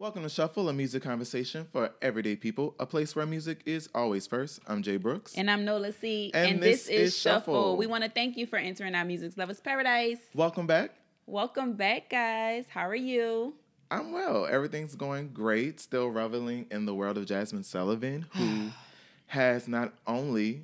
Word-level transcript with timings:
Welcome 0.00 0.22
to 0.22 0.28
Shuffle, 0.28 0.68
a 0.68 0.72
music 0.72 1.02
conversation 1.02 1.66
for 1.72 1.90
everyday 2.00 2.36
people, 2.36 2.76
a 2.78 2.86
place 2.86 3.16
where 3.16 3.26
music 3.26 3.62
is 3.66 3.88
always 3.96 4.28
first. 4.28 4.60
I'm 4.68 4.80
Jay 4.80 4.96
Brooks. 4.96 5.34
And 5.34 5.50
I'm 5.50 5.64
Nola 5.64 5.90
C. 5.90 6.30
And 6.32 6.52
And, 6.52 6.62
this 6.62 6.84
this, 6.84 7.14
is, 7.14 7.18
Shuffle. 7.18 7.54
Shuffle. 7.54 7.76
We 7.76 7.86
want 7.88 8.04
to 8.04 8.10
thank 8.10 8.36
you 8.36 8.46
for 8.46 8.58
entering 8.58 8.94
our 8.94 9.04
Music's 9.04 9.36
Lovers 9.36 9.58
Paradise. 9.58 10.18
Welcome 10.36 10.68
back. 10.68 10.92
Welcome 11.26 11.72
back, 11.72 12.10
guys. 12.10 12.66
How 12.68 12.86
are 12.88 12.94
you? 12.94 13.54
I'm 13.90 14.12
well. 14.12 14.46
Everything's 14.46 14.94
going 14.94 15.30
great. 15.30 15.80
Still 15.80 16.06
reveling 16.06 16.66
in 16.70 16.86
the 16.86 16.94
world 16.94 17.18
of 17.18 17.26
Jazmine 17.26 17.64
Sullivan, 17.64 18.26
who 18.36 18.68
has 19.26 19.66
not 19.66 19.94
only 20.06 20.62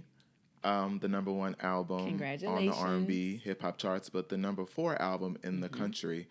um, 0.63 1.01
the 1.01 1.09
number 1.09 1.33
one 1.33 1.57
album 1.59 2.23
on 2.47 2.67
the 2.67 2.73
R&B 2.73 3.41
hip 3.43 3.63
hop 3.63 3.79
charts, 3.79 4.09
but 4.09 4.29
the 4.29 4.39
number 4.39 4.65
four 4.65 4.95
album 5.03 5.39
in 5.43 5.59
the 5.59 5.69
country, 5.69 6.29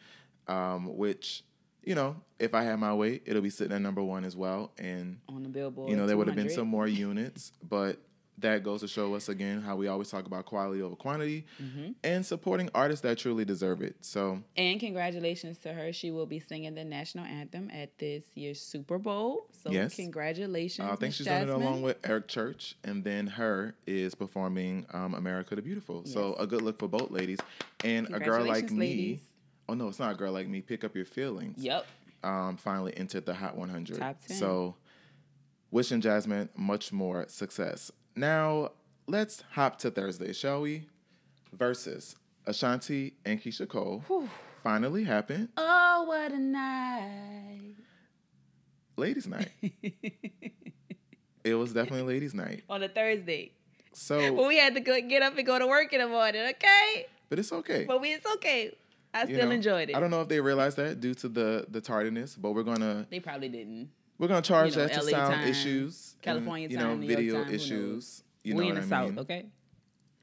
um, 0.48 0.96
which 0.96 1.44
you 1.84 1.96
know, 1.96 2.16
if 2.40 2.54
I 2.54 2.64
had 2.64 2.80
my 2.80 2.94
way, 2.94 3.22
it'll 3.26 3.42
be 3.42 3.50
sitting 3.50 3.74
at 3.74 3.82
number 3.82 4.04
one 4.04 4.24
as 4.26 4.36
well. 4.36 4.72
And 4.78 5.20
On 5.30 5.44
the 5.44 5.50
Billboard. 5.50 5.90
you 5.90 5.96
know, 5.96 6.06
there 6.08 6.18
would 6.18 6.28
have 6.28 6.36
been 6.36 6.50
some 6.50 6.68
more 6.68 6.88
units, 6.88 7.52
but 7.68 7.98
that 8.40 8.64
goes 8.64 8.82
to 8.82 8.88
show 8.88 9.14
us 9.14 9.30
again 9.30 9.62
how 9.62 9.76
we 9.76 9.88
always 9.88 10.10
talk 10.10 10.26
about 10.26 10.46
quality 10.46 10.82
over 10.82 10.96
quantity 10.96 11.46
Mm-hmm. 11.62 11.92
and 12.04 12.26
supporting 12.26 12.68
artists 12.74 13.04
that 13.04 13.20
truly 13.20 13.46
deserve 13.46 13.82
it. 13.84 13.96
So 14.02 14.42
And 14.58 14.80
congratulations 14.80 15.60
to 15.60 15.72
her. 15.74 15.94
She 15.94 16.10
will 16.10 16.26
be 16.26 16.40
singing 16.40 16.74
the 16.74 16.84
national 16.84 17.26
anthem 17.26 17.70
at 17.72 17.96
this 18.00 18.24
year's 18.34 18.60
Super 18.60 18.98
Bowl. 18.98 19.48
So 19.64 19.72
Yes. 19.72 19.96
congratulations. 19.96 20.86
I 20.86 20.92
think 20.96 21.02
Miss 21.02 21.16
she's 21.18 21.28
doing 21.28 21.44
it 21.44 21.50
along 21.50 21.84
with 21.84 21.98
Eric 22.04 22.28
Church, 22.28 22.76
and 22.84 23.04
then 23.04 23.28
her 23.28 23.76
is 23.86 24.16
performing 24.16 24.88
um, 24.94 25.14
"America 25.14 25.56
the 25.56 25.62
Beautiful." 25.62 26.04
So 26.06 26.34
a 26.34 26.48
good 26.48 26.64
look 26.64 26.80
for 26.80 26.88
both 26.88 27.12
ladies, 27.12 27.40
and 27.84 28.08
a 28.08 28.20
girl 28.20 28.44
like 28.46 28.68
Congratulations, 28.68 28.72
me. 28.72 29.20
Oh 29.70 29.74
no, 29.74 29.88
it's 29.88 30.00
not 30.00 30.12
a 30.14 30.16
girl 30.16 30.32
like 30.34 30.48
me. 30.48 30.62
Pick 30.62 30.84
up 30.84 30.96
your 30.96 31.06
feelings. 31.06 31.64
Yep. 31.64 31.86
Um, 32.24 32.58
finally 32.58 32.96
entered 32.96 33.26
the 33.26 33.34
Hot 33.34 33.58
100. 33.58 34.00
Top 34.00 34.18
10. 34.28 34.38
So, 34.38 34.76
wishing 35.72 36.02
Jazmine 36.02 36.50
much 36.56 36.92
more 36.94 37.26
success. 37.28 37.92
Now 38.16 38.72
let's 39.08 39.44
hop 39.52 39.78
to 39.80 39.92
Thursday, 39.92 40.34
shall 40.34 40.62
we? 40.62 40.88
Verzuz 41.56 42.16
Ashanti 42.46 43.14
and 43.26 43.42
Keyshia 43.42 43.68
Cole 43.68 44.04
finally 44.64 45.04
happened. 45.04 45.50
Oh, 45.58 46.06
what 46.08 46.32
a 46.32 46.38
night. 46.40 47.76
Ladies' 48.96 49.28
night. 49.28 49.50
it 51.44 51.56
was 51.56 51.74
definitely 51.74 52.14
ladies' 52.14 52.34
night. 52.34 52.64
On 52.70 52.82
a 52.84 52.88
Thursday. 52.90 53.52
So, 53.94 54.36
But 54.36 54.48
we 54.48 54.58
had 54.58 54.74
to 54.76 54.80
go, 54.82 55.00
get 55.02 55.22
up 55.22 55.38
and 55.38 55.46
go 55.46 55.58
to 55.60 55.68
work 55.68 55.94
in 55.94 56.00
the 56.02 56.08
morning, 56.08 56.42
okay? 56.42 57.06
but 57.30 57.40
it's 57.40 57.52
okay. 57.52 57.86
But 57.86 58.02
we, 58.02 58.10
it's 58.14 58.26
okay. 58.36 58.76
I 59.14 59.22
you 59.24 59.36
still 59.36 59.46
know? 59.48 59.52
enjoyed 59.56 59.90
it. 59.90 59.96
I 59.96 60.00
don't 60.00 60.10
know 60.12 60.22
if 60.22 60.28
they 60.28 60.40
realized 60.42 60.78
that 60.78 61.00
due 61.00 61.14
to 61.16 61.30
the 61.30 61.66
the 61.70 61.82
tardiness, 61.82 62.36
but 62.36 62.52
we're 62.54 62.64
gonna 62.64 63.06
They 63.10 63.20
probably 63.20 63.50
didn't. 63.50 63.90
we're 64.18 64.28
gonna 64.28 64.42
charge 64.42 64.72
You 64.72 64.78
know, 64.82 64.88
that 64.88 64.94
to 64.94 65.04
LA 65.06 65.12
sound 65.12 65.34
time, 65.36 65.48
issues, 65.48 66.14
and, 66.16 66.22
California 66.22 66.68
you 66.70 66.78
time, 66.78 67.00
know, 67.02 67.06
York 67.06 67.18
video 67.20 67.44
time, 67.44 67.54
issues. 67.54 68.24
You 68.44 68.56
we 68.56 68.64
know 68.66 68.70
in 68.70 68.76
what 68.76 68.82
the 68.82 68.96
I 68.96 69.00
south, 69.00 69.10
mean? 69.12 69.20
okay? 69.20 69.46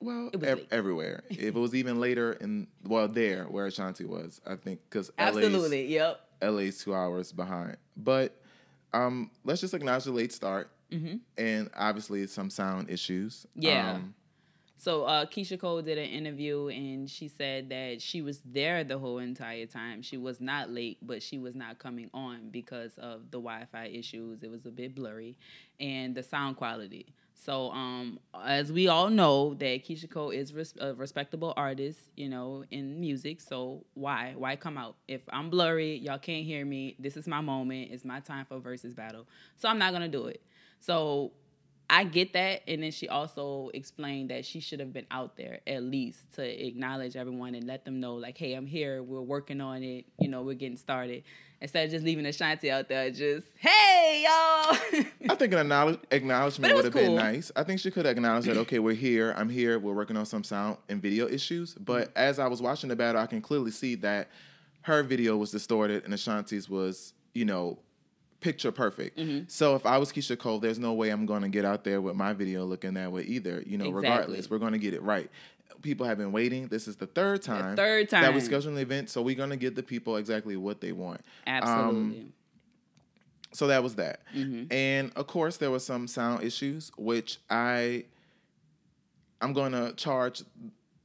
Well, 0.03 0.31
It 0.33 0.41
was 0.41 0.49
ev- 0.49 0.67
everywhere. 0.71 1.23
if 1.31 1.39
it 1.41 1.55
was 1.55 1.75
even 1.75 2.01
later 2.01 2.33
in 2.33 2.67
well 2.85 3.07
there 3.09 3.45
where 3.45 3.67
Ashanti 3.67 4.05
was, 4.07 4.41
I 4.47 4.57
think 4.57 4.81
because 4.89 5.11
Absolutely. 5.19 5.87
Yep. 5.93 6.21
LA's 6.43 6.83
two 6.83 6.95
hours 6.95 7.33
behind. 7.33 7.77
But 7.97 8.35
um, 8.95 9.31
let's 9.45 9.61
just 9.61 9.75
acknowledge 9.75 10.05
the 10.05 10.13
late 10.13 10.33
start, 10.33 10.71
Mm-hmm. 10.91 11.19
and 11.39 11.71
obviously 11.77 12.27
some 12.27 12.51
sound 12.51 12.91
issues. 12.91 13.47
Yeah. 13.55 13.93
Um, 13.93 14.15
So 14.81 15.05
uh, 15.05 15.27
Keyshia 15.27 15.61
Cole 15.61 15.83
did 15.83 15.99
an 15.99 16.09
interview 16.09 16.69
and 16.69 17.09
she 17.09 17.29
said 17.29 17.69
that 17.69 18.01
she 18.01 18.23
was 18.23 18.41
there 18.47 18.83
the 18.83 18.99
whole 18.99 19.19
entire 19.19 19.67
time. 19.67 20.01
She 20.01 20.17
was 20.17 20.41
not 20.41 20.71
late, 20.71 20.97
but 21.03 21.23
she 21.23 21.37
was 21.37 21.55
not 21.55 21.79
coming 21.79 22.09
on 22.15 22.49
because 22.51 22.97
of 22.97 23.31
the 23.31 23.37
Wi-Fi 23.37 23.89
issues. 23.89 24.43
It 24.43 24.51
was 24.51 24.65
a 24.65 24.71
bit 24.71 24.95
blurry, 24.95 25.37
and 25.79 26.15
the 26.15 26.23
sound 26.23 26.57
quality. 26.57 27.13
So, 27.35 27.71
um, 27.73 28.21
as 28.43 28.73
we 28.73 28.89
all 28.89 29.11
know, 29.11 29.53
that 29.55 29.85
Keyshia 29.85 30.11
Cole 30.11 30.31
is 30.31 30.55
res- 30.55 30.75
a 30.81 30.95
respectable 30.95 31.53
artist, 31.59 31.99
you 32.17 32.31
know, 32.31 32.65
in 32.71 32.99
music. 32.99 33.43
So 33.43 33.85
why, 33.93 34.33
why 34.35 34.57
come 34.57 34.79
out? 34.79 34.97
If 35.09 35.21
I'm 35.29 35.51
blurry, 35.51 35.97
y'all 35.97 36.19
can't 36.19 36.47
hear 36.47 36.65
me. 36.65 36.97
This 36.99 37.19
is 37.19 37.27
my 37.27 37.43
moment. 37.43 37.91
It's 37.93 38.05
my 38.07 38.21
time 38.21 38.47
for 38.47 38.59
versus 38.59 38.95
battle. 38.95 39.27
So 39.57 39.69
I'm 39.69 39.79
not 39.79 39.93
gonna 39.93 40.09
do 40.09 40.27
it. 40.27 40.43
So 40.81 41.33
I 41.91 42.05
get 42.05 42.33
that. 42.35 42.63
And 42.69 42.83
then 42.85 42.93
she 42.93 43.09
also 43.09 43.71
explained 43.75 44.31
that 44.31 44.47
she 44.47 44.61
should 44.61 44.79
have 44.79 44.93
been 44.93 45.09
out 45.11 45.37
there 45.37 45.59
at 45.67 45.83
least 45.83 46.35
to 46.37 46.67
acknowledge 46.67 47.17
everyone 47.17 47.57
and 47.57 47.67
let 47.67 47.85
them 47.85 47.99
know, 47.99 48.15
like, 48.15 48.39
hey, 48.39 48.55
I'm 48.55 48.67
here. 48.67 49.03
We're 49.03 49.21
working 49.21 49.61
on 49.61 49.83
it. 49.83 50.07
You 50.21 50.29
know, 50.29 50.43
we're 50.43 50.55
getting 50.55 50.77
started. 50.77 51.25
Instead 51.61 51.85
of 51.87 51.91
just 51.91 52.05
leaving 52.05 52.25
Ashanti 52.25 52.71
out 52.71 52.89
there, 52.89 53.11
just, 53.11 53.47
hey, 53.59 54.23
y'all. 54.25 55.05
I 55.29 55.35
think 55.35 55.53
an 55.53 55.59
acknowledge- 55.59 55.99
acknowledgement 56.11 56.75
would 56.75 56.85
have 56.85 56.95
been 56.95 57.17
nice. 57.17 57.53
I 57.55 57.65
think 57.65 57.81
she 57.81 57.91
could 57.91 58.07
acknowledge 58.07 58.47
that, 58.47 58.57
okay, 58.57 58.79
we're 58.79 58.95
here, 58.95 59.35
I'm 59.37 59.51
here, 59.51 59.79
we're 59.79 59.93
working 59.93 60.17
on 60.17 60.25
some 60.25 60.43
sound 60.43 60.79
and 60.89 61.03
video 61.03 61.29
issues. 61.29 61.75
But 61.75 62.13
as 62.17 62.39
I 62.39 62.47
was 62.47 62.63
watching 62.63 62.89
the 62.89 62.97
battle, 62.97 63.21
I 63.21 63.27
can 63.27 63.43
clearly 63.43 63.73
see 63.73 63.97
that 63.97 64.31
her 64.83 65.03
video 65.03 65.37
was 65.37 65.51
distorted 65.51 66.05
and 66.05 66.15
Ashanti's 66.15 66.71
was, 66.71 67.13
you 67.35 67.45
know, 67.45 67.79
picture 68.41 68.73
perfect. 68.73 69.19
Mm-hmm. 69.19 69.45
So 69.49 69.75
if 69.77 69.85
I 69.87 69.99
was 69.99 70.13
Keyshia 70.13 70.39
Cole, 70.39 70.59
there's 70.61 70.79
no 70.79 70.93
way 70.95 71.11
I'm 71.11 71.27
going 71.27 71.43
to 71.43 71.49
get 71.49 71.65
out 71.65 71.85
there 71.85 72.01
with 72.01 72.17
my 72.17 72.33
video 72.33 72.65
looking 72.65 72.95
that 72.95 73.13
way 73.13 73.23
either. 73.23 73.63
You 73.67 73.79
know, 73.79 73.85
Exactly. 73.87 74.09
regardless, 74.11 74.51
we're 74.51 74.59
going 74.59 74.73
to 74.73 74.79
get 74.79 74.95
it 74.95 75.03
right. 75.03 75.31
People 75.83 76.05
have 76.07 76.19
been 76.19 76.33
waiting. 76.33 76.69
This 76.69 76.87
is 76.89 76.97
the 76.97 77.07
third 77.07 77.43
time, 77.43 77.75
third 77.77 78.09
time 78.11 78.23
that 78.23 78.35
we 78.35 78.41
scheduled 78.41 78.75
an 78.75 78.81
event, 78.81 79.09
so 79.09 79.23
we're 79.23 79.35
going 79.35 79.51
to 79.51 79.57
get 79.57 79.75
the 79.77 79.83
people 79.83 80.17
exactly 80.17 80.57
what 80.57 80.81
they 80.81 80.93
want. 80.93 81.21
Absolutely. 81.47 82.33
So 83.53 83.67
that 83.69 83.83
was 83.83 83.95
that. 83.97 84.21
Mm-hmm. 84.35 84.73
And 84.73 85.11
of 85.17 85.27
course 85.27 85.57
there 85.57 85.71
were 85.71 85.79
some 85.81 86.07
sound 86.07 86.43
issues 86.45 86.93
which 86.97 87.39
I 87.49 88.05
I'm 89.41 89.53
going 89.53 89.73
to 89.73 89.93
charge 89.97 90.43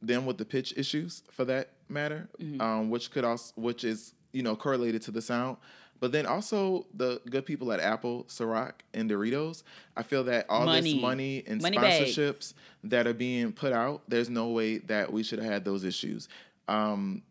them 0.01 0.25
with 0.25 0.37
the 0.37 0.45
pitch 0.45 0.73
issues 0.77 1.23
for 1.31 1.45
that 1.45 1.69
matter, 1.89 2.27
Mm-hmm. 2.39 2.61
um, 2.61 2.89
which 2.89 3.11
could 3.11 3.23
also 3.23 3.53
which 3.55 3.83
is, 3.83 4.13
you 4.33 4.43
know, 4.43 4.55
correlated 4.55 5.01
to 5.03 5.11
the 5.11 5.21
sound. 5.21 5.57
But 5.99 6.11
then 6.11 6.25
also 6.25 6.85
the 6.93 7.21
good 7.29 7.45
people 7.45 7.71
at 7.71 7.79
Apple, 7.79 8.25
Ciroc, 8.25 8.73
and 8.93 9.09
Doritos. 9.09 9.63
I 9.95 10.03
feel 10.03 10.23
that 10.25 10.45
all 10.49 10.65
Money. 10.65 10.93
this 10.93 11.01
money 11.01 11.43
and 11.47 11.61
Money 11.61 11.77
sponsorships 11.77 12.53
that 12.83 13.07
are 13.07 13.13
being 13.13 13.53
put 13.53 13.71
out, 13.71 14.03
there's 14.07 14.29
no 14.29 14.49
way 14.49 14.79
that 14.79 15.11
we 15.11 15.23
should 15.23 15.39
have 15.39 15.51
had 15.51 15.65
those 15.65 15.83
issues. 15.83 16.27
Um, 16.67 17.23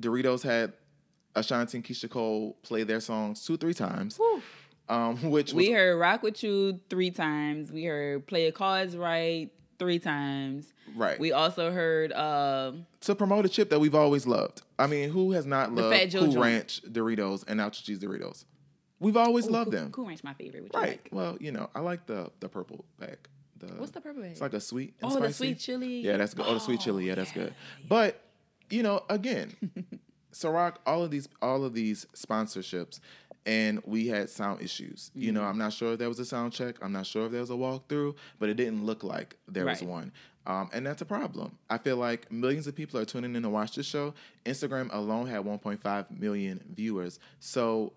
Doritos 0.00 0.42
had 0.42 0.72
Ashanti 1.34 1.78
and 1.78 1.84
Keyshia 1.84 2.10
Cole 2.10 2.56
play 2.62 2.82
their 2.82 3.00
songs 3.00 3.44
two, 3.44 3.56
three 3.56 3.74
times, 3.74 4.18
um, 4.88 5.16
which 5.30 5.52
was 5.52 5.66
we 5.66 5.70
heard 5.70 5.96
Rock 5.98 6.22
With 6.22 6.42
You 6.42 6.80
three 6.88 7.10
times. 7.10 7.70
We 7.70 7.84
heard 7.84 8.26
Play 8.26 8.44
Your 8.44 8.52
Cards 8.52 8.96
Right 8.96 9.50
three 9.78 9.98
times. 9.98 10.72
right 10.96 11.18
We 11.18 11.32
also 11.32 11.70
heard 11.72 12.12
uh, 12.12 12.72
to 13.02 13.14
promote 13.14 13.46
a 13.46 13.48
chip 13.48 13.70
that 13.70 13.78
we've 13.80 13.94
always 13.94 14.26
loved. 14.26 14.62
I 14.78 14.86
mean, 14.86 15.10
who 15.10 15.32
has 15.32 15.46
not 15.46 15.72
loved 15.74 15.94
Fat 15.94 16.06
Joe 16.06 16.20
Cool 16.20 16.32
joint. 16.32 16.44
Ranch 16.44 16.82
Doritos 16.90 17.44
and 17.46 17.60
Nacho 17.60 17.82
Cheese 17.84 18.00
Doritos? 18.00 18.44
We've 19.00 19.16
always 19.16 19.46
Ooh, 19.46 19.50
loved 19.52 19.70
cool, 19.70 19.80
them. 19.80 19.92
Cool 19.92 20.06
Ranch, 20.06 20.24
my 20.24 20.34
favorite. 20.34 20.64
You 20.64 20.70
Right. 20.74 20.88
like? 20.90 21.08
Well, 21.12 21.36
you 21.40 21.52
know, 21.52 21.70
I 21.74 21.80
like 21.80 22.06
the 22.06 22.30
the 22.40 22.48
purple 22.48 22.84
bag. 22.98 23.18
The, 23.58 23.66
What's 23.74 23.90
the 23.92 24.00
purple 24.00 24.22
bag? 24.22 24.32
It's 24.32 24.40
like 24.40 24.54
a 24.54 24.60
sweet. 24.60 24.94
And 25.00 25.10
Oh, 25.10 25.18
the 25.20 25.32
sweet 25.32 25.58
chili. 25.58 26.00
Yeah, 26.00 26.16
that's 26.16 26.34
good. 26.34 26.46
Oh, 26.48 26.54
the 26.54 26.60
sweet 26.60 26.80
chili. 26.80 27.06
Yeah, 27.06 27.14
that's 27.16 27.32
good. 27.32 27.54
But 27.88 28.20
you 28.70 28.82
know, 28.82 29.02
again, 29.08 29.54
Ciroc, 30.32 30.76
all 30.86 31.02
of 31.02 31.10
these, 31.10 31.28
all 31.40 31.64
of 31.64 31.72
these 31.74 32.06
sponsorships, 32.14 33.00
and 33.48 33.80
we 33.86 34.06
had 34.08 34.28
sound 34.28 34.60
issues. 34.60 35.10
You 35.14 35.28
Mm-hmm. 35.32 35.34
know, 35.40 35.44
I'm 35.44 35.56
not 35.58 35.72
sure 35.72 35.94
if 35.94 35.98
there 35.98 36.08
was 36.08 36.18
a 36.18 36.24
sound 36.26 36.52
check. 36.52 36.76
I'm 36.82 36.92
not 36.92 37.06
sure 37.06 37.24
if 37.26 37.32
there 37.32 37.40
was 37.40 37.48
a 37.50 37.54
walkthrough, 37.54 38.14
but 38.38 38.50
it 38.50 38.54
didn't 38.54 38.84
look 38.84 39.02
like 39.02 39.36
there 39.48 39.64
was 39.64 39.82
one. 39.82 40.12
Um, 40.46 40.68
and 40.72 40.86
that's 40.86 41.00
a 41.02 41.06
problem. 41.06 41.56
I 41.68 41.78
feel 41.78 41.96
like 41.96 42.30
millions 42.30 42.66
of 42.66 42.74
people 42.76 43.00
are 43.00 43.04
tuning 43.06 43.34
in 43.34 43.42
to 43.42 43.48
watch 43.48 43.74
this 43.74 43.86
show. 43.86 44.12
Instagram 44.44 44.88
alone 44.92 45.26
had 45.26 45.44
1.5 45.44 46.18
million 46.18 46.62
viewers. 46.74 47.18
So 47.40 47.92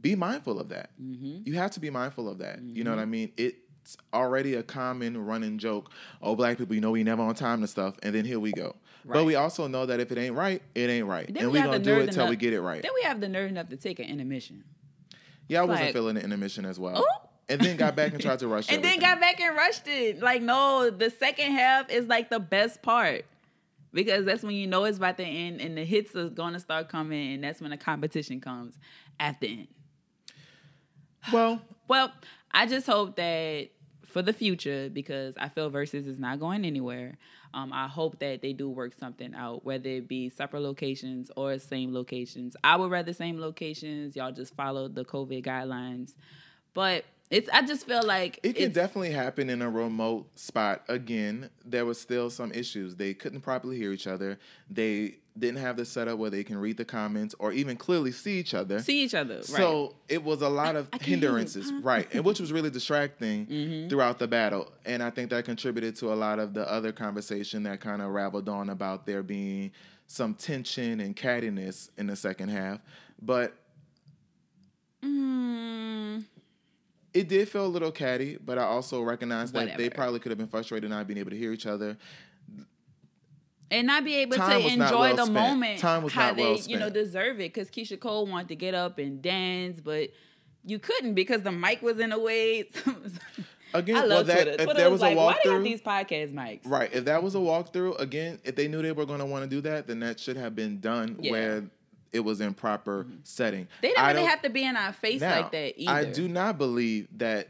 be 0.00 0.14
mindful 0.16 0.58
of 0.60 0.68
that. 0.70 0.90
Mm-hmm. 1.00 1.42
You 1.44 1.54
have 1.54 1.70
to 1.72 1.80
be 1.80 1.90
mindful 1.90 2.28
of 2.28 2.38
that. 2.38 2.60
You 2.62 2.82
know 2.84 2.90
what 2.90 2.98
I 3.00 3.06
mean? 3.06 3.32
It's 3.36 3.96
already 4.12 4.54
a 4.54 4.62
common 4.64 5.16
running 5.24 5.58
joke. 5.58 5.90
Oh, 6.20 6.34
black 6.34 6.58
people, 6.58 6.74
you 6.74 6.80
know 6.80 6.90
we 6.90 7.04
never 7.04 7.22
on 7.22 7.34
time 7.36 7.60
and 7.60 7.70
stuff. 7.70 7.94
And 8.02 8.12
then 8.14 8.24
here 8.24 8.40
we 8.40 8.50
go. 8.52 8.74
But 9.04 9.24
we 9.24 9.36
also 9.36 9.68
know 9.68 9.86
that 9.86 10.00
if 10.00 10.10
it 10.10 10.18
ain't 10.18 10.34
right, 10.34 10.60
it 10.74 10.90
ain't 10.90 11.06
right. 11.06 11.32
Then 11.32 11.44
and 11.44 11.52
we 11.52 11.58
we're 11.58 11.62
have 11.62 11.70
gonna 11.70 11.84
do 11.84 12.00
it 12.00 12.10
till 12.12 12.28
we 12.28 12.34
get 12.34 12.52
it 12.52 12.60
right. 12.60 12.82
Then 12.82 12.90
we 12.94 13.02
have 13.02 13.20
the 13.20 13.28
nerve 13.28 13.50
enough 13.50 13.68
to 13.68 13.76
take 13.76 14.00
an 14.00 14.06
intermission. 14.06 14.64
Yeah, 15.48 15.62
I 15.62 15.64
wasn't 15.64 15.92
feeling 15.92 16.14
the 16.16 16.22
intermission 16.22 16.64
as 16.64 16.78
well. 16.78 17.04
Oh. 17.06 17.28
And 17.48 17.60
then 17.60 17.76
got 17.76 17.94
back 17.94 18.12
and 18.12 18.20
tried 18.20 18.40
to 18.40 18.48
rush 18.54 18.68
it. 18.68 18.74
and 18.74 18.84
then 18.84 18.98
got 18.98 19.20
back 19.20 19.40
and 19.40 19.56
rushed 19.56 19.86
it. 19.86 20.20
Like, 20.20 20.42
no, 20.42 20.90
the 20.90 21.10
second 21.10 21.52
half 21.52 21.88
is 21.90 22.08
like 22.08 22.28
the 22.28 22.40
best 22.40 22.82
part 22.82 23.24
because 23.92 24.24
that's 24.24 24.42
when 24.42 24.56
you 24.56 24.66
know 24.66 24.84
it's 24.84 24.98
about 24.98 25.16
to 25.18 25.24
end 25.24 25.60
and 25.60 25.76
the 25.78 25.84
hits 25.84 26.14
are 26.16 26.28
going 26.28 26.54
to 26.54 26.60
start 26.60 26.88
coming, 26.88 27.34
and 27.34 27.44
that's 27.44 27.60
when 27.60 27.70
the 27.70 27.76
competition 27.76 28.40
comes 28.40 28.78
at 29.20 29.40
the 29.40 29.48
end. 29.48 29.68
Well, 31.32 31.60
Well, 31.88 32.12
I 32.52 32.66
just 32.66 32.86
hope 32.86 33.16
that 33.16 33.68
for 34.04 34.22
the 34.22 34.32
future, 34.32 34.88
because 34.92 35.34
I 35.36 35.48
feel 35.48 35.70
Verzuz 35.70 36.06
is 36.06 36.18
not 36.18 36.40
going 36.40 36.64
anywhere. 36.64 37.18
Um, 37.56 37.72
I 37.72 37.88
hope 37.88 38.18
that 38.18 38.42
they 38.42 38.52
do 38.52 38.68
work 38.68 38.92
something 39.00 39.34
out, 39.34 39.64
whether 39.64 39.88
it 39.88 40.08
be 40.08 40.28
separate 40.28 40.60
locations 40.60 41.30
or 41.36 41.58
same 41.58 41.94
locations. 41.94 42.54
I 42.62 42.76
would 42.76 42.90
rather 42.90 43.14
same 43.14 43.40
locations. 43.40 44.14
Y'all 44.14 44.30
just 44.30 44.54
follow 44.54 44.88
the 44.88 45.06
COVID 45.06 45.42
guidelines, 45.42 46.12
but 46.74 47.06
it's. 47.30 47.48
I 47.48 47.62
just 47.62 47.86
feel 47.86 48.02
like 48.02 48.40
It 48.42 48.56
can 48.56 48.72
definitely 48.72 49.12
happen 49.12 49.48
in 49.48 49.62
a 49.62 49.70
remote 49.70 50.38
spot. 50.38 50.84
Again, 50.86 51.48
there 51.64 51.86
was 51.86 51.98
still 51.98 52.28
some 52.28 52.52
issues. 52.52 52.96
They 52.96 53.14
couldn't 53.14 53.40
properly 53.40 53.78
hear 53.78 53.90
each 53.90 54.06
other. 54.06 54.38
They 54.68 55.16
didn't 55.38 55.58
have 55.58 55.76
the 55.76 55.84
setup 55.84 56.18
where 56.18 56.30
they 56.30 56.42
can 56.44 56.56
read 56.58 56.76
the 56.76 56.84
comments 56.84 57.34
or 57.38 57.52
even 57.52 57.76
clearly 57.76 58.10
see 58.12 58.38
each 58.38 58.54
other. 58.54 58.78
see 58.80 59.02
each 59.02 59.14
other. 59.14 59.36
Right. 59.36 59.44
So 59.44 59.94
it 60.08 60.22
was 60.24 60.42
a 60.42 60.48
lot 60.48 60.76
of 60.76 60.88
I 60.92 60.98
can't 60.98 61.02
hear 61.02 61.14
you. 61.16 61.20
hindrances, 61.26 61.72
right? 61.82 62.08
And 62.14 62.24
which 62.24 62.40
was 62.40 62.52
really 62.52 62.70
distracting 62.70 63.46
Mm-hmm. 63.50 63.88
throughout 63.88 64.18
the 64.18 64.26
battle. 64.28 64.72
And 64.84 65.02
I 65.02 65.10
think 65.10 65.30
that 65.30 65.44
contributed 65.44 65.96
to 65.96 66.12
a 66.12 66.14
lot 66.16 66.38
of 66.38 66.54
the 66.54 66.70
other 66.70 66.92
conversation 66.92 67.62
that 67.64 67.80
kind 67.80 68.00
of 68.02 68.10
raveled 68.10 68.48
on 68.48 68.70
about 68.70 69.06
there 69.06 69.22
being 69.22 69.72
some 70.06 70.34
tension 70.34 71.00
and 71.00 71.16
cattiness 71.16 71.90
in 71.98 72.06
the 72.06 72.16
second 72.16 72.48
half. 72.48 72.80
But 73.20 73.54
Mm, 75.02 76.24
it 77.14 77.28
did 77.28 77.48
feel 77.48 77.66
a 77.66 77.68
little 77.68 77.92
catty, 77.92 78.38
but 78.44 78.58
I 78.58 78.62
also 78.64 79.02
recognize 79.02 79.52
that 79.52 79.76
they 79.76 79.88
probably 79.90 80.18
could 80.20 80.30
have 80.30 80.38
been 80.38 80.48
frustrated 80.48 80.90
not 80.90 81.06
being 81.06 81.18
able 81.18 81.30
to 81.30 81.36
hear 81.36 81.52
each 81.52 81.66
other. 81.66 81.96
And 83.70 83.86
not 83.86 84.04
be 84.04 84.14
able 84.16 84.36
Time 84.36 84.62
to 84.62 84.68
enjoy 84.68 84.90
well 84.90 85.16
the 85.16 85.22
spent. 85.26 85.32
moment 85.34 85.80
Time 85.80 86.02
was 86.04 86.12
how 86.12 86.28
not 86.28 86.36
they 86.36 86.42
well 86.44 86.60
you 86.66 86.78
know 86.78 86.88
deserve 86.90 87.36
it 87.36 87.52
because 87.52 87.68
Keyshia 87.70 87.98
Cole 87.98 88.26
wanted 88.26 88.48
to 88.48 88.56
get 88.56 88.74
up 88.74 88.98
and 88.98 89.20
dance 89.20 89.80
but 89.80 90.10
you 90.64 90.78
couldn't 90.78 91.14
because 91.14 91.42
the 91.42 91.52
mic 91.52 91.82
was 91.82 91.98
in 91.98 92.10
the 92.10 92.18
way 92.18 92.68
Again, 93.74 93.96
I 93.96 94.00
well, 94.00 94.08
love 94.08 94.26
that 94.28 94.34
Twitter. 94.44 94.50
if 94.52 94.56
Twitter 94.64 94.74
there 94.74 94.90
was 94.90 95.00
was 95.00 95.10
a 95.12 95.14
like 95.14 95.16
why 95.16 95.36
they 95.44 95.50
have 95.50 95.60
walkthrough, 95.60 95.64
these 95.64 95.82
podcast 95.82 96.32
mics 96.32 96.60
Right. 96.64 96.88
If 96.94 97.04
that 97.06 97.22
was 97.22 97.34
a 97.34 97.38
walkthrough, 97.38 97.98
again, 98.00 98.38
if 98.44 98.54
they 98.54 98.68
knew 98.68 98.80
they 98.80 98.92
were 98.92 99.04
going 99.04 99.18
to 99.18 99.26
want 99.26 99.42
to 99.42 99.50
do 99.50 99.60
that, 99.62 99.86
then 99.88 100.00
that 100.00 100.20
should 100.20 100.36
have 100.36 100.54
been 100.54 100.78
done 100.80 101.16
Yeah. 101.20 101.32
where 101.32 101.64
it 102.12 102.20
was 102.20 102.40
in 102.40 102.54
proper 102.54 103.06
setting. 103.24 103.66
they 103.82 103.88
didn't 103.88 104.02
I 104.02 104.12
really 104.12 104.24
have 104.26 104.40
to 104.42 104.50
be 104.50 104.64
in 104.64 104.76
our 104.76 104.92
face 104.92 105.20
now, 105.20 105.40
like 105.42 105.50
that 105.50 105.74
either 105.78 105.90
I 105.92 106.04
do 106.04 106.28
not 106.28 106.56
believe 106.56 107.08
that 107.18 107.48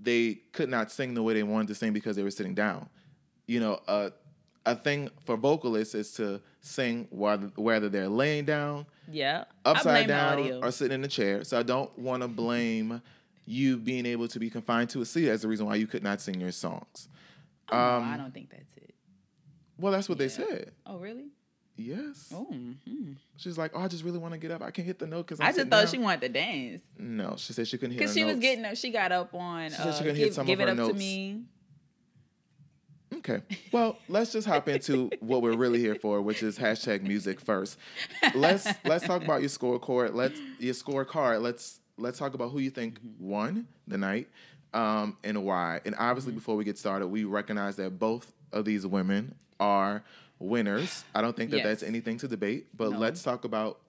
they 0.00 0.34
could 0.52 0.70
not 0.70 0.92
sing 0.92 1.14
the 1.14 1.22
way 1.22 1.34
they 1.34 1.42
wanted 1.42 1.68
to 1.68 1.74
sing 1.74 1.92
because 1.92 2.14
they 2.16 2.22
were 2.22 2.30
sitting 2.30 2.54
down. 2.54 2.88
You 3.46 3.60
know, 3.60 3.80
uh, 3.88 4.10
a 4.66 4.74
thing 4.74 5.08
for 5.24 5.36
vocalists 5.36 5.94
is 5.94 6.12
to 6.12 6.40
sing 6.60 7.06
whether, 7.10 7.46
whether 7.56 7.88
they're 7.88 8.08
laying 8.08 8.44
down, 8.44 8.84
yeah 9.10 9.44
upside 9.64 10.08
down, 10.08 10.62
or 10.62 10.70
sitting 10.72 10.96
in 10.96 11.04
a 11.04 11.08
chair. 11.08 11.44
So 11.44 11.58
I 11.58 11.62
don't 11.62 11.96
want 11.98 12.22
to 12.22 12.28
blame 12.28 13.00
you 13.46 13.76
being 13.78 14.04
able 14.06 14.26
to 14.28 14.38
be 14.40 14.50
confined 14.50 14.90
to 14.90 15.00
a 15.00 15.04
seat 15.06 15.28
as 15.28 15.42
the 15.42 15.48
reason 15.48 15.66
why 15.66 15.76
you 15.76 15.86
could 15.86 16.02
not 16.02 16.20
sing 16.20 16.40
your 16.40 16.50
songs. 16.52 17.08
oh, 17.70 17.76
no, 17.76 17.82
um, 17.96 18.12
I 18.12 18.16
don't 18.16 18.34
think 18.34 18.50
that's 18.50 18.76
it 18.76 18.92
Well, 19.78 19.92
that's 19.92 20.08
what 20.08 20.18
they 20.18 20.28
said. 20.28 20.72
oh 20.84 20.98
really 20.98 21.26
Yes. 21.78 22.32
oh 22.34 22.48
mhm. 22.52 23.16
She's 23.36 23.58
like, 23.58 23.72
oh, 23.74 23.80
I 23.82 23.88
just 23.88 24.02
really 24.02 24.18
want 24.18 24.32
to 24.32 24.38
get 24.38 24.50
up. 24.50 24.62
I 24.62 24.70
can't 24.70 24.86
hit 24.86 24.98
the 24.98 25.06
note 25.06 25.26
because 25.26 25.40
I 25.40 25.52
just 25.52 25.68
thought 25.68 25.88
she 25.90 25.98
wanted 25.98 26.22
to 26.22 26.28
dance 26.30 26.82
No, 26.98 27.34
she 27.36 27.52
said 27.52 27.68
she 27.68 27.76
couldn't 27.76 27.92
hit. 27.92 27.98
because 28.00 28.14
she 28.14 28.24
was 28.24 28.38
getting 28.38 28.64
up 28.64 28.76
she 28.76 28.90
got 28.90 29.12
up 29.12 29.32
on 29.34 29.68
She 29.70 29.76
said 29.76 29.86
uh, 29.86 29.92
she 29.92 29.98
couldn't 29.98 30.14
give, 30.16 30.24
hit 30.24 30.34
some 30.34 30.42
of 30.42 30.46
give 30.48 30.60
it 30.60 30.74
her 30.76 30.82
up 30.82 30.88
to 30.90 30.94
me 30.94 31.42
Okay. 33.28 33.42
Well, 33.72 33.98
let's 34.08 34.32
just 34.32 34.46
hop 34.46 34.68
into 34.68 35.10
what 35.20 35.42
we're 35.42 35.56
really 35.56 35.80
here 35.80 35.96
for, 35.96 36.22
which 36.22 36.42
is 36.44 36.56
hashtag 36.58 37.02
music 37.02 37.40
first. 37.40 37.76
Let's 38.34 38.68
let's 38.84 39.04
talk 39.06 39.24
about 39.24 39.40
your 39.40 39.50
scorecard. 39.50 40.14
Let's 40.14 40.38
your 40.60 40.74
scorecard. 40.74 41.42
Let's 41.42 41.80
let's 41.98 42.18
talk 42.18 42.34
about 42.34 42.50
who 42.52 42.60
you 42.60 42.70
think 42.70 43.00
won 43.18 43.66
the 43.88 43.98
night, 43.98 44.28
um, 44.74 45.16
and 45.24 45.44
why. 45.44 45.80
And 45.84 45.94
obviously, 45.98 46.30
Mm-hmm. 46.32 46.38
before 46.38 46.56
we 46.56 46.64
get 46.64 46.78
started, 46.78 47.08
we 47.08 47.24
recognize 47.24 47.74
that 47.76 47.98
both 47.98 48.32
of 48.52 48.64
these 48.64 48.86
women 48.86 49.34
are 49.58 50.04
winners. 50.38 51.04
I 51.14 51.20
don't 51.20 51.34
think 51.36 51.50
that 51.50 51.64
that's 51.64 51.82
anything 51.82 52.18
to 52.18 52.28
debate. 52.28 52.66
But 52.76 52.92
No. 52.92 52.98
let's 52.98 53.22
talk 53.22 53.44
about 53.44 53.80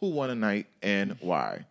who 0.00 0.08
won 0.10 0.28
the 0.30 0.34
night 0.36 0.66
and 0.82 1.16
why. 1.20 1.66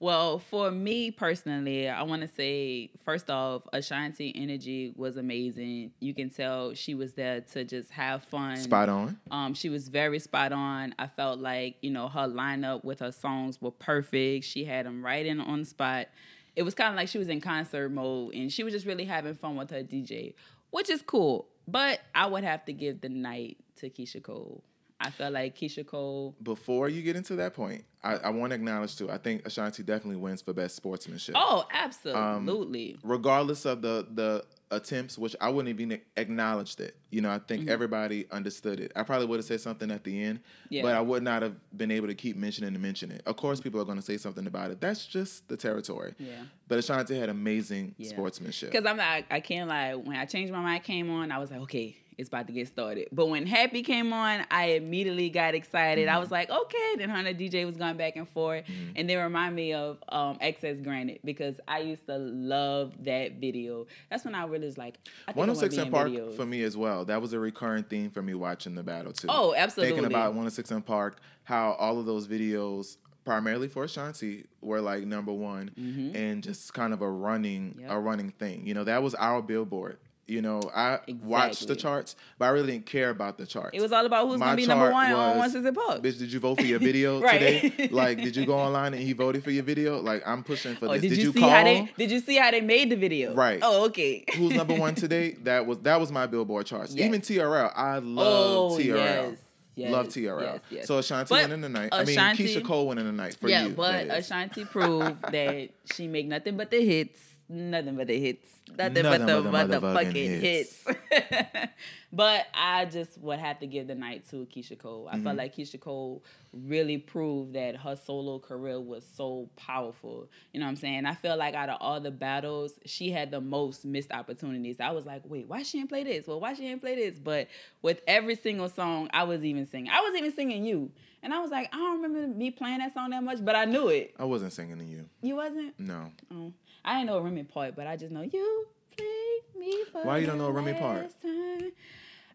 Well, 0.00 0.38
for 0.38 0.70
me 0.70 1.10
personally, 1.10 1.88
I 1.88 2.02
want 2.02 2.22
to 2.22 2.28
say 2.28 2.90
first 3.04 3.28
off, 3.30 3.66
Ashanti 3.72 4.32
energy 4.36 4.92
was 4.96 5.16
amazing. 5.16 5.90
You 5.98 6.14
can 6.14 6.30
tell 6.30 6.74
she 6.74 6.94
was 6.94 7.14
there 7.14 7.40
to 7.52 7.64
just 7.64 7.90
have 7.90 8.22
fun. 8.22 8.56
Spot 8.58 8.88
on. 8.88 9.18
Um, 9.32 9.54
she 9.54 9.68
was 9.68 9.88
very 9.88 10.20
spot 10.20 10.52
on. 10.52 10.94
I 11.00 11.08
felt 11.08 11.40
like 11.40 11.76
you 11.80 11.90
know 11.90 12.08
her 12.08 12.28
lineup 12.28 12.84
with 12.84 13.00
her 13.00 13.10
songs 13.10 13.60
were 13.60 13.72
perfect. 13.72 14.44
She 14.44 14.64
had 14.64 14.86
them 14.86 15.04
right 15.04 15.26
in 15.26 15.40
on 15.40 15.60
the 15.60 15.66
spot. 15.66 16.06
It 16.54 16.62
was 16.62 16.74
kind 16.74 16.90
of 16.90 16.96
like 16.96 17.08
she 17.08 17.18
was 17.18 17.28
in 17.28 17.40
concert 17.40 17.88
mode, 17.90 18.34
and 18.34 18.52
she 18.52 18.62
was 18.62 18.72
just 18.72 18.86
really 18.86 19.04
having 19.04 19.34
fun 19.34 19.56
with 19.56 19.70
her 19.70 19.82
DJ, 19.82 20.34
which 20.70 20.90
is 20.90 21.02
cool. 21.02 21.48
But 21.66 22.00
I 22.14 22.26
would 22.26 22.44
have 22.44 22.64
to 22.66 22.72
give 22.72 23.00
the 23.00 23.08
night 23.08 23.58
to 23.76 23.90
Keyshia 23.90 24.22
Cole. 24.22 24.62
I 25.00 25.10
felt 25.10 25.32
like 25.32 25.56
Keyshia 25.56 25.86
Cole. 25.86 26.34
Before 26.42 26.88
you 26.88 27.02
get 27.02 27.14
into 27.14 27.36
that 27.36 27.54
point, 27.54 27.84
I, 28.02 28.14
I 28.16 28.30
want 28.30 28.50
to 28.50 28.56
acknowledge 28.56 28.96
too. 28.96 29.10
I 29.10 29.18
think 29.18 29.46
Ashanti 29.46 29.82
definitely 29.84 30.16
wins 30.16 30.42
for 30.42 30.52
best 30.52 30.74
sportsmanship. 30.76 31.36
Oh, 31.38 31.60
Um, 31.60 31.66
absolutely. 31.72 32.96
regardless 33.04 33.64
of 33.64 33.82
the 33.82 34.06
the 34.12 34.44
attempts, 34.70 35.16
which 35.16 35.34
I 35.40 35.48
wouldn't 35.48 35.80
even 35.80 35.98
acknowledged 36.18 36.80
it. 36.80 36.94
You 37.10 37.22
know, 37.22 37.30
I 37.30 37.38
think 37.38 37.70
everybody 37.70 38.26
understood 38.30 38.80
it. 38.80 38.92
I 38.94 39.02
probably 39.02 39.26
would 39.26 39.38
have 39.38 39.46
said 39.46 39.62
something 39.62 39.90
at 39.90 40.04
the 40.04 40.22
end, 40.22 40.40
Yeah. 40.68 40.82
but 40.82 40.94
I 40.94 41.00
would 41.00 41.22
not 41.22 41.40
have 41.40 41.54
been 41.74 41.90
able 41.90 42.08
to 42.08 42.14
keep 42.14 42.36
mentioning 42.36 42.74
and 42.74 42.82
mention 42.82 43.10
it. 43.10 43.22
Of 43.24 43.36
course, 43.36 43.60
people 43.62 43.80
are 43.80 43.84
going 43.86 43.96
to 43.96 44.04
say 44.04 44.18
something 44.18 44.46
about 44.46 44.70
it. 44.70 44.78
That's 44.78 45.06
just 45.06 45.48
the 45.48 45.56
territory. 45.56 46.14
Yeah. 46.18 46.42
But 46.66 46.78
Ashanti 46.80 47.18
had 47.18 47.30
amazing 47.30 47.94
Yeah. 47.96 48.10
sportsmanship. 48.10 48.72
Because 48.72 48.84
I'm 48.84 48.98
not, 48.98 49.24
I 49.30 49.40
can't 49.40 49.70
lie. 49.70 49.94
When 49.94 50.16
I 50.16 50.26
changed 50.26 50.52
my 50.52 50.60
mind 50.60 50.84
came 50.84 51.08
on, 51.08 51.32
I 51.32 51.38
was 51.38 51.50
like, 51.50 51.60
okay, 51.60 51.96
it's 52.18 52.28
about 52.28 52.48
to 52.48 52.52
get 52.52 52.66
started. 52.66 53.08
But 53.12 53.26
when 53.26 53.46
Happy 53.46 53.82
came 53.82 54.12
on, 54.12 54.44
I 54.50 54.70
immediately 54.72 55.30
got 55.30 55.54
excited. 55.54 56.08
Mm-hmm. 56.08 56.16
I 56.16 56.18
was 56.18 56.30
like, 56.30 56.50
okay. 56.50 56.94
Then 56.98 57.08
the 57.24 57.32
DJ 57.34 57.64
was 57.64 57.76
going 57.76 57.96
back 57.96 58.16
and 58.16 58.28
forth. 58.28 58.64
And 58.96 59.08
they 59.08 59.16
remind 59.16 59.54
me 59.54 59.72
of 59.72 59.98
um, 60.08 60.36
Excess 60.40 60.78
Granted 60.82 61.20
because 61.24 61.60
I 61.68 61.78
used 61.80 62.06
to 62.06 62.18
love 62.18 62.92
that 63.04 63.34
video. 63.34 63.86
That's 64.10 64.24
when 64.24 64.34
I 64.34 64.44
really 64.46 64.66
was 64.66 64.76
like, 64.76 64.98
I 65.28 65.32
think 65.32 65.36
I 65.36 65.48
106 65.48 65.74
be 65.74 65.80
and 65.80 65.86
in 65.86 65.92
Park 65.92 66.08
videos. 66.08 66.36
for 66.36 66.44
me 66.44 66.62
as 66.64 66.76
well. 66.76 67.04
That 67.04 67.22
was 67.22 67.32
a 67.32 67.38
recurring 67.38 67.84
theme 67.84 68.10
for 68.10 68.20
me 68.20 68.34
watching 68.34 68.74
the 68.74 68.82
battle 68.82 69.12
too. 69.12 69.28
Oh, 69.30 69.54
absolutely. 69.56 69.94
Thinking 69.94 70.10
about 70.12 70.30
106 70.30 70.70
and 70.72 70.84
Park, 70.84 71.20
how 71.44 71.72
all 71.72 71.98
of 72.00 72.06
those 72.06 72.26
videos, 72.26 72.96
primarily 73.24 73.68
for 73.68 73.84
Ashanti, 73.84 74.46
were 74.60 74.80
like 74.80 75.04
number 75.04 75.32
one 75.32 75.70
and 76.16 76.42
just 76.42 76.74
kind 76.74 76.92
of 76.92 77.00
a 77.00 77.08
running 77.08 77.70
Mm-hmm. 77.70 77.80
Yep. 77.82 77.90
a 77.90 77.98
running 78.00 78.30
thing. 78.32 78.66
You 78.66 78.74
know, 78.74 78.84
that 78.84 79.02
was 79.02 79.14
our 79.14 79.40
billboard. 79.40 79.98
You 80.28 80.42
know, 80.42 80.60
I 80.76 80.98
watched 81.24 81.66
the 81.68 81.74
charts, 81.74 82.14
but 82.38 82.44
I 82.44 82.48
really 82.50 82.72
didn't 82.72 82.84
care 82.84 83.08
about 83.08 83.38
the 83.38 83.46
charts. 83.46 83.70
It 83.76 83.80
was 83.80 83.92
all 83.92 84.04
about 84.04 84.28
who's 84.28 84.38
My 84.38 84.46
going 84.48 84.56
to 84.58 84.62
be 84.62 84.66
number 84.66 84.92
one 84.92 85.10
on 85.10 85.38
was, 85.38 85.54
106 85.54 85.66
and 85.68 85.74
Park. 85.76 86.02
Bitch, 86.02 86.18
did 86.18 86.30
you 86.30 86.38
vote 86.38 86.56
for 86.60 86.66
your 86.66 86.78
video 86.90 87.18
Right. 87.22 87.62
today? 87.62 87.88
Like, 87.90 88.18
did 88.18 88.36
you 88.36 88.44
go 88.44 88.52
online 88.58 88.92
and 88.92 89.02
he 89.02 89.14
voted 89.14 89.42
for 89.42 89.50
your 89.50 89.62
video? 89.64 90.02
Like, 90.02 90.22
I'm 90.28 90.44
pushing 90.44 90.76
for 90.76 90.88
Oh, 90.88 90.92
this. 90.92 91.00
did, 91.00 91.16
you, 91.16 91.32
see 91.32 91.40
call? 91.40 91.48
how 91.48 91.64
they 91.64 91.90
did 91.96 92.10
you 92.10 92.20
see 92.20 92.36
how 92.36 92.50
they 92.50 92.60
made 92.60 92.90
the 92.90 92.96
video? 92.96 93.32
Right. 93.32 93.58
Oh, 93.62 93.86
okay. 93.86 94.26
Who's 94.36 94.52
number 94.52 94.74
one 94.74 94.94
today? 94.96 95.32
That 95.44 95.64
was 95.66 95.78
that 95.78 95.98
was 95.98 96.12
my 96.12 96.26
Billboard 96.26 96.66
charts. 96.66 96.94
Yes. 96.94 97.06
Even 97.06 97.22
TRL, 97.22 97.72
I 97.74 97.96
oh, 97.96 98.00
love 98.00 98.72
Oh, 98.72 98.76
TRL. 98.78 98.84
yes, 98.84 99.36
yes, 99.76 99.90
love 99.90 100.08
TRL. 100.08 100.42
yes, 100.42 100.60
yes. 100.68 100.86
So 100.88 100.98
Ashanti 100.98 101.30
But 101.30 101.44
winning 101.44 101.62
the 101.62 101.70
night. 101.70 101.88
I 101.90 102.02
Ashanti- 102.02 102.44
mean, 102.44 102.54
Keyshia 102.54 102.66
Cole 102.66 102.86
winning 102.88 103.06
the 103.06 103.12
night 103.12 103.34
for 103.40 103.48
yeah, 103.48 103.64
you. 103.64 103.70
but. 103.70 104.08
Ashanti 104.10 104.66
proved 104.66 105.22
that 105.22 105.70
she 105.94 106.06
make 106.06 106.26
nothing 106.26 106.58
but 106.58 106.70
the 106.70 106.84
hits, 106.84 107.18
nothing 107.48 107.96
but 107.96 108.06
the 108.06 108.18
hits, 108.20 108.46
nothing, 108.76 109.02
Nothing 109.02 109.26
but 109.26 109.42
the 109.42 109.50
but 109.50 109.66
the 109.68 109.80
the 109.80 109.86
motherfucking 109.86 109.92
fucking 110.06 110.40
hits. 110.40 110.84
hits. 110.86 111.70
but 112.12 112.46
I 112.54 112.84
just 112.86 113.18
would 113.18 113.38
have 113.38 113.58
to 113.60 113.66
give 113.66 113.86
the 113.86 113.94
night 113.94 114.28
to 114.30 114.46
Keyshia 114.46 114.78
Cole. 114.78 115.08
I 115.10 115.14
Mm-hmm. 115.16 115.24
felt 115.24 115.36
like 115.36 115.56
Keyshia 115.56 115.80
Cole 115.80 116.22
really 116.52 116.98
proved 116.98 117.54
that 117.54 117.76
her 117.76 117.96
solo 117.96 118.38
career 118.38 118.80
was 118.80 119.04
so 119.16 119.48
powerful. 119.56 120.28
You 120.52 120.60
know 120.60 120.66
what 120.66 120.70
I'm 120.70 120.76
saying? 120.76 121.06
I 121.06 121.14
feel 121.14 121.36
like 121.36 121.54
out 121.54 121.68
of 121.68 121.78
all 121.80 122.00
the 122.00 122.10
battles, 122.10 122.72
she 122.86 123.10
had 123.10 123.30
the 123.30 123.40
most 123.40 123.84
missed 123.84 124.12
opportunities. 124.12 124.76
I 124.80 124.90
was 124.92 125.04
like, 125.06 125.22
wait, 125.24 125.46
why 125.48 125.62
she 125.62 125.78
didn't 125.78 125.90
play 125.90 126.04
this? 126.04 126.26
Well, 126.26 126.40
why 126.40 126.54
she 126.54 126.62
didn't 126.62 126.80
play 126.80 126.94
this? 126.96 127.18
But 127.18 127.48
with 127.82 128.00
every 128.06 128.36
single 128.36 128.68
song, 128.68 129.08
I 129.12 129.24
was 129.24 129.44
even 129.44 129.66
singing. 129.66 129.90
I 129.92 130.00
was 130.00 130.14
even 130.16 130.32
singing 130.32 130.64
you. 130.64 130.90
And 131.22 131.34
I 131.34 131.40
was 131.40 131.50
like, 131.50 131.68
I 131.74 131.76
don't 131.78 132.00
remember 132.00 132.32
me 132.32 132.52
playing 132.52 132.78
that 132.78 132.94
song 132.94 133.10
that 133.10 133.22
much, 133.24 133.44
but 133.44 133.56
I 133.56 133.64
knew 133.64 133.88
it. 133.88 134.14
I 134.18 134.24
wasn't 134.24 134.52
singing 134.52 134.78
to 134.78 134.84
you. 134.84 135.04
You 135.20 135.34
wasn't? 135.36 135.78
No. 135.80 136.12
Oh. 136.32 136.52
I 136.88 136.94
didn't 136.94 137.08
know 137.08 137.20
Remy 137.20 137.42
part, 137.42 137.76
but 137.76 137.86
I 137.86 137.96
just 137.98 138.10
know 138.10 138.22
you 138.22 138.66
play 138.96 139.60
me 139.60 139.84
for 139.92 140.06
Why 140.06 140.18
you 140.18 140.26
don't 140.26 140.38
know 140.38 140.48
Remy 140.48 140.72
part? 140.72 141.10
time. 141.20 141.72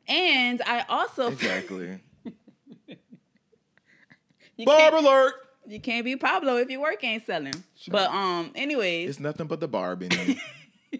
And 0.07 0.61
I 0.63 0.85
also 0.87 1.27
Exactly. 1.31 1.99
Barb 4.63 4.93
alert! 4.93 5.33
you 5.65 5.79
can't 5.79 6.05
be 6.05 6.15
Pablo 6.17 6.57
if 6.57 6.69
your 6.69 6.81
work 6.81 7.03
ain't 7.03 7.25
selling. 7.25 7.63
But 7.87 8.11
um, 8.11 8.51
anyways, 8.53 9.09
It's 9.09 9.19
nothing 9.19 9.47
but 9.47 9.59
the 9.59 9.67
barb 9.67 10.03
in 10.03 10.11
you. 10.11 10.35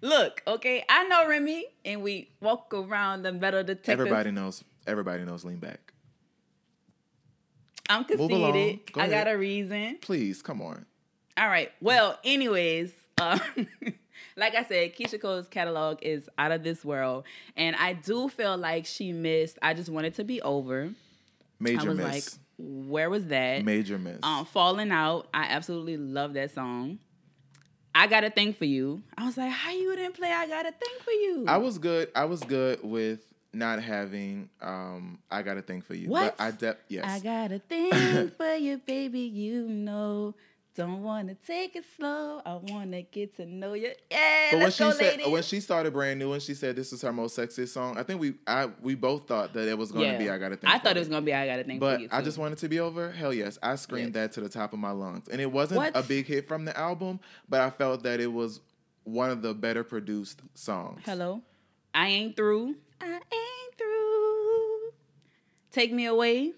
look, 0.00 0.42
okay, 0.46 0.86
I 0.88 1.04
know 1.04 1.28
Remy, 1.28 1.66
and 1.84 2.02
we 2.02 2.30
walk 2.40 2.72
around 2.72 3.24
the 3.24 3.32
metal 3.32 3.62
detectors. 3.62 3.92
everybody 3.92 4.30
knows. 4.30 4.64
Everybody 4.86 5.26
knows. 5.26 5.44
Lean 5.44 5.58
back. 5.58 5.92
I'm 7.90 8.06
conceited. 8.06 8.80
Go 8.90 9.02
I 9.02 9.08
got 9.10 9.28
a 9.28 9.36
reason. 9.36 9.98
Please, 10.00 10.40
come 10.40 10.62
on. 10.62 10.86
All 11.38 11.48
right. 11.48 11.70
Well, 11.80 12.18
anyways, 12.24 12.90
uh, 13.18 13.38
like 14.36 14.56
I 14.56 14.64
said, 14.64 14.96
Keyshia 14.96 15.20
Cole's 15.20 15.46
catalog 15.46 15.98
is 16.02 16.28
out 16.36 16.50
of 16.50 16.64
this 16.64 16.84
world, 16.84 17.24
and 17.56 17.76
I 17.76 17.92
do 17.92 18.28
feel 18.28 18.56
like 18.56 18.86
she 18.86 19.12
missed. 19.12 19.56
I 19.62 19.74
just 19.74 19.88
wanted 19.88 20.14
to 20.14 20.24
be 20.24 20.42
over. 20.42 20.90
Major 21.60 21.80
I 21.80 21.84
was 21.84 21.98
miss. 21.98 22.06
like, 22.06 22.24
where 22.58 23.08
was 23.08 23.26
that? 23.26 23.64
Major 23.64 23.98
miss. 23.98 24.18
Um, 24.22 24.46
Falling 24.46 24.90
Out. 24.90 25.28
I 25.32 25.44
absolutely 25.44 25.96
love 25.96 26.34
that 26.34 26.50
song. 26.52 26.98
I 27.94 28.06
got 28.06 28.24
a 28.24 28.30
thing 28.30 28.52
for 28.52 28.64
you. 28.64 29.02
I 29.16 29.24
was 29.24 29.36
like, 29.36 29.50
how 29.50 29.70
you 29.72 29.94
didn't 29.94 30.14
play 30.14 30.32
I 30.32 30.46
got 30.46 30.66
a 30.66 30.72
thing 30.72 30.94
for 31.04 31.10
you? 31.10 31.44
I 31.48 31.58
was 31.58 31.78
good. 31.78 32.10
I 32.14 32.24
was 32.24 32.40
good 32.42 32.80
with 32.82 33.20
not 33.52 33.82
having 33.82 34.48
um 34.60 35.18
I 35.30 35.42
got 35.42 35.56
a 35.56 35.62
thing 35.62 35.82
for 35.82 35.94
you. 35.94 36.08
What? 36.08 36.36
But 36.36 36.44
I 36.44 36.50
de- 36.50 36.76
yes. 36.88 37.04
I 37.06 37.18
got 37.18 37.50
a 37.50 37.58
thing 37.68 38.30
for 38.36 38.54
you, 38.54 38.78
baby. 38.78 39.20
You 39.20 39.68
know. 39.68 40.34
Don't 40.78 41.02
wanna 41.02 41.34
take 41.34 41.74
it 41.74 41.84
slow. 41.96 42.40
I 42.46 42.54
wanna 42.54 43.02
get 43.02 43.36
to 43.38 43.46
know 43.46 43.72
you. 43.72 43.90
Yeah, 44.12 44.48
but 44.52 44.56
when 44.58 44.62
let's 44.62 44.76
she 44.76 44.84
go, 44.84 44.90
said 44.92 45.16
ladies. 45.16 45.26
when 45.26 45.42
she 45.42 45.58
started 45.58 45.92
brand 45.92 46.20
new 46.20 46.32
and 46.34 46.40
she 46.40 46.54
said 46.54 46.76
this 46.76 46.92
is 46.92 47.02
her 47.02 47.12
most 47.12 47.36
sexiest 47.36 47.70
song, 47.70 47.98
I 47.98 48.04
think 48.04 48.20
we 48.20 48.34
I 48.46 48.66
we 48.80 48.94
both 48.94 49.26
thought 49.26 49.54
that 49.54 49.66
it 49.66 49.76
was 49.76 49.90
going 49.90 50.12
to 50.12 50.18
be 50.18 50.30
I 50.30 50.38
gotta 50.38 50.56
think. 50.56 50.72
I 50.72 50.78
for 50.78 50.84
thought 50.84 50.96
it 50.96 51.00
was 51.00 51.08
gonna 51.08 51.26
be 51.26 51.34
I 51.34 51.46
gotta 51.48 51.64
think. 51.64 51.80
But 51.80 51.96
for 51.96 52.02
you. 52.02 52.08
I 52.12 52.22
just 52.22 52.38
wanted 52.38 52.58
to 52.58 52.68
be 52.68 52.78
over. 52.78 53.10
Hell 53.10 53.34
yes, 53.34 53.58
I 53.60 53.74
screamed 53.74 54.14
that 54.14 54.30
to 54.34 54.40
the 54.40 54.48
top 54.48 54.72
of 54.72 54.78
my 54.78 54.92
lungs, 54.92 55.26
and 55.28 55.40
it 55.40 55.50
wasn't 55.50 55.78
What? 55.78 55.96
a 55.96 56.02
big 56.04 56.26
hit 56.26 56.46
from 56.46 56.64
the 56.64 56.78
album, 56.78 57.18
but 57.48 57.60
I 57.60 57.70
felt 57.70 58.04
that 58.04 58.20
it 58.20 58.32
was 58.32 58.60
one 59.02 59.30
of 59.30 59.42
the 59.42 59.54
better 59.54 59.82
produced 59.82 60.42
songs. 60.54 61.00
Hello. 61.04 61.42
I 61.92 62.06
ain't 62.06 62.36
through. 62.36 62.76
I 63.00 63.06
ain't 63.14 63.74
through. 63.76 64.92
Take 65.72 65.92
me 65.92 66.06
away. 66.06 66.52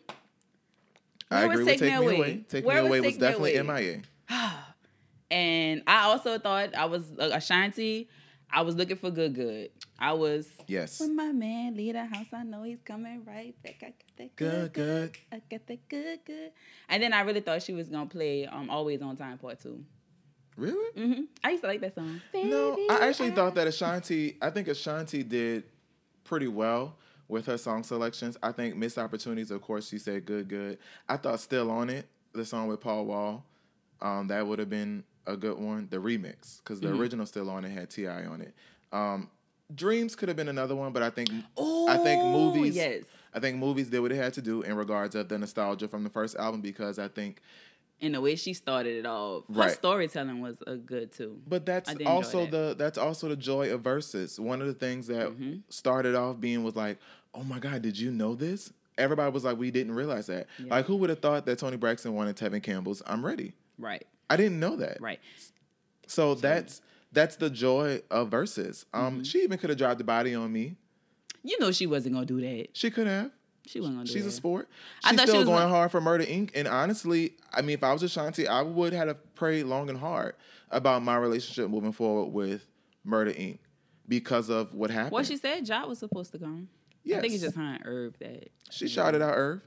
I 1.31 1.47
Where 1.47 1.49
was 1.49 1.61
agree 1.61 1.65
with 1.65 1.73
Take 1.73 1.79
Take 1.79 1.93
Me 1.93 1.99
Me 2.01 2.07
Away? 2.07 2.17
Away. 2.17 2.45
Take 2.49 2.65
Where 2.67 2.77
Me 2.77 2.83
was 2.83 2.89
Away 2.91 3.01
was 3.01 3.13
Take 3.15 3.21
definitely 3.21 3.57
Away? 3.57 3.83
MIA. 3.83 4.03
And 5.31 5.83
I 5.87 6.05
also 6.05 6.39
thought 6.39 6.75
I 6.75 6.87
was 6.87 7.13
uh, 7.19 7.31
Ashanti. 7.33 8.09
I 8.53 8.63
was 8.63 8.75
looking 8.75 8.97
for 8.97 9.11
good, 9.11 9.35
good. 9.35 9.71
I 9.99 10.13
was. 10.13 10.49
Yes. 10.67 10.99
When 11.01 11.15
my 11.15 11.31
man 11.31 11.77
leave 11.77 11.95
the 11.95 12.05
house, 12.05 12.27
I 12.33 12.43
know 12.43 12.65
he's 12.65 12.83
coming 12.85 13.23
right 13.25 13.55
back. 13.63 13.77
I 13.83 13.85
got 13.87 13.95
that 14.17 14.37
Good, 14.37 14.73
good, 14.73 15.13
good. 15.13 15.19
I 15.33 15.43
got 15.51 15.67
that 15.67 15.89
good, 15.89 16.19
good. 16.27 16.53
And 16.89 17.03
then 17.03 17.13
I 17.13 17.21
really 17.21 17.41
thought 17.41 17.63
she 17.63 17.73
was 17.73 17.89
gonna 17.89 18.07
play 18.07 18.47
um 18.47 18.71
Always 18.71 19.03
on 19.03 19.17
Time 19.17 19.39
Part 19.39 19.61
Two. 19.61 19.85
Really? 20.57 20.93
Mm-hmm. 21.01 21.23
I 21.45 21.51
used 21.51 21.63
to 21.63 21.69
like 21.69 21.81
that 21.81 21.95
song. 21.95 22.21
No, 22.35 22.75
Baby, 22.75 22.91
I 22.91 23.09
actually 23.09 23.31
thought 23.31 23.55
that 23.55 23.67
Ashanti. 23.67 24.37
I 24.43 24.51
think 24.51 24.69
Ashanti 24.69 25.23
did 25.23 25.65
pretty 26.25 26.49
well 26.49 26.97
with 27.29 27.47
her 27.47 27.57
song 27.57 27.83
selections. 27.83 28.37
I 28.43 28.53
think 28.53 28.77
missed 28.77 28.99
opportunities. 28.99 29.51
Of 29.51 29.63
course, 29.63 29.89
she 29.89 29.99
said 29.99 30.27
good, 30.27 30.49
good. 30.49 30.79
I 31.09 31.17
thought 31.17 31.41
still 31.41 31.71
on 31.71 31.89
it. 31.89 32.07
The 32.33 32.45
song 32.45 32.69
with 32.69 32.81
Paul 32.81 33.07
Wall, 33.07 33.45
um, 34.01 34.29
that 34.29 34.47
would 34.47 34.59
have 34.59 34.71
been 34.71 35.05
a 35.33 35.37
good 35.37 35.59
one. 35.59 35.89
The 35.91 35.99
remix 35.99 36.59
because 36.59 36.81
the 36.81 36.89
Mm-hmm. 36.89 37.01
original 37.01 37.27
still 37.27 37.49
on 37.51 37.65
it 37.65 37.71
had 37.71 37.91
T.I. 37.91 38.27
on 38.27 38.41
it. 38.41 38.55
Um, 38.93 39.31
Dreams 39.75 40.17
could 40.17 40.29
have 40.29 40.37
been 40.37 40.49
another 40.49 40.75
one, 40.75 40.93
but 40.93 41.03
I 41.03 41.11
think 41.11 41.31
I 41.59 41.97
think 42.03 42.23
movies. 42.25 42.75
Yes. 42.77 43.05
I 43.33 43.39
think 43.39 43.57
movies 43.59 43.89
did 43.89 44.01
what 44.01 44.11
it 44.11 44.17
had 44.17 44.33
to 44.35 44.43
do 44.43 44.63
in 44.63 44.75
regards 44.75 45.15
of 45.15 45.29
the 45.29 45.39
nostalgia 45.39 45.87
from 45.87 46.03
the 46.03 46.11
first 46.11 46.35
album 46.37 46.61
because 46.61 46.99
I 46.99 47.07
think 47.07 47.41
And 48.03 48.15
the 48.15 48.21
way 48.21 48.35
she 48.35 48.53
started 48.55 48.97
it 48.97 49.07
all, 49.07 49.45
her 49.55 49.61
Right. 49.61 49.71
storytelling 49.71 50.41
was 50.41 50.61
a 50.67 50.75
good 50.75 51.13
too. 51.13 51.41
But 51.47 51.65
that's 51.67 51.89
I 51.89 51.93
did 51.93 52.01
enjoy 52.01 52.11
also 52.13 52.45
that. 52.47 52.51
the 52.51 52.75
that's 52.77 52.99
also 52.99 53.29
the 53.29 53.37
joy 53.37 53.73
of 53.73 53.83
verses. 53.83 54.41
One 54.41 54.61
of 54.61 54.67
the 54.67 54.75
things 54.75 55.07
that 55.07 55.29
Mm-hmm. 55.29 55.59
started 55.69 56.17
off 56.17 56.41
being 56.41 56.65
was 56.65 56.75
like, 56.75 56.99
"Oh 57.33 57.45
my 57.45 57.61
god, 57.61 57.83
did 57.83 57.97
you 57.97 58.11
know 58.11 58.35
this?" 58.35 58.73
Everybody 58.99 59.31
was 59.31 59.45
like, 59.45 59.57
"We 59.57 59.71
didn't 59.71 59.95
realize 59.95 60.27
that." 60.27 60.49
Yeah. 60.59 60.75
Like, 60.75 60.87
who 60.87 60.97
would 60.97 61.11
have 61.11 61.21
thought 61.21 61.47
that 61.47 61.59
Toni 61.61 61.77
Braxton 61.77 62.13
wanted 62.15 62.35
Tevin 62.37 62.61
Campbell's 62.63 63.03
"I'm 63.07 63.25
Ready"? 63.25 63.53
Right. 63.79 64.05
I 64.31 64.37
didn't 64.37 64.59
know 64.61 64.77
that. 64.77 65.01
Right. 65.01 65.21
So 66.07 66.35
that's 66.35 66.81
that's 67.13 67.37
the 67.37 67.51
joy 67.51 68.01
of 68.11 68.31
verses. 68.31 68.87
Um, 68.95 69.15
Mm-hmm. 69.15 69.23
she 69.25 69.43
even 69.43 69.59
could 69.59 69.71
have 69.71 69.79
dropped 69.79 69.99
the 69.99 70.05
body 70.05 70.35
on 70.35 70.53
me. 70.53 70.77
You 71.43 71.59
know 71.59 71.73
she 71.73 71.87
wasn't 71.87 72.15
gonna 72.15 72.27
do 72.27 72.41
that. 72.41 72.69
She 72.73 72.91
could 72.91 73.07
have. 73.07 73.31
She 73.67 73.81
wasn't 73.81 73.97
gonna 73.99 74.07
do 74.07 74.13
She's 74.13 74.23
that. 74.25 74.29
a 74.31 74.33
sport. 74.33 74.69
I 75.05 75.11
She's 75.11 75.19
thought 75.19 75.23
she 75.27 75.29
still 75.31 75.41
was 75.41 75.47
going 75.49 75.59
gonna- 75.63 75.75
hard 75.75 75.91
for 75.91 76.01
Murder 76.01 76.25
Inc. 76.25 76.51
And 76.55 76.67
honestly, 76.69 77.35
I 77.53 77.63
mean, 77.63 77.75
if 77.75 77.85
I 77.85 77.93
was 77.93 78.03
Ashanti, 78.03 78.47
I 78.49 78.63
would 78.63 78.93
have 78.93 79.35
prayed 79.35 79.65
long 79.65 79.89
and 79.91 79.99
hard 79.99 80.35
about 80.71 81.03
my 81.03 81.17
relationship 81.17 81.69
moving 81.71 81.93
forward 81.93 82.33
with 82.33 82.67
Murder 83.05 83.33
Inc. 83.33 83.59
because 84.09 84.49
of 84.49 84.73
what 84.75 84.91
happened. 84.91 85.13
Well, 85.13 85.25
she 85.25 85.37
said 85.37 85.65
Jot 85.67 85.89
was 85.89 85.99
supposed 85.99 86.33
to 86.33 86.39
come. 86.39 86.69
I 87.07 87.21
think 87.21 87.33
it's 87.35 87.43
just 87.43 87.57
her 87.57 87.63
and 87.63 87.83
Herb 87.85 88.17
that. 88.21 88.51
She 88.71 88.87
shouted 88.87 89.23
out 89.23 89.35
Irv, 89.37 89.63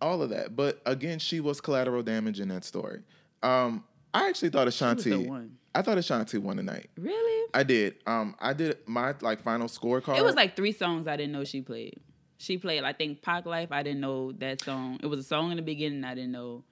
all 0.00 0.22
of 0.22 0.30
that. 0.30 0.54
But 0.54 0.80
again, 0.84 1.18
she 1.18 1.40
was 1.40 1.60
collateral 1.60 2.02
damage 2.02 2.40
in 2.40 2.48
that 2.48 2.64
story. 2.64 3.00
Um, 3.42 3.84
I 4.14 4.28
actually 4.28 4.50
thought 4.50 4.68
Ashanti. 4.68 5.30
I 5.74 5.80
thought 5.82 5.96
Ashanti 5.98 6.38
won 6.38 6.56
tonight. 6.58 6.90
Really? 6.98 7.48
I 7.54 7.62
did. 7.62 7.96
Um, 8.06 8.34
I 8.40 8.52
did 8.52 8.78
my 8.86 9.14
like 9.20 9.40
final 9.42 9.68
scorecard. 9.68 10.18
It 10.18 10.24
was 10.24 10.34
like 10.34 10.54
three 10.56 10.72
songs 10.72 11.06
I 11.06 11.16
didn't 11.16 11.32
know 11.32 11.44
she 11.44 11.62
played. 11.62 11.98
She 12.38 12.58
played, 12.58 12.82
I 12.82 12.92
think, 12.92 13.22
Pac 13.22 13.46
Life. 13.46 13.68
I 13.70 13.82
didn't 13.82 14.00
know 14.00 14.32
that 14.32 14.60
song. 14.62 14.98
It 15.02 15.06
was 15.06 15.20
a 15.20 15.22
song 15.22 15.50
in 15.50 15.56
the 15.56 15.62
beginning 15.62 16.04
I 16.04 16.14
didn't 16.14 16.32
know, 16.32 16.64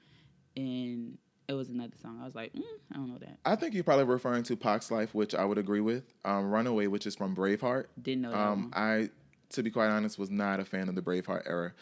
and 0.57 1.17
it 1.49 1.53
was 1.55 1.69
another 1.69 1.95
song. 2.03 2.19
I 2.21 2.25
was 2.25 2.35
like, 2.35 2.53
mm, 2.53 2.61
I 2.93 2.97
don't 2.97 3.09
know 3.09 3.19
that. 3.19 3.39
I 3.45 3.55
think 3.57 3.75
you're 3.75 3.85
probably 3.85 4.05
referring 4.05 4.43
to 4.45 4.57
Pac's 4.57 4.91
Life, 4.91 5.15
which 5.15 5.35
I 5.35 5.45
would 5.45 5.59
agree 5.59 5.81
with. 5.81 6.05
Um, 6.25 6.51
Runaway, 6.51 6.89
which 6.89 7.07
is 7.07 7.15
from 7.15 7.35
Braveheart. 7.37 7.87
Didn't 8.03 8.23
know 8.23 8.31
that 8.33 8.39
Um. 8.39 8.71
I, 8.75 9.11
to 9.51 9.63
be 9.63 9.71
quite 9.71 9.89
honest, 9.89 10.19
was 10.19 10.31
not 10.31 10.61
a 10.61 10.65
fan 10.65 10.89
of 10.89 10.95
the 10.95 11.03
Braveheart 11.03 11.43
era. 11.47 11.73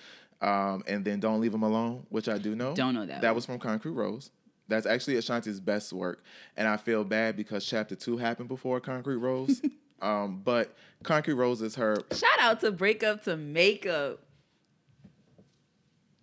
Um, 0.40 0.85
and 0.87 1.04
then 1.04 1.18
Don't 1.18 1.40
Leave 1.40 1.52
Him 1.52 1.64
Alone, 1.64 2.07
which 2.11 2.28
I 2.28 2.38
do 2.38 2.54
know. 2.54 2.73
Don't 2.75 2.95
know 2.95 3.04
that 3.07 3.23
That 3.23 3.30
one. 3.30 3.35
was 3.37 3.47
from 3.47 3.59
Concrete 3.59 3.90
Rose. 3.92 4.30
That's 4.68 4.87
actually 4.87 5.16
Ashanti's 5.16 5.60
best 5.60 5.92
work, 5.92 6.22
and 6.56 6.68
I 6.68 6.76
feel 6.76 7.02
bad 7.04 7.37
because 7.37 7.64
Chapter 7.64 7.94
Two 7.96 8.18
happened 8.18 8.48
before 8.48 8.80
Concrete 8.80 9.16
Rose. 9.16 9.62
um, 10.02 10.42
but 10.44 10.76
Concrete 11.02 11.34
Rose 11.34 11.62
is 11.62 11.75
her. 11.76 11.96
Shout 12.12 12.38
out 12.40 12.60
to 12.60 12.70
Breakup 12.70 13.25
to 13.25 13.37
Makeup. 13.37 14.20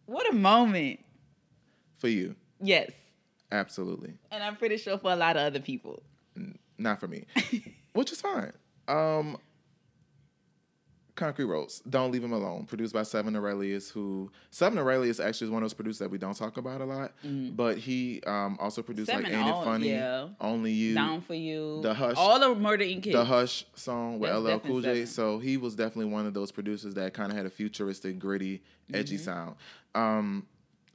What 0.05 0.29
a 0.31 0.35
moment. 0.35 0.99
For 1.97 2.07
you, 2.07 2.35
Yes. 2.61 2.91
absolutely. 3.51 4.13
And 4.31 4.43
I'm 4.43 4.55
pretty 4.57 4.77
sure 4.77 4.97
for 4.99 5.11
a 5.11 5.15
lot 5.15 5.37
of 5.37 5.43
other 5.43 5.59
people. 5.59 6.03
Not 6.77 6.99
for 6.99 7.07
me, 7.07 7.25
which 7.93 8.11
is 8.11 8.21
fine. 8.21 8.51
Um, 8.87 9.37
Concrete 11.15 11.45
Rose, 11.45 11.81
Don't 11.89 12.11
Leave 12.11 12.23
Him 12.23 12.33
Alone, 12.33 12.65
produced 12.65 12.93
by 12.93 13.03
Seven 13.03 13.35
Aurelius, 13.35 13.89
who 13.89 14.29
Seven 14.51 14.77
Aurelius 14.77 15.19
actually 15.19 15.45
is 15.47 15.51
one 15.51 15.63
of 15.63 15.69
those 15.69 15.73
producers 15.73 15.99
that 15.99 16.11
we 16.11 16.17
don't 16.17 16.35
talk 16.35 16.57
about 16.57 16.81
a 16.81 16.85
lot, 16.85 17.13
but 17.23 17.77
he 17.77 18.21
um, 18.27 18.57
also 18.59 18.81
produced 18.81 19.09
like. 19.09 19.23
Seven 19.25 19.39
Ain't 19.39 19.47
It 19.49 19.63
Funny, 19.63 19.89
yeah. 19.91 20.27
Only 20.41 20.71
You, 20.73 20.93
Down 20.95 21.21
for 21.21 21.33
you. 21.33 21.79
The 21.81 21.93
Hush- 21.93 22.15
All 22.17 22.39
the 22.39 22.53
Murder 22.53 22.83
Inc. 22.83 23.03
kids. 23.03 23.15
the 23.15 23.23
Hush 23.23 23.65
song 23.75 24.19
with 24.19 24.29
That's 24.29 24.43
LL 24.65 24.67
Cool 24.67 24.81
J. 24.81 25.05
So 25.05 25.39
he 25.39 25.55
was 25.57 25.75
definitely 25.75 26.11
one 26.11 26.25
of 26.25 26.33
those 26.33 26.51
producers 26.51 26.93
that 26.95 27.13
kind 27.13 27.31
of 27.31 27.37
had 27.37 27.45
a 27.45 27.49
futuristic, 27.49 28.19
gritty, 28.19 28.61
edgy 28.93 29.15
Mm-hmm. 29.15 29.23
sound. 29.23 29.55
Um, 29.95 30.45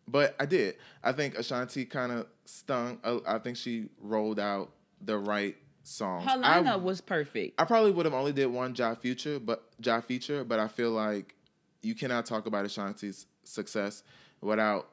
but 0.07 0.35
I 0.39 0.45
did. 0.47 0.77
I 1.03 1.13
think 1.13 1.37
Ashanti 1.39 1.85
kind 1.87 2.13
of 2.13 2.27
stung. 2.45 2.99
uh, 3.05 3.21
I 3.27 3.39
think 3.39 3.57
she 3.57 3.87
rolled 4.01 4.39
out 4.41 4.71
the 5.01 5.17
right 5.17 5.57
songs. 5.83 6.25
Her 6.25 6.41
I- 6.43 6.77
was 6.77 7.01
perfect. 7.01 7.61
I 7.61 7.65
probably 7.65 7.91
would 7.93 8.07
have 8.07 8.15
only 8.15 8.33
did 8.33 8.47
one 8.47 8.75
Ja 8.75 8.95
feature, 8.95 9.39
but 9.39 9.65
Ja 9.83 10.01
feature, 10.01 10.45
but 10.45 10.59
I 10.61 10.69
feel 10.69 10.91
like 10.91 11.35
you 11.83 11.95
cannot 11.95 12.27
talk 12.27 12.47
about 12.47 12.65
Ashanti's 12.65 13.27
success 13.45 14.03
without 14.41 14.89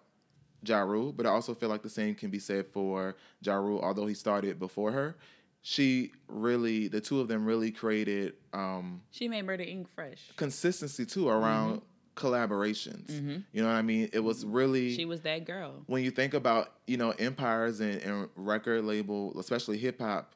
Ja 0.65 0.79
Rule. 0.79 1.11
But 1.11 1.25
I 1.25 1.29
also 1.29 1.53
feel 1.53 1.69
like 1.69 1.83
the 1.83 1.89
same 1.89 2.15
can 2.15 2.29
be 2.29 2.39
said 2.39 2.67
for 2.67 3.15
Ja 3.41 3.55
Rule, 3.55 3.81
although 3.81 4.07
he 4.07 4.13
started 4.13 4.59
before 4.59 4.91
her. 4.91 5.17
She 5.61 6.13
really, 6.29 6.87
the 6.87 7.01
two 7.01 7.19
of 7.19 7.27
them 7.27 7.45
really 7.45 7.71
created 7.71 8.33
um, 8.53 9.01
She 9.11 9.27
made 9.27 9.41
Murder 9.43 9.65
Inc. 9.65 9.87
fresh. 9.93 10.21
consistency 10.37 11.05
too 11.05 11.27
around 11.27 11.81
collaborations. 12.15 13.09
You 13.51 13.61
know 13.61 13.67
what 13.67 13.75
I 13.75 13.81
mean? 13.81 14.09
It 14.13 14.19
was 14.19 14.45
really 14.45 14.89
Mm-hmm. 14.89 14.95
She 14.95 15.05
was 15.05 15.21
that 15.21 15.45
girl. 15.45 15.83
when 15.87 16.03
you 16.03 16.11
think 16.11 16.33
about 16.33 16.71
you 16.87 16.97
know 16.97 17.11
empires 17.11 17.79
and, 17.79 18.01
and 18.01 18.29
record 18.35 18.85
label, 18.85 19.37
especially 19.39 19.77
hip 19.77 19.99
hop, 19.99 20.33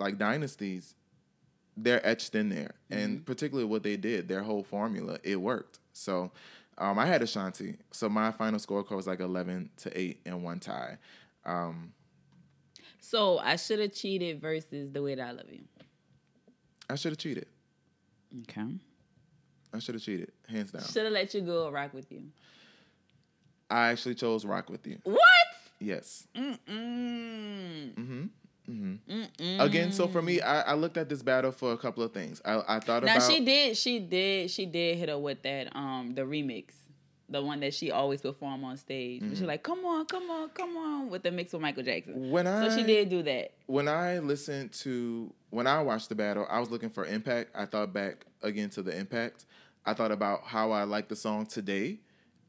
like 0.00 0.18
dynasties, 0.18 0.94
they're 1.76 2.04
etched 2.06 2.34
in 2.34 2.48
there, 2.48 2.74
Mm-hmm. 2.90 2.98
and 3.02 3.24
particularly 3.26 3.68
what 3.68 3.82
they 3.84 3.96
did, 3.96 4.26
their 4.26 4.42
whole 4.42 4.64
formula, 4.64 5.18
it 5.22 5.36
worked. 5.40 5.78
So, 5.92 6.32
um, 6.78 6.98
I 6.98 7.06
had 7.06 7.22
Ashanti. 7.22 7.76
So 7.92 8.08
my 8.08 8.32
final 8.32 8.58
scorecard 8.58 8.96
was 8.96 9.06
like 9.06 9.20
eleven 9.20 9.70
to 9.78 9.96
eight 9.98 10.20
and 10.26 10.42
one 10.42 10.58
tie. 10.58 10.96
Um, 11.44 11.92
So 13.00 13.38
I 13.38 13.56
should 13.56 13.78
have 13.78 13.92
cheated 13.92 14.40
versus 14.40 14.90
the 14.92 15.02
way 15.02 15.14
that 15.14 15.26
I 15.28 15.30
love 15.32 15.50
you. 15.50 15.62
I 16.88 16.94
should 16.96 17.12
have 17.12 17.18
cheated. 17.18 17.46
Okay. 18.42 18.66
I 19.72 19.78
should 19.78 19.94
have 19.94 20.02
cheated, 20.02 20.32
hands 20.48 20.72
down. 20.72 20.82
Should 20.82 21.04
have 21.04 21.12
let 21.12 21.32
you 21.34 21.40
go 21.42 21.70
rock 21.70 21.94
with 21.94 22.10
you. 22.10 22.22
I 23.70 23.88
actually 23.90 24.16
chose 24.16 24.44
Rock 24.44 24.68
with 24.68 24.84
You. 24.86 24.98
What? 25.04 25.20
Yes. 25.78 26.26
Mm-mm. 26.34 27.94
hmm 27.94 28.24
hmm 28.70 28.94
Mm-mm. 29.10 29.60
Again, 29.60 29.92
so 29.92 30.08
for 30.08 30.22
me, 30.22 30.40
I, 30.40 30.62
I 30.62 30.74
looked 30.74 30.96
at 30.96 31.08
this 31.08 31.22
battle 31.22 31.52
for 31.52 31.72
a 31.72 31.78
couple 31.78 32.02
of 32.02 32.12
things. 32.12 32.40
I, 32.44 32.62
I 32.66 32.80
thought 32.80 33.02
Now 33.02 33.16
about 33.16 33.20
Now 33.20 33.28
she 33.28 33.44
did, 33.44 33.76
she 33.76 33.98
did, 33.98 34.50
she 34.50 34.66
did 34.66 34.98
hit 34.98 35.08
her 35.08 35.18
with 35.18 35.42
that 35.42 35.74
um 35.74 36.14
the 36.14 36.22
remix 36.22 36.74
the 37.30 37.40
one 37.40 37.60
that 37.60 37.72
she 37.72 37.90
always 37.90 38.20
perform 38.20 38.64
on 38.64 38.76
stage. 38.76 39.22
Mm-hmm. 39.22 39.34
She's 39.34 39.42
like, 39.42 39.62
"Come 39.62 39.84
on, 39.84 40.04
come 40.06 40.28
on, 40.30 40.48
come 40.50 40.76
on," 40.76 41.10
with 41.10 41.22
the 41.22 41.30
mix 41.30 41.52
with 41.52 41.62
Michael 41.62 41.84
Jackson. 41.84 42.30
When 42.30 42.46
I 42.46 42.68
so 42.68 42.76
she 42.76 42.82
did 42.82 43.08
do 43.08 43.22
that. 43.22 43.52
When 43.66 43.88
I 43.88 44.18
listened 44.18 44.72
to 44.72 45.32
when 45.50 45.66
I 45.66 45.80
watched 45.82 46.08
the 46.08 46.14
battle, 46.14 46.46
I 46.50 46.58
was 46.58 46.70
looking 46.70 46.90
for 46.90 47.06
impact. 47.06 47.50
I 47.54 47.66
thought 47.66 47.92
back 47.92 48.26
again 48.42 48.68
to 48.70 48.82
the 48.82 48.96
impact. 48.96 49.46
I 49.86 49.94
thought 49.94 50.10
about 50.12 50.42
how 50.44 50.72
I 50.72 50.82
like 50.82 51.08
the 51.08 51.16
song 51.16 51.46
today, 51.46 52.00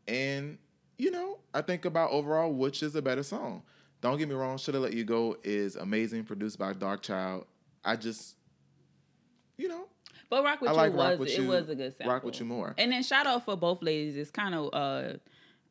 and 0.07 0.57
you 0.97 1.11
know, 1.11 1.37
I 1.53 1.61
think 1.61 1.85
about 1.85 2.11
overall 2.11 2.51
which 2.51 2.81
is 2.83 2.95
a 2.95 3.01
better 3.01 3.23
song. 3.23 3.63
Don't 4.01 4.17
get 4.17 4.27
me 4.27 4.36
wrong, 4.36 4.58
Shoulda 4.58 4.79
Let 4.79 4.93
You 4.93 5.03
Go 5.03 5.38
is 5.43 5.75
amazing, 5.75 6.24
produced 6.24 6.58
by 6.58 6.74
Darkchild. 6.74 7.46
I 7.86 7.96
just, 7.96 8.36
you 9.58 9.67
know, 9.67 9.88
but 10.31 10.43
Rock 10.43 10.62
with 10.62 10.72
I 10.72 10.88
You 10.88 10.91
was 10.93 11.20
with 11.20 11.29
it 11.29 11.39
you, 11.39 11.48
was 11.48 11.70
a 11.70 11.75
good 11.75 11.96
sample. 11.96 12.13
Rock 12.13 12.24
with 12.24 12.39
You 12.39 12.46
more. 12.46 12.74
And 12.77 12.91
then 12.91 13.03
shout 13.03 13.27
out 13.27 13.46
for 13.46 13.55
both 13.55 13.84
ladies. 13.84 14.15
It's 14.15 14.31
kind 14.31 14.55
of 14.55 14.70
uh, 14.74 15.17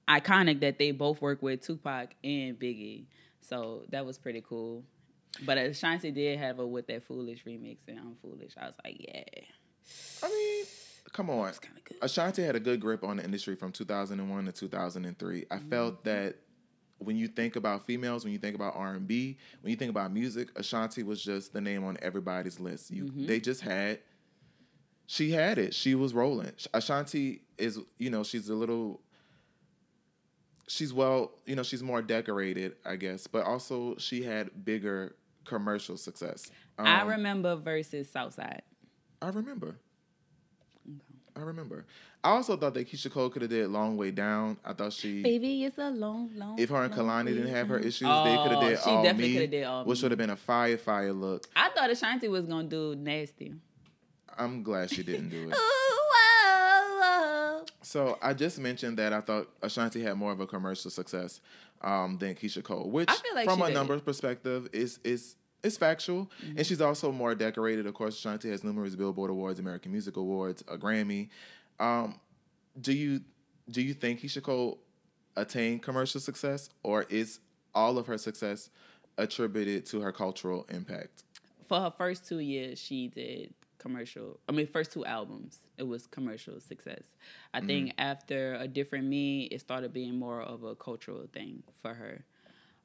iconic 0.09 0.61
that 0.61 0.79
they 0.79 0.91
both 0.93 1.21
work 1.23 1.43
with 1.43 1.63
Tupac 1.63 2.11
and 2.23 2.59
Biggie. 2.59 3.07
So 3.41 3.85
that 3.89 4.05
was 4.05 4.19
pretty 4.19 4.43
cool. 4.47 4.85
But 5.47 5.57
Ashanti 5.57 6.11
did 6.11 6.39
have 6.39 6.59
a 6.59 6.67
with 6.67 6.87
that 6.89 7.05
foolish 7.05 7.45
remix 7.45 7.79
and 7.89 7.99
I'm 7.99 8.17
foolish. 8.21 8.53
I 8.61 8.67
was 8.67 8.75
like, 8.85 8.97
yeah. 8.99 9.23
I 10.23 10.29
mean, 10.29 10.65
come 11.13 11.31
on. 11.31 11.47
That's 11.47 11.59
kinda 11.59 11.81
good. 11.83 11.97
Ashanti 12.03 12.43
had 12.43 12.55
a 12.55 12.61
good 12.61 12.81
grip 12.81 13.03
on 13.03 13.17
the 13.17 13.25
industry 13.25 13.57
from 13.57 13.73
2001 13.73 14.45
to 14.45 14.53
2003. 14.53 15.47
I 15.51 15.57
mm-hmm. 15.57 15.69
felt 15.69 16.05
that 16.05 16.37
when 17.01 17.17
you 17.17 17.29
think 17.29 17.57
about 17.57 17.87
females, 17.87 18.25
when 18.25 18.33
you 18.33 18.39
think 18.39 18.55
about 18.55 18.77
R 18.77 18.95
and 18.95 19.07
B, 19.07 19.39
when 19.63 19.71
you 19.71 19.77
think 19.77 19.91
about 19.91 20.13
music, 20.13 20.49
Ashanti 20.57 21.03
was 21.03 21.23
just 21.23 21.53
the 21.53 21.61
name 21.61 21.85
on 21.85 21.97
everybody's 22.03 22.61
list. 22.61 22.91
You, 22.91 23.05
mm-hmm. 23.05 23.27
they 23.27 23.41
just 23.41 23.63
had 23.63 24.01
she 25.07 25.33
had 25.33 25.59
it. 25.59 25.75
She 25.75 25.97
was 25.97 26.15
rolling. 26.15 26.53
Ashanti 26.73 27.43
is, 27.59 27.81
you 27.99 28.11
know, 28.11 28.23
she's 28.23 28.49
a 28.49 28.55
little 28.55 29.01
she's 30.69 30.93
well, 30.93 31.33
you 31.47 31.57
know, 31.57 31.63
she's 31.63 31.83
more 31.83 32.01
decorated, 32.01 32.77
I 32.85 32.97
guess, 32.97 33.27
but 33.27 33.45
also 33.45 33.97
she 33.99 34.23
had 34.23 34.65
bigger 34.65 35.17
commercial 35.45 35.97
success. 35.97 36.51
Um, 36.79 36.87
I 36.87 37.03
remember 37.03 37.57
versus 37.57 38.09
Southside. 38.09 38.63
I 39.21 39.31
remember. 39.31 39.77
I 41.37 41.41
remember. 41.41 41.85
I 42.23 42.31
also 42.31 42.57
thought 42.57 42.75
that 42.75 42.87
Keyshia 42.89 43.11
Cole 43.11 43.31
could 43.31 43.43
have 43.43 43.51
did 43.51 43.65
a 43.65 43.69
"Long 43.69 43.97
Way 43.97 44.11
Down." 44.11 44.59
I 44.65 44.73
thought 44.73 44.93
she, 44.93 45.23
baby, 45.23 45.65
it's 45.65 45.79
a 45.79 45.91
long, 45.91 46.31
long. 46.37 46.59
If 46.59 46.71
her 46.71 46.83
and 46.83 46.93
Kehlani 46.93 47.29
didn't 47.29 47.49
have 47.49 47.69
her 47.69 47.79
issues, 47.79 48.09
oh, 48.11 48.25
they 48.25 48.37
could 48.37 48.53
have 48.53 48.61
did 48.61 48.79
she 48.79 48.91
all 48.91 49.03
definitely 49.03 49.39
me, 49.39 49.47
did 49.47 49.65
all 49.65 49.85
which 49.85 50.03
would 50.03 50.11
have 50.11 50.19
been 50.19 50.31
a 50.31 50.37
fire, 50.37 50.77
fire 50.77 51.13
look. 51.13 51.47
I 51.57 51.71
thought 51.71 51.91
Ashanti 51.91 52.29
was 52.29 52.47
gonna 52.47 52.69
do 52.69 52.95
nasty. 52.95 53.55
I'm 54.37 54.63
glad 54.63 54.91
she 54.91 55.03
didn't 55.03 55.31
do 55.31 55.51
it. 55.51 55.57
So 57.83 58.19
I 58.23 58.35
just 58.35 58.59
mentioned 58.61 58.99
that 58.99 59.13
I 59.13 59.21
thought 59.21 59.49
Ashanti 59.63 60.03
had 60.03 60.15
more 60.17 60.33
of 60.33 60.41
a 60.41 60.47
commercial 60.47 60.91
success 60.91 61.41
um, 61.81 62.19
than 62.19 62.35
Keyshia 62.35 62.63
Cole, 62.63 62.89
which 62.91 63.11
like 63.35 63.47
from 63.47 63.63
a 63.63 63.67
did. 63.67 63.75
numbers 63.75 64.01
perspective 64.03 64.69
is 64.73 65.01
is 65.03 65.37
is 65.63 65.77
factual. 65.77 66.31
Mm-hmm. 66.45 66.59
And 66.59 66.67
she's 66.67 66.81
also 66.81 67.13
more 67.13 67.35
decorated. 67.35 67.87
Of 67.87 67.95
course, 67.95 68.19
Ashanti 68.19 68.51
has 68.51 68.65
numerous 68.65 68.95
Billboard 68.95 69.31
Awards, 69.31 69.59
American 69.59 69.93
Music 69.93 70.17
Awards, 70.17 70.63
a 70.69 70.77
Grammy. 70.77 71.29
Um, 71.79 72.21
do 72.81 72.93
you 72.93 73.21
do 73.71 73.83
you 73.83 73.95
think 73.95 74.23
Cole 74.43 74.79
attained 75.37 75.83
commercial 75.83 76.21
success, 76.21 76.69
or 76.83 77.05
is 77.09 77.41
all 77.75 77.99
of 77.99 78.07
her 78.07 78.19
success 78.19 78.71
attributed 79.17 79.87
to 79.87 80.01
her 80.01 80.13
cultural 80.13 80.67
impact? 80.71 81.25
For 81.69 81.81
her 81.81 81.93
first 81.97 82.27
two 82.27 82.41
years, 82.41 82.81
she 82.81 83.09
did 83.09 83.55
commercial. 83.79 84.39
I 84.49 84.53
mean, 84.53 84.67
first 84.67 84.93
two 84.93 85.05
albums, 85.05 85.61
it 85.79 85.85
was 85.85 86.07
commercial 86.07 86.61
success. 86.61 87.03
I 87.55 87.59
mm-hmm. 87.59 87.67
think 87.67 87.95
after 87.99 88.55
a 88.55 88.69
different 88.69 89.07
me, 89.07 89.45
it 89.45 89.61
started 89.61 89.93
being 89.93 90.17
more 90.17 90.43
of 90.43 90.65
a 90.65 90.75
cultural 90.75 91.27
thing 91.33 91.63
for 91.81 91.95
her. 91.95 92.25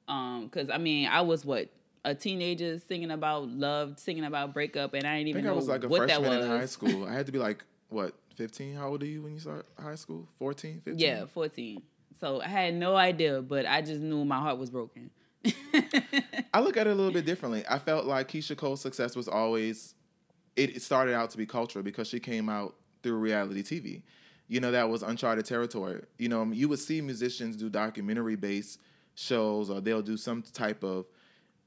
Um, 0.08 0.50
cause 0.50 0.70
I 0.72 0.77
mean, 0.77 1.08
I 1.08 1.22
was 1.22 1.46
what 1.46 1.70
a 2.05 2.15
teenager 2.15 2.79
singing 2.79 3.12
about 3.12 3.50
love, 3.50 4.00
singing 4.00 4.24
about 4.24 4.53
breakup, 4.53 4.93
and 4.93 5.05
I 5.05 5.17
didn't 5.17 5.29
even 5.29 5.39
I 5.39 5.41
think 5.41 5.45
know 5.47 5.53
I 5.53 5.55
was 5.55 5.67
like 5.67 5.83
a 5.83 5.88
what 5.88 6.03
freshman 6.03 6.41
in 6.41 6.47
high 6.47 6.65
school. 6.67 7.05
I 7.05 7.13
had 7.13 7.25
to 7.25 7.31
be 7.31 7.39
like 7.39 7.65
what 7.89 8.13
15 8.35 8.75
how 8.75 8.89
old 8.89 9.03
are 9.03 9.05
you 9.05 9.21
when 9.21 9.33
you 9.33 9.39
start 9.39 9.65
high 9.81 9.95
school? 9.95 10.27
14 10.38 10.81
15 10.83 11.00
yeah 11.00 11.25
14 11.25 11.81
so 12.19 12.41
i 12.41 12.47
had 12.47 12.74
no 12.74 12.95
idea 12.95 13.41
but 13.41 13.65
i 13.65 13.81
just 13.81 14.01
knew 14.01 14.25
my 14.25 14.39
heart 14.39 14.57
was 14.57 14.69
broken. 14.69 15.09
I 16.53 16.59
look 16.59 16.75
at 16.75 16.88
it 16.88 16.89
a 16.89 16.95
little 16.95 17.12
bit 17.12 17.25
differently. 17.25 17.63
I 17.69 17.77
felt 17.77 18.05
like 18.05 18.29
keyshia 18.29 18.57
cole's 18.57 18.81
success 18.81 19.15
was 19.15 19.27
always 19.27 19.94
it 20.55 20.81
started 20.81 21.13
out 21.13 21.29
to 21.31 21.37
be 21.37 21.46
cultural 21.46 21.83
because 21.83 22.07
she 22.07 22.20
came 22.20 22.50
out 22.50 22.75
through 23.03 23.18
reality 23.18 23.61
TV. 23.61 24.01
You 24.48 24.59
know, 24.59 24.72
that 24.72 24.89
was 24.89 25.03
uncharted 25.03 25.46
territory. 25.46 26.01
You 26.18 26.29
know, 26.29 26.46
you 26.46 26.68
would 26.70 26.79
see 26.79 27.00
musicians 27.01 27.57
do 27.57 27.70
documentary 27.70 28.35
based 28.35 28.79
shows 29.13 29.70
or 29.70 29.81
they'll 29.81 30.01
do 30.01 30.18
some 30.18 30.41
type 30.41 30.83
of 30.83 31.05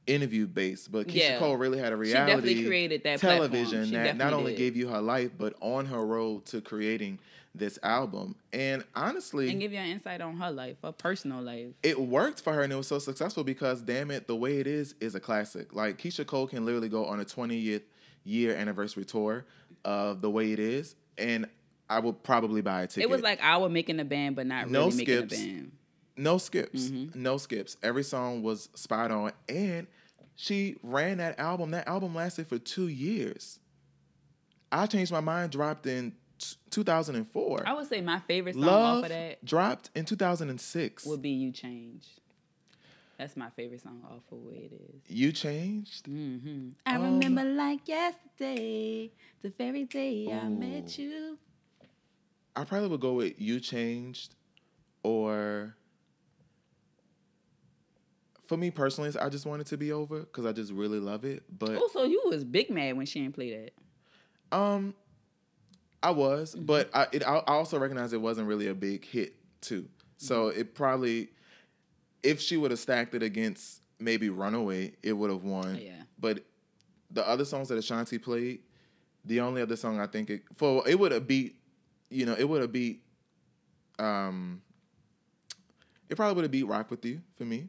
interview 0.09 0.47
based, 0.47 0.91
but 0.91 1.07
Keyshia 1.07 1.15
yeah. 1.15 1.39
Cole 1.39 1.57
really 1.57 1.79
had 1.79 1.93
a 1.93 1.97
reality 1.97 2.65
created 2.65 3.03
that 3.05 3.21
television 3.21 3.91
that 3.93 4.17
not 4.17 4.33
only 4.33 4.53
did. 4.53 4.59
gave 4.59 4.77
you 4.77 4.89
her 4.89 5.01
life, 5.01 5.31
but 5.37 5.55
on 5.61 5.87
her 5.87 6.05
road 6.05 6.47
to 6.47 6.61
creating 6.61 7.19
this 7.55 7.79
album. 7.83 8.37
And 8.53 8.85
honestly, 8.95 9.51
and 9.51 9.61
give 9.61 9.73
you 9.73 9.79
an 9.79 9.91
insight 9.91 10.21
on 10.21 10.37
her 10.37 10.51
life, 10.51 10.77
her 10.83 10.93
personal 10.93 11.43
life. 11.43 11.69
It 11.83 12.01
worked 12.01 12.41
for 12.41 12.53
her 12.53 12.63
and 12.63 12.73
it 12.73 12.77
was 12.77 12.87
so 12.87 12.99
successful 12.99 13.45
because 13.45 13.83
damn 13.83 14.11
it, 14.11 14.27
the 14.27 14.37
way 14.37 14.59
it 14.59 14.67
is 14.67 14.95
is 15.01 15.15
a 15.15 15.21
classic. 15.21 15.75
Like 15.75 15.99
Keyshia 15.99 16.27
Cole 16.27 16.47
can 16.47 16.65
literally 16.65 16.89
go 16.89 17.07
on 17.07 17.21
a 17.21 17.25
20th 17.25 17.83
year 18.25 18.55
anniversary 18.55 19.05
tour 19.05 19.47
of 19.85 20.21
the 20.21 20.31
way 20.31 20.53
it 20.53 20.59
is, 20.59 20.97
and 21.17 21.47
I 21.91 22.01
would 22.01 22.23
probably 22.23 22.61
buy 22.61 22.83
a 22.83 22.87
ticket. 22.87 23.05
It 23.05 23.11
was 23.11 23.23
like 23.23 23.43
I 23.43 23.57
was 23.57 23.71
making 23.71 24.01
a 24.01 24.05
band, 24.05 24.37
but 24.37 24.47
not 24.47 24.71
no 24.71 24.87
really 24.87 25.05
skips, 25.05 25.33
making 25.33 25.51
a 25.51 25.53
band. 25.53 25.73
No 26.19 26.37
skips, 26.39 26.89
mm-hmm. 26.89 27.23
no 27.23 27.39
skips. 27.39 27.77
Every 27.83 28.03
song 28.03 28.43
was 28.43 28.69
spot 28.75 29.11
on, 29.13 29.33
and 29.49 29.87
she 30.35 30.77
ran 30.83 31.19
that 31.19 31.39
album. 31.39 31.71
That 31.71 31.87
album 31.87 32.15
lasted 32.15 32.49
for 32.49 32.59
two 32.59 32.89
years. 32.89 33.61
I 34.73 34.87
changed 34.87 35.13
my 35.13 35.21
mind. 35.21 35.53
Dropped 35.53 35.87
in 35.87 36.13
2004. 36.71 37.63
I 37.67 37.73
would 37.73 37.89
say 37.89 38.01
my 38.01 38.19
favorite 38.21 38.55
song 38.55 38.65
Love 38.65 38.99
off 38.99 39.05
of 39.05 39.11
that 39.11 39.45
dropped 39.45 39.91
in 39.95 40.05
2006. 40.05 41.07
Would 41.07 41.23
be 41.23 41.31
"You 41.31 41.53
Change." 41.53 42.05
That's 43.19 43.37
my 43.37 43.51
favorite 43.51 43.83
song 43.83 44.01
off 44.05 44.23
of 44.31 44.39
where 44.39 44.55
it 44.55 44.73
is. 44.73 45.01
You 45.09 45.33
changed. 45.33 46.07
Mm-hmm. 46.07 46.69
I 46.87 46.95
um, 46.95 47.03
remember 47.03 47.43
like 47.43 47.89
yesterday, 47.89 49.11
the 49.43 49.51
very 49.51 49.85
day 49.85 50.27
ooh. 50.29 50.33
I 50.33 50.49
met 50.49 50.97
you. 50.97 51.37
I 52.55 52.65
probably 52.65 52.89
would 52.89 53.01
go 53.01 53.15
with 53.15 53.41
"You 53.41 53.59
Changed," 53.59 54.35
or 55.03 55.75
for 58.49 58.57
me 58.57 58.71
personally, 58.71 59.13
I 59.21 59.29
just 59.29 59.45
want 59.45 59.61
it 59.61 59.67
to 59.69 59.77
be 59.77 59.93
over 59.93 60.21
because 60.21 60.47
I 60.47 60.53
just 60.53 60.73
really 60.73 60.99
love 60.99 61.27
it. 61.27 61.43
But 61.57 61.77
also, 61.77 62.05
you 62.05 62.23
was 62.25 62.45
big 62.45 62.71
mad 62.71 62.97
when 62.97 63.05
she 63.05 63.21
didn't 63.21 63.35
play 63.35 63.71
that. 64.51 64.57
Um, 64.57 64.95
I 66.03 66.13
was, 66.13 66.55
mm-hmm. 66.55 66.65
but 66.65 66.89
I, 66.95 67.07
it, 67.13 67.23
I 67.23 67.43
also 67.47 67.79
recognize 67.79 68.15
it 68.15 68.23
wasn't 68.23 68.49
really 68.49 68.69
a 68.69 68.75
big 68.75 69.05
hit 69.05 69.35
too. 69.61 69.87
So 70.17 70.47
mm-hmm. 70.47 70.61
it 70.61 70.75
probably 70.75 71.29
if 72.23 72.41
she 72.41 72.57
would 72.57 72.71
have 72.71 72.81
stacked 72.81 73.15
it 73.15 73.23
against 73.23 73.83
maybe 74.01 74.31
Runaway, 74.31 74.95
it 75.03 75.13
would 75.13 75.31
have 75.31 75.45
won. 75.45 75.77
Yeah. 75.77 75.93
But 76.19 76.43
the 77.11 77.29
other 77.29 77.45
songs 77.45 77.69
that 77.69 77.77
Ashanti 77.77 78.17
played, 78.17 78.61
the 79.27 79.41
only 79.41 79.61
other 79.61 79.77
song 79.77 80.01
I 80.01 80.07
think 80.07 80.31
it 80.31 80.43
for 80.55 80.89
it 80.89 80.99
would 80.99 81.13
have 81.13 81.29
beat, 81.29 81.57
you 82.09 82.25
know, 82.25 82.35
it 82.35 82.49
would 82.49 82.63
have 82.63 82.73
beat 82.73 83.03
um 83.99 84.63
it 86.09 86.17
probably 86.17 86.35
would 86.37 86.45
have 86.45 86.51
beat 86.51 86.67
Rock 86.67 86.91
with 86.91 87.05
You 87.05 87.21
for 87.37 87.45
me. 87.45 87.69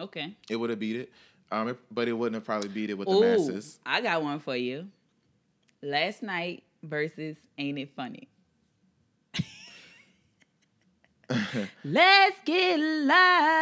Okay. 0.00 0.34
It 0.48 0.56
would 0.56 0.70
have 0.70 0.78
beat 0.78 0.96
it. 0.96 1.12
Um 1.52 1.68
it, 1.68 1.78
but 1.90 2.08
it 2.08 2.12
wouldn't 2.12 2.34
have 2.34 2.44
probably 2.44 2.68
beat 2.68 2.90
it 2.90 2.98
with 2.98 3.08
Ooh, 3.08 3.20
the 3.20 3.20
masses. 3.20 3.78
I 3.84 4.00
got 4.00 4.22
one 4.22 4.40
for 4.40 4.56
you. 4.56 4.88
Last 5.82 6.22
night 6.22 6.62
versus 6.82 7.36
Ain't 7.58 7.78
It 7.78 7.90
Funny. 7.94 8.28
Let's 11.84 12.36
get 12.44 12.80
loud. 12.80 13.60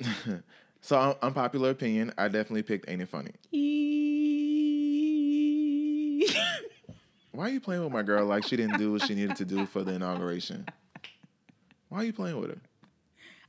so, 0.80 1.18
unpopular 1.22 1.70
opinion, 1.70 2.12
I 2.16 2.28
definitely 2.28 2.62
picked 2.62 2.88
Ain't 2.88 3.02
It 3.02 3.08
Funny. 3.08 3.32
Why 7.32 7.46
are 7.46 7.50
you 7.50 7.60
playing 7.60 7.82
with 7.82 7.92
my 7.92 8.02
girl 8.02 8.26
like 8.26 8.44
she 8.44 8.56
didn't 8.56 8.78
do 8.78 8.92
what 8.92 9.02
she 9.02 9.14
needed 9.14 9.36
to 9.36 9.44
do 9.44 9.66
for 9.66 9.82
the 9.82 9.94
inauguration? 9.94 10.66
Why 11.92 11.98
are 12.00 12.04
you 12.04 12.12
playing 12.12 12.40
with 12.40 12.50
her? 12.50 12.58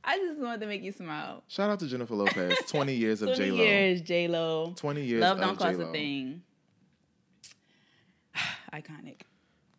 I 0.04 0.18
just 0.18 0.38
wanted 0.38 0.60
to 0.60 0.66
make 0.66 0.82
you 0.82 0.92
smile. 0.92 1.42
Shout 1.48 1.70
out 1.70 1.80
to 1.80 1.86
Jennifer 1.86 2.14
Lopez. 2.14 2.58
20 2.68 2.94
years 2.94 3.22
of 3.22 3.34
J 3.36 3.50
Lo. 3.50 3.56
20 3.56 3.70
years, 3.70 4.00
J 4.02 4.28
Lo. 4.28 4.74
20 4.76 5.02
years 5.02 5.20
Love 5.20 5.40
don't 5.40 5.58
cost 5.58 5.80
a 5.80 5.86
thing. 5.90 6.42
Iconic 8.72 9.22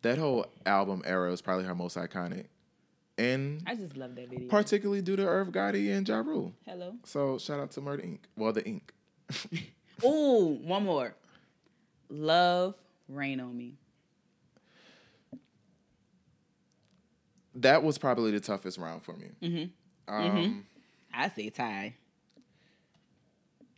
that 0.06 0.18
whole 0.18 0.46
album 0.64 1.02
era 1.04 1.32
is 1.32 1.42
probably 1.42 1.64
her 1.64 1.74
most 1.74 1.96
iconic. 1.96 2.46
And 3.18 3.62
I 3.66 3.74
just 3.74 3.96
love 3.96 4.14
that 4.14 4.28
video. 4.28 4.48
Particularly 4.48 5.02
due 5.02 5.16
to 5.16 5.26
Irv 5.26 5.48
Gotti 5.48 5.96
and 5.96 6.06
Ja 6.06 6.18
Rule. 6.18 6.52
Hello. 6.66 6.94
So 7.04 7.38
shout 7.38 7.58
out 7.58 7.70
to 7.72 7.80
Murder 7.80 8.02
Inc. 8.02 8.18
Well, 8.36 8.52
the 8.52 8.64
Ink. 8.64 8.92
Ooh, 10.04 10.58
one 10.62 10.84
more. 10.84 11.14
Love 12.10 12.74
Rain 13.08 13.40
on 13.40 13.56
Me. 13.56 13.74
That 17.56 17.82
was 17.82 17.98
probably 17.98 18.30
the 18.32 18.40
toughest 18.40 18.78
round 18.78 19.02
for 19.02 19.14
me. 19.14 19.28
Mm-hmm. 19.42 20.14
Um, 20.14 20.30
Mhm. 20.36 20.62
I 21.14 21.28
say 21.30 21.50
tie. 21.50 21.94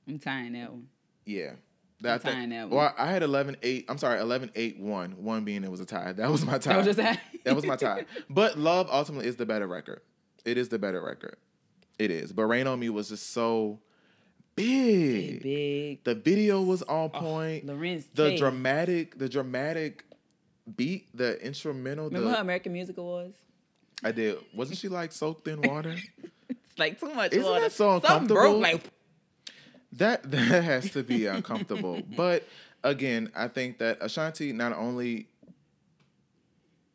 I'm 0.06 0.18
tying 0.18 0.52
that 0.54 0.70
one. 0.70 0.88
Yeah. 1.24 1.52
That, 2.00 2.24
I'm 2.26 2.32
tying 2.32 2.48
that 2.50 2.68
one. 2.68 2.78
Well, 2.78 2.94
I 2.96 3.06
had 3.10 3.22
11 3.22 3.56
8. 3.62 3.86
I'm 3.88 3.98
sorry, 3.98 4.20
11 4.20 4.52
8 4.54 4.78
1. 4.80 5.10
One 5.22 5.44
being 5.44 5.64
it 5.64 5.70
was 5.70 5.80
a 5.80 5.86
tie. 5.86 6.12
That 6.12 6.30
was 6.30 6.44
my 6.44 6.58
tie. 6.58 6.80
That 6.82 6.86
was 6.86 6.96
that 6.96 7.54
was 7.56 7.66
my 7.66 7.76
tie. 7.76 8.04
But 8.30 8.58
Love 8.58 8.88
ultimately 8.90 9.26
is 9.28 9.36
the 9.36 9.46
better 9.46 9.66
record. 9.66 10.00
It 10.44 10.56
is 10.58 10.68
the 10.68 10.78
better 10.78 11.02
record. 11.02 11.36
It 11.98 12.10
is. 12.10 12.32
But 12.32 12.44
Rain 12.46 12.66
on 12.66 12.78
Me 12.78 12.88
was 12.88 13.08
just 13.08 13.30
so 13.32 13.80
big. 14.54 15.42
Big. 15.42 16.04
The 16.04 16.14
video 16.14 16.62
was 16.62 16.82
on 16.84 17.10
Oh, 17.14 17.18
point. 17.20 17.66
Larenz 17.66 18.04
the 18.14 18.30
Tate. 18.30 18.38
dramatic, 18.38 19.18
the 19.18 19.28
dramatic 19.28 20.04
beat, 20.76 21.08
the 21.16 21.44
instrumental. 21.44 22.06
Remember 22.06 22.28
the, 22.30 22.36
her 22.36 22.40
American 22.42 22.72
Music 22.72 22.96
Awards? 22.96 23.36
I 24.04 24.12
did. 24.12 24.38
Wasn't 24.54 24.78
she 24.78 24.88
like 24.88 25.12
soaked 25.12 25.48
in 25.48 25.60
water? 25.62 25.96
It's 26.48 26.60
like 26.78 27.00
too 27.00 27.12
much 27.14 27.32
Isn't 27.32 27.44
water. 27.44 27.60
that 27.62 27.72
so 27.72 27.94
uncomfortable? 27.96 28.34
broke 28.40 28.60
like 28.62 28.82
That 29.92 30.22
that 30.30 30.62
has 30.64 30.90
to 30.92 31.02
be 31.02 31.26
uncomfortable. 31.26 32.00
but 32.16 32.44
again, 32.84 33.30
I 33.34 33.48
think 33.48 33.78
that 33.78 33.98
Ashanti 34.00 34.52
not 34.52 34.72
only, 34.72 35.26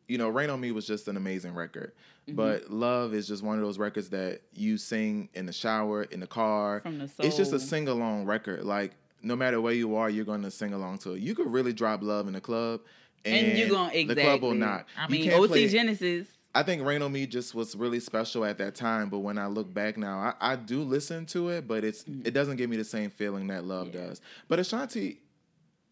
you 0.08 0.18
know, 0.18 0.28
Rain 0.28 0.50
on 0.50 0.60
Me 0.60 0.72
was 0.72 0.86
just 0.86 1.08
an 1.08 1.16
amazing 1.16 1.54
record, 1.54 1.92
Mm-hmm. 2.26 2.36
but 2.36 2.70
Love 2.70 3.12
is 3.12 3.28
just 3.28 3.42
one 3.42 3.56
of 3.58 3.60
those 3.62 3.76
records 3.78 4.08
that 4.08 4.40
you 4.54 4.78
sing 4.78 5.28
in 5.34 5.44
the 5.44 5.52
shower, 5.52 6.04
in 6.04 6.20
the 6.20 6.26
car. 6.26 6.80
From 6.80 6.96
the 7.00 7.10
It's 7.18 7.36
just 7.36 7.52
a 7.52 7.60
sing 7.60 7.86
along 7.86 8.24
record. 8.24 8.64
Like 8.64 8.92
no 9.22 9.36
matter 9.36 9.60
where 9.60 9.74
you 9.74 9.96
are, 9.96 10.08
you're 10.08 10.24
going 10.24 10.40
to 10.40 10.50
sing 10.50 10.72
along 10.72 10.98
to 11.00 11.12
it. 11.12 11.20
You 11.20 11.34
could 11.34 11.52
really 11.52 11.74
drop 11.74 12.02
Love 12.02 12.26
in 12.26 12.32
the 12.32 12.40
club. 12.40 12.80
And, 13.26 13.34
and, 13.48 13.58
you're 13.58 13.68
gonna 13.68 13.88
exactly. 13.92 14.14
the 14.14 14.20
club 14.22 14.40
will 14.42 14.54
not. 14.54 14.86
I 14.98 15.06
mean, 15.08 15.30
OT 15.32 15.68
Genesis. 15.68 16.26
I 16.54 16.62
think 16.62 16.82
Rain 16.84 17.02
on 17.02 17.10
Me 17.12 17.26
just 17.26 17.54
was 17.54 17.74
really 17.74 17.98
special 18.00 18.44
at 18.44 18.58
that 18.58 18.74
time, 18.74 19.08
but 19.08 19.18
when 19.20 19.38
I 19.38 19.46
look 19.48 19.72
back 19.74 19.96
now, 19.96 20.18
I, 20.40 20.52
I 20.52 20.56
do 20.56 20.82
listen 20.82 21.26
to 21.26 21.48
it, 21.48 21.66
but 21.66 21.84
it's 21.84 22.04
it 22.24 22.32
doesn't 22.32 22.56
give 22.56 22.70
me 22.70 22.76
the 22.76 22.84
same 22.84 23.10
feeling 23.10 23.48
that 23.48 23.64
Love 23.64 23.88
Mm. 23.88 23.94
Yeah. 23.94 24.06
does. 24.06 24.20
But 24.48 24.58
Ashanti, 24.60 25.20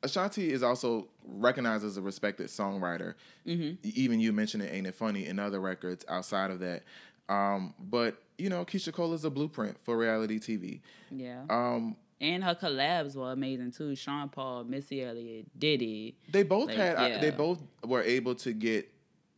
Ashanti 0.04 0.52
is 0.52 0.62
also 0.62 1.08
recognized 1.24 1.84
as 1.84 1.96
a 1.96 2.02
respected 2.02 2.46
songwriter. 2.48 3.14
Mm-hmm. 3.46 3.74
Even 3.82 4.20
you 4.20 4.32
mentioned 4.32 4.62
it, 4.62 4.72
ain't 4.72 4.86
it 4.86 4.94
funny 4.94 5.26
in 5.26 5.38
other 5.38 5.60
records 5.60 6.04
outside 6.08 6.50
of 6.50 6.60
that. 6.60 6.82
Um, 7.28 7.74
but 7.78 8.20
you 8.38 8.48
know, 8.48 8.64
Keyshia 8.64 8.92
Cole 8.92 9.14
is 9.14 9.24
a 9.24 9.30
blueprint 9.30 9.76
for 9.82 9.96
reality 9.96 10.38
TV. 10.38 10.80
Yeah. 11.10 11.42
Um, 11.50 11.96
and 12.20 12.42
her 12.44 12.54
collabs 12.54 13.16
were 13.16 13.32
amazing 13.32 13.72
too. 13.72 13.94
Sean 13.96 14.28
Paul, 14.28 14.64
Missy 14.64 15.02
Elliott, 15.04 15.46
Diddy. 15.58 16.16
they 16.30 16.42
both 16.44 16.68
Like, 16.68 16.76
had 16.76 16.96
I- 16.96 17.18
they 17.20 17.30
both 17.30 17.60
were 17.84 18.02
able 18.02 18.34
to 18.36 18.52
get 18.52 18.88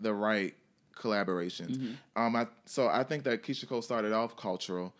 the 0.01 0.13
right 0.13 0.55
collaborations. 0.95 1.77
Mm-hmm. 1.77 1.93
Um, 2.23 2.37
I 2.37 2.47
so 2.67 2.89
I 2.89 3.03
think 3.05 3.25
that 3.25 3.43
Keyshia 3.43 3.69
Cole 3.69 3.83
started 3.83 4.13
off 4.13 4.37
cultural, 4.37 4.93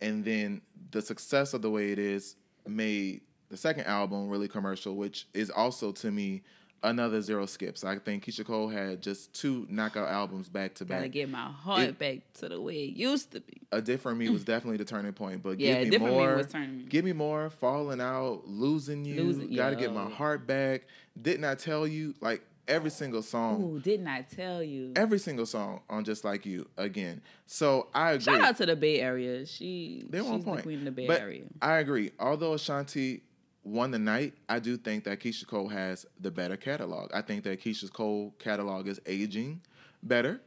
and 0.00 0.24
then 0.24 0.60
the 0.90 1.02
success 1.02 1.54
of 1.54 1.62
the 1.62 1.70
way 1.70 1.92
it 1.92 1.98
is 1.98 2.36
made 2.66 3.20
the 3.48 3.56
second 3.56 3.84
album 3.84 4.28
really 4.28 4.48
commercial, 4.48 4.94
which 4.96 5.26
is 5.34 5.50
also 5.50 5.90
to 5.92 6.10
me 6.10 6.42
another 6.82 7.20
zero 7.20 7.44
skips. 7.44 7.84
I 7.84 7.98
think 7.98 8.24
Keyshia 8.24 8.46
Cole 8.46 8.68
had 8.68 9.02
just 9.02 9.34
two 9.34 9.66
knockout 9.68 10.08
albums 10.08 10.48
back 10.48 10.74
to 10.76 10.84
back. 10.86 10.98
Gotta 11.00 11.08
get 11.10 11.28
my 11.28 11.50
heart 11.50 11.80
It- 11.82 11.98
back 11.98 12.18
to 12.34 12.48
the 12.48 12.58
way 12.60 12.84
it 12.84 12.96
used 12.96 13.32
to 13.32 13.40
be. 13.40 13.60
A 13.72 13.82
different 13.82 14.16
me 14.18 14.30
was 14.30 14.44
definitely 14.46 14.78
the 14.78 14.86
turning 14.86 15.12
point, 15.12 15.42
but 15.42 15.60
Yeah, 15.60 15.74
give 15.74 15.84
me 15.84 15.90
different 15.90 16.14
me 16.14 16.18
more. 16.20 16.36
was 16.36 16.46
turning 16.46 16.78
me. 16.78 16.84
Give 16.84 17.04
me 17.04 17.12
more. 17.12 17.50
Falling 17.50 18.00
out, 18.00 18.44
losing 18.46 19.04
you. 19.04 19.22
Losing- 19.24 19.54
Got 19.54 19.70
to 19.70 19.76
get 19.76 19.92
my 19.92 20.08
heart 20.08 20.46
back. 20.46 20.82
Didn't 21.20 21.44
I 21.44 21.54
tell 21.54 21.86
you? 21.86 22.14
Like 22.22 22.42
every 22.70 22.90
single 22.90 23.22
song. 23.22 23.62
Ooh, 23.62 23.78
didn't 23.80 24.06
I 24.08 24.22
tell 24.22 24.62
you? 24.62 24.92
every 24.96 25.18
single 25.18 25.46
song 25.46 25.80
on 25.90 26.04
Just 26.04 26.24
Like 26.24 26.46
You 26.46 26.66
again. 26.78 27.20
So 27.46 27.88
I 27.94 28.12
agree. 28.12 28.24
Shout 28.24 28.40
out 28.42 28.56
to 28.58 28.66
the 28.66 28.76
Bay 28.76 29.00
Area. 29.00 29.44
She 29.44 30.04
They're 30.08 30.22
she's 30.22 30.30
on 30.30 30.38
the 30.40 30.44
point. 30.44 30.62
queen 30.62 30.78
of 30.78 30.84
the 30.86 30.90
Bay 30.92 31.06
but 31.06 31.20
Area. 31.20 31.42
I 31.60 31.78
agree. 31.78 32.12
Although 32.18 32.54
Ashanti 32.54 33.22
won 33.64 33.90
the 33.90 33.98
night, 33.98 34.32
I 34.48 34.58
do 34.58 34.76
think 34.78 35.04
that 35.04 35.20
Keyshia 35.20 35.46
Cole 35.46 35.68
has 35.68 36.06
the 36.20 36.30
better 36.30 36.56
catalog. 36.56 37.10
I 37.12 37.20
think 37.20 37.44
that 37.44 37.60
Keyshia 37.62 37.92
Cole 37.92 38.34
catalog 38.38 38.88
is 38.88 39.00
aging 39.04 39.60
better 40.02 40.40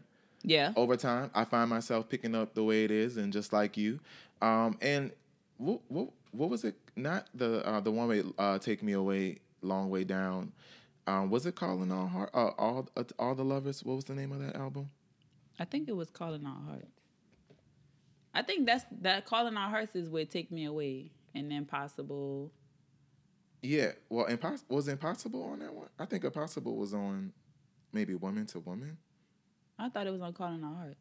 Yeah. 0.44 0.74
over 0.76 0.98
time. 0.98 1.30
I 1.36 1.46
find 1.46 1.70
myself 1.70 2.10
picking 2.10 2.34
up 2.34 2.56
the 2.56 2.64
way 2.64 2.84
it 2.86 2.92
is 2.92 3.18
and 3.18 3.32
Just 3.32 3.54
Like 3.54 3.78
You. 3.78 4.00
Um, 4.42 4.78
and 4.82 5.12
what, 5.58 5.82
what 5.90 6.10
what 6.32 6.50
was 6.50 6.64
it? 6.64 6.76
Not 6.96 7.28
the 7.36 7.66
uh, 7.68 7.80
the 7.80 7.92
one 7.92 8.08
way 8.08 8.24
uh, 8.40 8.58
Take 8.58 8.82
Me 8.82 8.94
Away, 8.94 9.38
Long 9.62 9.90
Way 9.92 10.04
Down. 10.04 10.52
Um, 11.06 11.30
was 11.30 11.46
it 11.46 11.56
calling 11.56 11.92
all 11.92 12.08
heart? 12.08 12.30
Uh, 12.34 12.52
all 12.58 12.88
uh, 12.96 13.04
all 13.20 13.36
the 13.36 13.44
lovers. 13.44 13.84
What 13.84 13.96
was 13.96 14.06
the 14.06 14.16
name 14.16 14.32
of 14.32 14.40
that 14.40 14.56
album? 14.56 14.90
I 15.60 15.66
think 15.66 15.88
it 15.88 15.96
was 15.96 16.10
Calling 16.10 16.46
All 16.46 16.62
Hearts. 16.68 16.88
I 18.34 18.42
think 18.42 18.66
that's 18.66 18.86
that 19.02 19.26
Calling 19.26 19.56
All 19.56 19.70
Hearts 19.70 19.96
is 19.96 20.10
where 20.10 20.26
Take 20.26 20.52
Me 20.52 20.66
Away 20.66 21.12
and 21.36 21.52
then 21.52 21.66
Possible. 21.66 22.52
Yeah, 23.62 23.92
well, 24.10 24.26
impos- 24.26 24.64
was 24.68 24.88
Impossible 24.88 25.44
on 25.44 25.60
that 25.60 25.74
one? 25.74 25.88
I 26.00 26.06
think 26.06 26.24
Impossible 26.24 26.76
was 26.76 26.94
on 26.94 27.32
maybe 27.92 28.16
Woman 28.16 28.46
to 28.48 28.60
Woman. 28.60 28.98
I 29.80 29.90
thought 29.90 30.08
it 30.08 30.12
was 30.12 30.22
on 30.22 30.34
Calling 30.34 30.64
All 30.64 30.76
Hearts. 30.76 31.00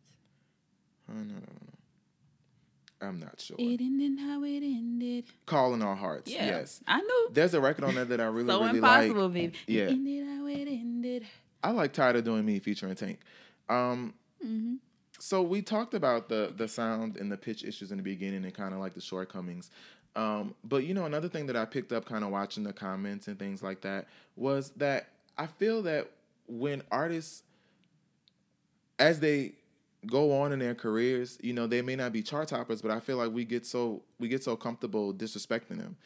Oh, 1.09 1.15
no, 1.15 1.21
no, 1.23 1.31
no, 1.35 1.39
no. 1.41 1.73
I'm 3.03 3.19
not 3.19 3.41
sure. 3.41 3.57
It 3.59 3.81
ended 3.81 4.19
how 4.21 4.45
it 4.45 4.63
ended. 4.63 5.25
Calling 5.47 5.83
All 5.83 5.97
Hearts. 5.97 6.31
Yeah. 6.31 6.47
Yes. 6.47 6.81
I 6.87 7.01
knew. 7.01 7.29
There's 7.33 7.53
a 7.55 7.61
record 7.61 7.85
on 7.85 7.95
there 7.97 8.05
that 8.05 8.21
I 8.21 8.25
really, 8.27 8.49
so 8.49 8.61
really 8.63 8.79
impossible, 8.79 9.25
like. 9.25 9.33
baby. 9.35 9.55
Yeah. 9.67 9.83
It 9.85 9.91
ended 9.91 10.27
how 10.27 10.47
it 10.47 10.69
ended. 10.69 11.27
I 11.65 11.71
like 11.73 11.93
Tired 11.93 12.17
of 12.17 12.25
Doing 12.25 12.45
Me 12.47 12.59
featuring 12.61 12.95
Tank. 12.95 13.19
Um, 13.69 14.15
Mm-hmm. 14.45 14.75
so 15.21 15.41
we 15.41 15.63
talked 15.63 15.95
about 15.95 16.29
the 16.29 16.53
the 16.57 16.67
sound 16.67 17.17
and 17.17 17.31
the 17.31 17.37
pitch 17.37 17.63
issues 17.63 17.93
in 17.93 17.97
the 17.99 18.03
beginning 18.03 18.43
and 18.45 18.53
kind 18.53 18.75
of 18.75 18.81
like 18.81 18.93
the 18.95 19.01
shortcomings. 19.01 19.71
Um, 20.17 20.57
but 20.65 20.85
you 20.85 20.95
know, 20.95 21.05
another 21.05 21.29
thing 21.29 21.47
that 21.47 21.55
I 21.57 21.65
picked 21.65 21.93
up 21.93 22.05
kind 22.07 22.25
of 22.25 22.31
watching 22.31 22.65
the 22.65 22.73
comments 22.73 23.29
and 23.29 23.39
things 23.39 23.63
like 23.63 23.83
that 23.83 24.09
was 24.35 24.71
that 24.79 25.07
I 25.39 25.47
feel 25.47 25.83
that 25.83 26.11
when 26.49 26.83
artists 26.91 27.45
as 28.99 29.21
they 29.21 29.53
go 30.07 30.33
on 30.41 30.53
in 30.53 30.59
their 30.59 30.75
careers, 30.75 31.39
you 31.43 31.53
know, 31.53 31.67
they 31.67 31.83
may 31.83 31.97
not 31.97 32.13
be 32.13 32.23
chart 32.23 32.49
toppers, 32.49 32.83
but 32.83 32.91
I 32.91 33.01
feel 33.01 33.17
like 33.17 33.31
we 33.33 33.45
get 33.45 33.65
so 33.67 34.03
we 34.19 34.29
get 34.29 34.43
so 34.43 34.57
comfortable 34.57 35.15
disrespecting 35.15 35.79
them 35.79 35.97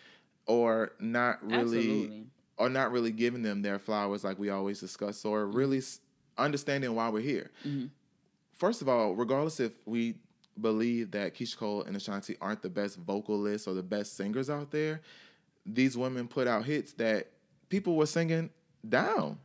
or 0.46 0.92
not 1.00 1.42
really 1.44 1.78
Absolutely. 2.04 2.26
or 2.58 2.68
not 2.68 2.92
really 2.92 3.10
giving 3.10 3.42
them 3.42 3.62
their 3.62 3.78
flowers 3.78 4.22
like 4.24 4.38
we 4.38 4.50
always 4.50 4.80
discuss 4.80 5.24
or 5.24 5.46
really 5.46 5.82
understanding 6.38 6.94
why 6.94 7.08
we're 7.08 7.20
here. 7.20 7.50
Mhm. 7.64 7.90
First 8.52 8.82
of 8.82 8.88
all, 8.88 9.14
regardless 9.14 9.60
if 9.60 9.72
we 9.86 10.14
believe 10.60 11.10
that 11.10 11.34
Keyshia 11.34 11.56
Cole 11.56 11.82
and 11.82 11.96
Ashanti 11.96 12.36
aren't 12.40 12.62
the 12.62 12.70
best 12.70 12.96
vocalists 12.98 13.66
or 13.68 13.74
the 13.74 13.82
best 13.82 14.14
singers 14.16 14.48
out 14.48 14.70
there, 14.70 15.00
these 15.66 15.96
women 15.96 16.28
put 16.28 16.46
out 16.46 16.64
hits 16.64 16.92
that 16.94 17.30
people 17.68 17.96
were 17.96 18.06
singing 18.06 18.50
down. 18.88 19.38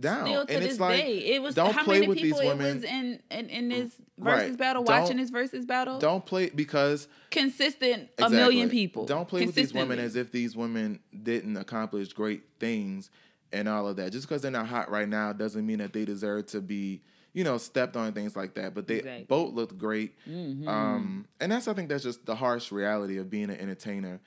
Down. 0.00 0.26
Still 0.26 0.46
to 0.46 0.54
and 0.54 0.62
this 0.64 0.70
it's 0.72 0.80
like 0.80 1.00
day, 1.00 1.18
it 1.18 1.42
was 1.42 1.54
don't 1.54 1.72
how 1.74 1.84
play 1.84 1.96
many 2.00 2.08
with 2.08 2.18
people 2.18 2.38
these 2.40 2.46
it 2.48 2.56
women. 2.56 2.74
was 2.76 2.84
in 2.84 3.22
in, 3.30 3.48
in 3.50 3.68
this 3.68 3.92
Right. 4.18 4.42
versus 4.42 4.56
battle, 4.56 4.84
Don't- 4.84 5.00
watching 5.02 5.16
this 5.18 5.30
versus 5.30 5.64
battle. 5.66 5.98
don't 5.98 6.24
play 6.24 6.48
because 6.50 7.08
consistent 7.30 8.08
a 8.18 8.30
million 8.30 8.70
people. 8.70 9.04
Don't 9.06 9.28
play 9.28 9.44
with 9.46 9.54
these 9.54 9.74
women 9.74 9.98
as 9.98 10.16
if 10.16 10.30
these 10.32 10.56
women 10.56 11.00
didn't 11.22 11.56
accomplish 11.56 12.12
great 12.12 12.42
things 12.60 13.10
and 13.52 13.68
all 13.68 13.86
of 13.88 13.96
that. 13.96 14.12
Just 14.12 14.26
because 14.28 14.42
they're 14.42 14.50
not 14.50 14.66
hot 14.66 14.90
right 14.90 15.08
now 15.08 15.32
doesn't 15.32 15.66
mean 15.66 15.78
that 15.78 15.92
they 15.92 16.04
deserve 16.04 16.46
to 16.46 16.60
be, 16.60 17.02
you 17.34 17.44
know, 17.44 17.58
stepped 17.58 17.96
on 17.96 18.06
and 18.06 18.14
things 18.14 18.34
like 18.36 18.54
that. 18.54 18.74
But 18.74 18.86
they 18.86 18.96
Exactly. 18.98 19.24
both 19.28 19.52
looked 19.54 19.76
great. 19.76 20.14
Mhm. 20.28 20.66
Um, 20.68 21.26
and 21.40 21.52
that's 21.52 21.68
I 21.68 21.74
think 21.74 21.88
that's 21.88 22.04
just 22.04 22.24
the 22.24 22.34
harsh 22.36 22.72
reality 22.72 23.18
of 23.18 23.28
being 23.28 23.50
an 23.50 23.56
entertainer. 23.58 24.20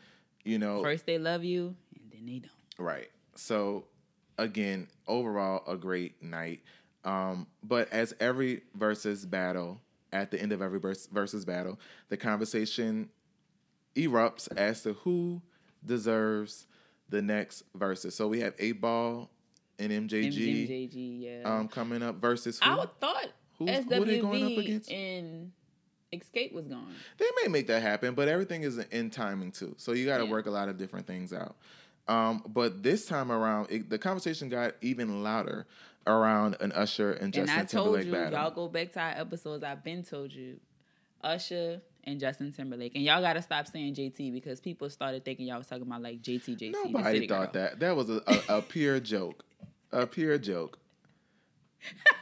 You 0.44 0.60
know, 0.60 0.84
First 0.84 1.06
they 1.08 1.18
love 1.18 1.44
you, 1.44 1.76
and 1.96 2.12
then 2.12 2.26
they 2.28 2.40
don't. 2.40 2.52
Right. 2.78 3.10
So 3.36 3.86
again, 4.38 4.88
overall 5.08 5.64
a 5.72 5.78
great 5.78 6.22
night. 6.24 6.62
Um, 7.04 7.48
but 7.64 7.92
as 7.92 8.14
every 8.20 8.62
versus 8.74 9.26
battle, 9.26 9.80
at 10.12 10.32
the 10.32 10.42
end 10.42 10.52
of 10.52 10.62
every 10.62 10.80
versus 10.80 11.46
battle, 11.46 11.80
the 12.10 12.18
conversation 12.18 13.10
erupts 13.96 14.48
as 14.58 14.82
to 14.84 14.94
who 14.94 15.42
deserves 15.86 16.68
the 17.10 17.22
next 17.22 17.64
versus. 17.76 18.16
So 18.16 18.28
we 18.28 18.40
have 18.42 18.54
eight 18.60 18.82
ball 18.82 19.30
and 19.78 19.92
MJG, 19.92 20.68
MJG, 20.68 21.22
yeah. 21.22 21.42
um, 21.46 21.68
coming 21.68 22.02
up 22.02 22.16
versus 22.16 22.60
who? 22.60 22.70
I 22.70 22.76
would 22.76 23.00
thought 23.00 23.28
Who's- 23.60 23.84
who 23.86 24.02
are 24.02 24.06
they 24.06 24.20
going 24.20 24.44
up 24.44 24.50
SWV 24.52 24.60
against? 24.60 24.92
and 24.92 25.52
Xscape 26.14 26.54
was 26.54 26.66
gone. 26.68 26.94
They 27.18 27.26
may 27.44 27.50
make 27.50 27.68
that 27.68 27.82
happen, 27.82 28.16
but 28.16 28.28
everything 28.28 28.64
is 28.64 28.78
in 28.78 29.10
timing 29.10 29.52
too. 29.52 29.76
So 29.78 29.92
you 29.92 30.06
got 30.06 30.18
to 30.20 30.26
Yeah. 30.26 30.32
work 30.32 30.46
a 30.46 30.52
lot 30.52 30.70
of 30.70 30.78
different 30.78 31.08
things 31.08 31.34
out. 31.34 31.56
Um, 32.08 32.44
but 32.48 32.84
this 32.84 33.06
time 33.06 33.32
around, 33.32 33.68
it, 33.72 33.90
the 33.90 33.98
conversation 33.98 34.50
got 34.50 34.74
even 34.82 35.24
louder 35.24 35.66
around 36.08 36.56
an 36.60 36.72
Usher 36.72 37.14
and 37.14 37.34
Justin 37.34 37.58
and 37.58 37.62
I 37.62 37.66
told 37.66 37.86
Timberlake 37.98 38.06
you, 38.06 38.12
battle. 38.12 38.40
y'all 38.40 38.52
go 38.52 38.68
back 38.68 38.92
to 38.94 39.00
our 39.00 39.10
episodes. 39.12 39.64
I've 39.64 39.84
been 39.84 40.04
told 40.04 40.32
you, 40.32 40.60
Usher 41.24 41.82
and 42.04 42.20
Justin 42.20 42.52
Timberlake, 42.52 42.94
and 42.96 43.04
y'all 43.04 43.22
got 43.22 43.34
to 43.34 43.42
stop 43.42 43.68
saying 43.68 43.96
JT 43.96 44.32
because 44.32 44.60
people 44.60 44.90
started 44.90 45.26
thinking 45.26 45.48
y'all 45.48 45.58
was 45.58 45.68
talking 45.68 45.88
about 45.88 46.02
like 46.04 46.22
JT, 46.22 46.60
JT. 46.60 46.72
Nobody 46.72 47.28
thought 47.28 47.54
girl. 47.54 47.64
that. 47.64 47.80
That 47.80 47.96
was 47.96 48.10
a, 48.12 48.22
a, 48.28 48.58
a 48.58 48.62
pure 48.62 49.00
joke. 49.00 49.44
A 49.92 50.06
pure 50.06 50.38
joke. 50.38 50.78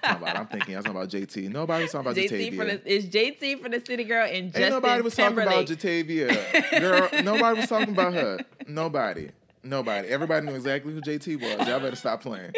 talking 0.04 0.24
about, 0.24 0.38
I'm 0.38 0.48
thinking 0.48 0.76
I 0.76 0.78
was 0.78 0.86
talking 0.86 0.98
about 1.02 1.10
JT. 1.10 1.50
Nobody 1.52 1.84
was 1.84 1.92
talking 1.92 2.12
about 2.12 2.16
JT 2.24 2.52
Jatavia. 2.52 2.56
for 2.56 2.66
the 2.66 2.96
it's 2.96 3.06
JT 3.08 3.62
for 3.62 3.70
the 3.70 3.84
city 3.86 4.06
girl 4.06 4.26
and 4.26 4.48
Justin 4.48 4.64
Ain't 4.64 4.72
nobody 4.72 5.02
was 5.02 5.16
Timberlake. 5.16 5.68
talking 5.68 5.74
about 5.74 6.30
Jatavia. 6.40 6.80
Girl, 6.80 7.24
nobody 7.24 7.60
was 7.60 7.70
talking 7.70 7.94
about 7.94 8.14
her. 8.14 8.40
Nobody. 8.68 9.30
Nobody. 9.64 10.08
Everybody 10.10 10.46
knew 10.46 10.56
exactly 10.56 10.94
who 10.94 11.02
JT 11.02 11.42
was. 11.42 11.68
Y'all 11.68 11.80
better 11.80 11.96
stop 11.96 12.22
playing. 12.22 12.54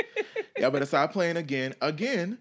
Y'all 0.57 0.71
better 0.71 0.85
stop 0.85 1.13
playing 1.13 1.37
again. 1.37 1.73
Again. 1.81 2.39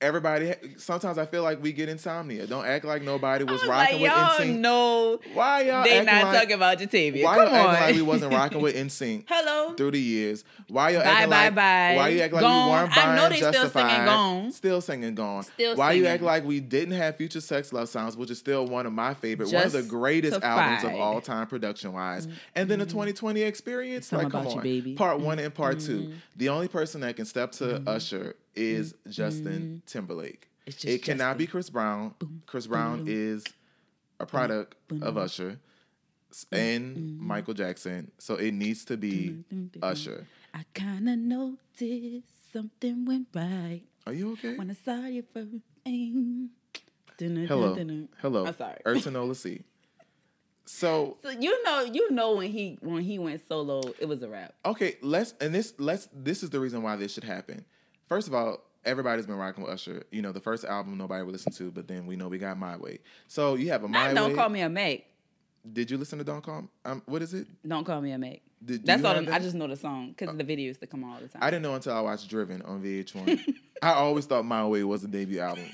Everybody. 0.00 0.54
Sometimes 0.76 1.18
I 1.18 1.26
feel 1.26 1.42
like 1.42 1.60
we 1.60 1.72
get 1.72 1.88
insomnia. 1.88 2.46
Don't 2.46 2.64
act 2.64 2.84
like 2.84 3.02
nobody 3.02 3.42
was, 3.42 3.60
was 3.60 3.68
rocking 3.68 4.00
like, 4.00 4.10
y'all 4.10 4.38
with 4.38 4.48
NSYNC. 4.48 4.58
know 4.60 5.18
Why 5.34 5.62
y'all 5.62 5.82
they 5.82 6.04
not 6.04 6.22
like, 6.24 6.34
talking 6.34 6.52
about 6.52 6.78
Jatavia. 6.78 7.24
Why 7.24 7.34
Come 7.34 7.46
y'all 7.46 7.66
on. 7.66 7.74
acting 7.74 7.86
like 7.86 7.94
we 7.96 8.02
wasn't 8.02 8.32
rocking 8.34 8.60
with 8.60 8.76
NSYNC 8.76 9.24
Hello. 9.28 9.74
through 9.74 9.90
the 9.90 10.00
years? 10.00 10.44
Why 10.68 10.90
y'all 10.90 11.02
Bye, 11.02 11.10
acting 11.10 11.30
bye, 11.30 11.44
like 11.46 11.54
bye. 11.56 11.94
why 11.96 12.08
you 12.10 12.20
act 12.20 12.32
like 12.32 12.42
Gone. 12.42 12.66
we 12.66 12.72
weren't 12.72 12.94
buying 12.94 13.08
I 13.08 13.16
know 13.16 13.28
they 13.28 13.36
still 13.38 13.68
singing 13.70 14.04
Gone. 14.04 14.52
Still 14.52 14.80
singing 14.80 15.14
Gone. 15.16 15.42
Still 15.42 15.74
why 15.74 15.92
you 15.92 16.06
act 16.06 16.22
like 16.22 16.44
we 16.44 16.60
didn't 16.60 16.94
have 16.94 17.16
Future 17.16 17.40
Sex 17.40 17.72
Love 17.72 17.88
Sounds, 17.88 18.16
which 18.16 18.30
is 18.30 18.38
still 18.38 18.68
one 18.68 18.86
of 18.86 18.92
my 18.92 19.14
favorite, 19.14 19.52
one 19.52 19.66
of 19.66 19.72
the 19.72 19.82
greatest 19.82 20.40
albums 20.44 20.84
of 20.84 20.94
all 20.94 21.20
time 21.20 21.48
production 21.48 21.92
wise. 21.92 22.28
And 22.54 22.70
then 22.70 22.78
the 22.78 22.84
mm-hmm. 22.84 22.92
2020 22.92 23.42
experience, 23.42 24.06
Something 24.06 24.26
like 24.26 24.32
come 24.32 24.44
you, 24.44 24.58
on, 24.58 24.62
baby. 24.62 24.94
part 24.94 25.18
one 25.18 25.40
and 25.40 25.52
part 25.52 25.80
two. 25.80 26.02
Mm-hmm. 26.02 26.12
The 26.36 26.50
only 26.50 26.68
person 26.68 27.00
that 27.00 27.16
can 27.16 27.24
step 27.24 27.50
to 27.52 27.64
mm-hmm. 27.64 27.88
Usher 27.88 28.36
is 28.58 28.92
Mm-hmm. 28.92 29.10
Justin 29.10 29.82
Timberlake. 29.86 30.48
It's 30.66 30.76
just 30.76 30.86
It 30.94 31.02
cannot 31.02 31.38
be 31.38 31.46
Chris 31.46 31.70
Brown. 31.70 32.14
Chris 32.46 32.66
Brown 32.66 33.04
is 33.06 33.44
a 34.20 34.26
product 34.26 34.74
of 35.02 35.16
Usher 35.16 35.58
s- 36.30 36.44
and 36.52 37.18
Michael 37.18 37.54
Jackson, 37.54 38.10
so 38.18 38.34
it 38.34 38.52
needs 38.52 38.84
to 38.86 38.96
be 38.96 39.44
Usher. 39.82 40.26
I 40.52 40.64
kinda 40.74 41.16
noticed 41.16 42.52
something 42.52 43.04
went 43.04 43.28
right 43.34 43.82
Are 44.06 44.12
you 44.12 44.32
okay? 44.32 44.56
when 44.56 44.70
I 44.70 44.74
saw 44.74 45.06
you 45.06 45.22
first. 45.32 45.48
Hello, 47.18 47.74
hello. 48.20 48.46
I'm 48.46 48.54
sorry. 48.56 48.78
Ertanola 48.86 49.34
C. 49.34 49.62
So 50.66 51.16
So 51.22 51.30
you 51.30 51.62
know, 51.64 51.82
you 51.82 52.10
know 52.12 52.36
when 52.36 52.50
he 52.50 52.78
when 52.80 53.02
he 53.02 53.18
went 53.18 53.46
solo, 53.48 53.80
it 53.98 54.06
was 54.06 54.22
a 54.22 54.28
rap. 54.28 54.54
okay, 54.64 54.96
let's 55.02 55.34
and 55.40 55.54
this 55.54 55.72
let's 55.78 56.08
this 56.12 56.42
is 56.42 56.50
the 56.50 56.60
reason 56.60 56.82
why 56.82 56.96
this 56.96 57.12
should 57.12 57.24
happen. 57.24 57.64
First 58.08 58.28
of 58.28 58.34
all, 58.34 58.64
everybody's 58.84 59.26
been 59.26 59.36
rocking 59.36 59.64
with 59.64 59.72
Usher. 59.72 60.04
You 60.10 60.22
know, 60.22 60.32
the 60.32 60.40
first 60.40 60.64
album 60.64 60.96
nobody 60.96 61.22
would 61.22 61.32
listen 61.32 61.52
to, 61.52 61.70
but 61.70 61.86
then 61.88 62.06
we 62.06 62.16
know 62.16 62.28
we 62.28 62.38
got 62.38 62.58
My 62.58 62.76
Way. 62.76 63.00
So 63.26 63.54
you 63.54 63.70
have 63.70 63.84
a 63.84 63.88
My 63.88 64.12
Not 64.12 64.14
don't 64.14 64.34
call 64.34 64.48
me 64.48 64.60
a 64.60 64.68
Mac. 64.68 65.00
Did 65.70 65.90
you 65.90 65.98
listen 65.98 66.18
to 66.18 66.24
Don't 66.24 66.42
Call? 66.42 66.64
Um, 66.84 67.02
what 67.06 67.20
is 67.20 67.34
it? 67.34 67.46
Don't 67.66 67.84
call 67.84 68.00
me 68.00 68.12
a 68.12 68.18
Mac. 68.18 68.40
Did 68.64 68.84
That's 68.84 69.04
all. 69.04 69.14
have 69.14 69.28
I 69.28 69.38
just 69.38 69.54
know 69.54 69.68
the 69.68 69.76
song 69.76 70.14
because 70.16 70.36
the 70.36 70.44
videos 70.44 70.80
that 70.80 70.88
come 70.90 71.04
all 71.04 71.18
the 71.20 71.28
time. 71.28 71.42
I 71.42 71.50
didn't 71.50 71.62
know 71.62 71.74
until 71.74 71.94
I 71.94 72.00
watched 72.00 72.28
Driven 72.28 72.62
on 72.62 72.82
VH1. 72.82 73.54
I 73.82 73.92
always 73.92 74.26
thought 74.26 74.44
My 74.44 74.66
Way 74.66 74.82
was 74.82 75.04
a 75.04 75.08
debut 75.08 75.40
album. 75.40 75.66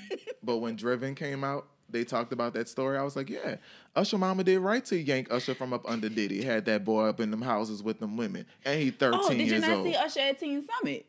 but 0.43 0.59
when 0.59 0.77
Driven 0.77 1.15
came 1.15 1.45
out, 1.45 1.67
they 1.89 2.05
talked 2.05 2.33
about 2.33 2.55
that 2.55 2.69
story. 2.69 2.99
I 2.99 3.03
was 3.03 3.17
like, 3.17 3.31
yeah, 3.31 3.57
Usher 3.95 4.19
Mama 4.19 4.43
did 4.45 4.59
right 4.59 4.85
to 4.87 4.99
yank 4.99 5.29
Usher 5.31 5.55
from 5.55 5.73
up 5.73 5.89
under 5.89 6.09
Diddy. 6.09 6.43
Had 6.43 6.65
that 6.67 6.85
boy 6.85 7.07
up 7.07 7.21
in 7.21 7.31
them 7.31 7.43
houses 7.43 7.83
with 7.83 8.01
them 8.01 8.17
women. 8.17 8.47
And 8.65 8.83
he 8.83 8.91
13 8.91 9.21
oh, 9.23 9.29
did 9.31 9.49
you 9.49 9.59
not 9.61 9.71
old. 9.71 9.87
see 9.87 9.95
Usher 9.95 10.21
at 10.21 10.41
Teen 10.41 10.67
Summit? 10.67 11.07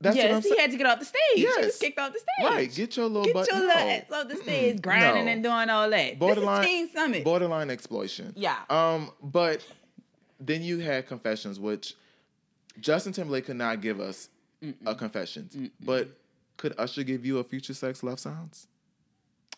That's 0.00 0.16
yes, 0.16 0.28
what 0.30 0.36
I'm 0.36 0.42
he 0.42 0.56
had 0.60 0.70
to 0.70 0.76
get 0.76 0.86
off 0.86 1.00
the 1.00 1.04
stage. 1.04 1.18
He 1.34 1.44
was 1.44 1.76
kicked 1.78 1.98
off 1.98 2.12
the 2.12 2.20
stage. 2.20 2.50
Right, 2.50 2.72
get 2.72 2.96
your 2.96 3.06
little 3.06 3.24
Get 3.24 3.34
butt. 3.34 3.48
your 3.50 3.58
no. 3.60 3.66
little 3.66 3.80
ass 3.88 4.02
off 4.12 4.28
the 4.28 4.36
stage, 4.36 4.80
grinding 4.80 5.24
no. 5.24 5.32
and 5.32 5.42
doing 5.42 5.68
all 5.70 5.90
that. 5.90 6.18
Borderline- 6.18 6.64
Teen 6.64 6.88
Summit. 6.90 7.24
Borderline 7.24 7.70
exploitation. 7.70 8.32
Yeah. 8.36 8.58
Um, 8.70 9.10
but 9.22 9.66
then 10.38 10.62
you 10.62 10.78
had 10.78 11.06
confessions, 11.08 11.58
which 11.58 11.94
Justin 12.80 13.12
Timberlake 13.12 13.46
could 13.46 13.56
not 13.56 13.80
give 13.80 13.98
us 13.98 14.28
a 14.86 14.94
confessions. 14.94 15.56
But 15.80 16.10
could 16.56 16.74
Usher 16.78 17.02
give 17.02 17.26
you 17.26 17.38
a 17.38 17.44
future 17.44 17.74
sex 17.74 18.02
love 18.02 18.20
sounds? 18.20 18.66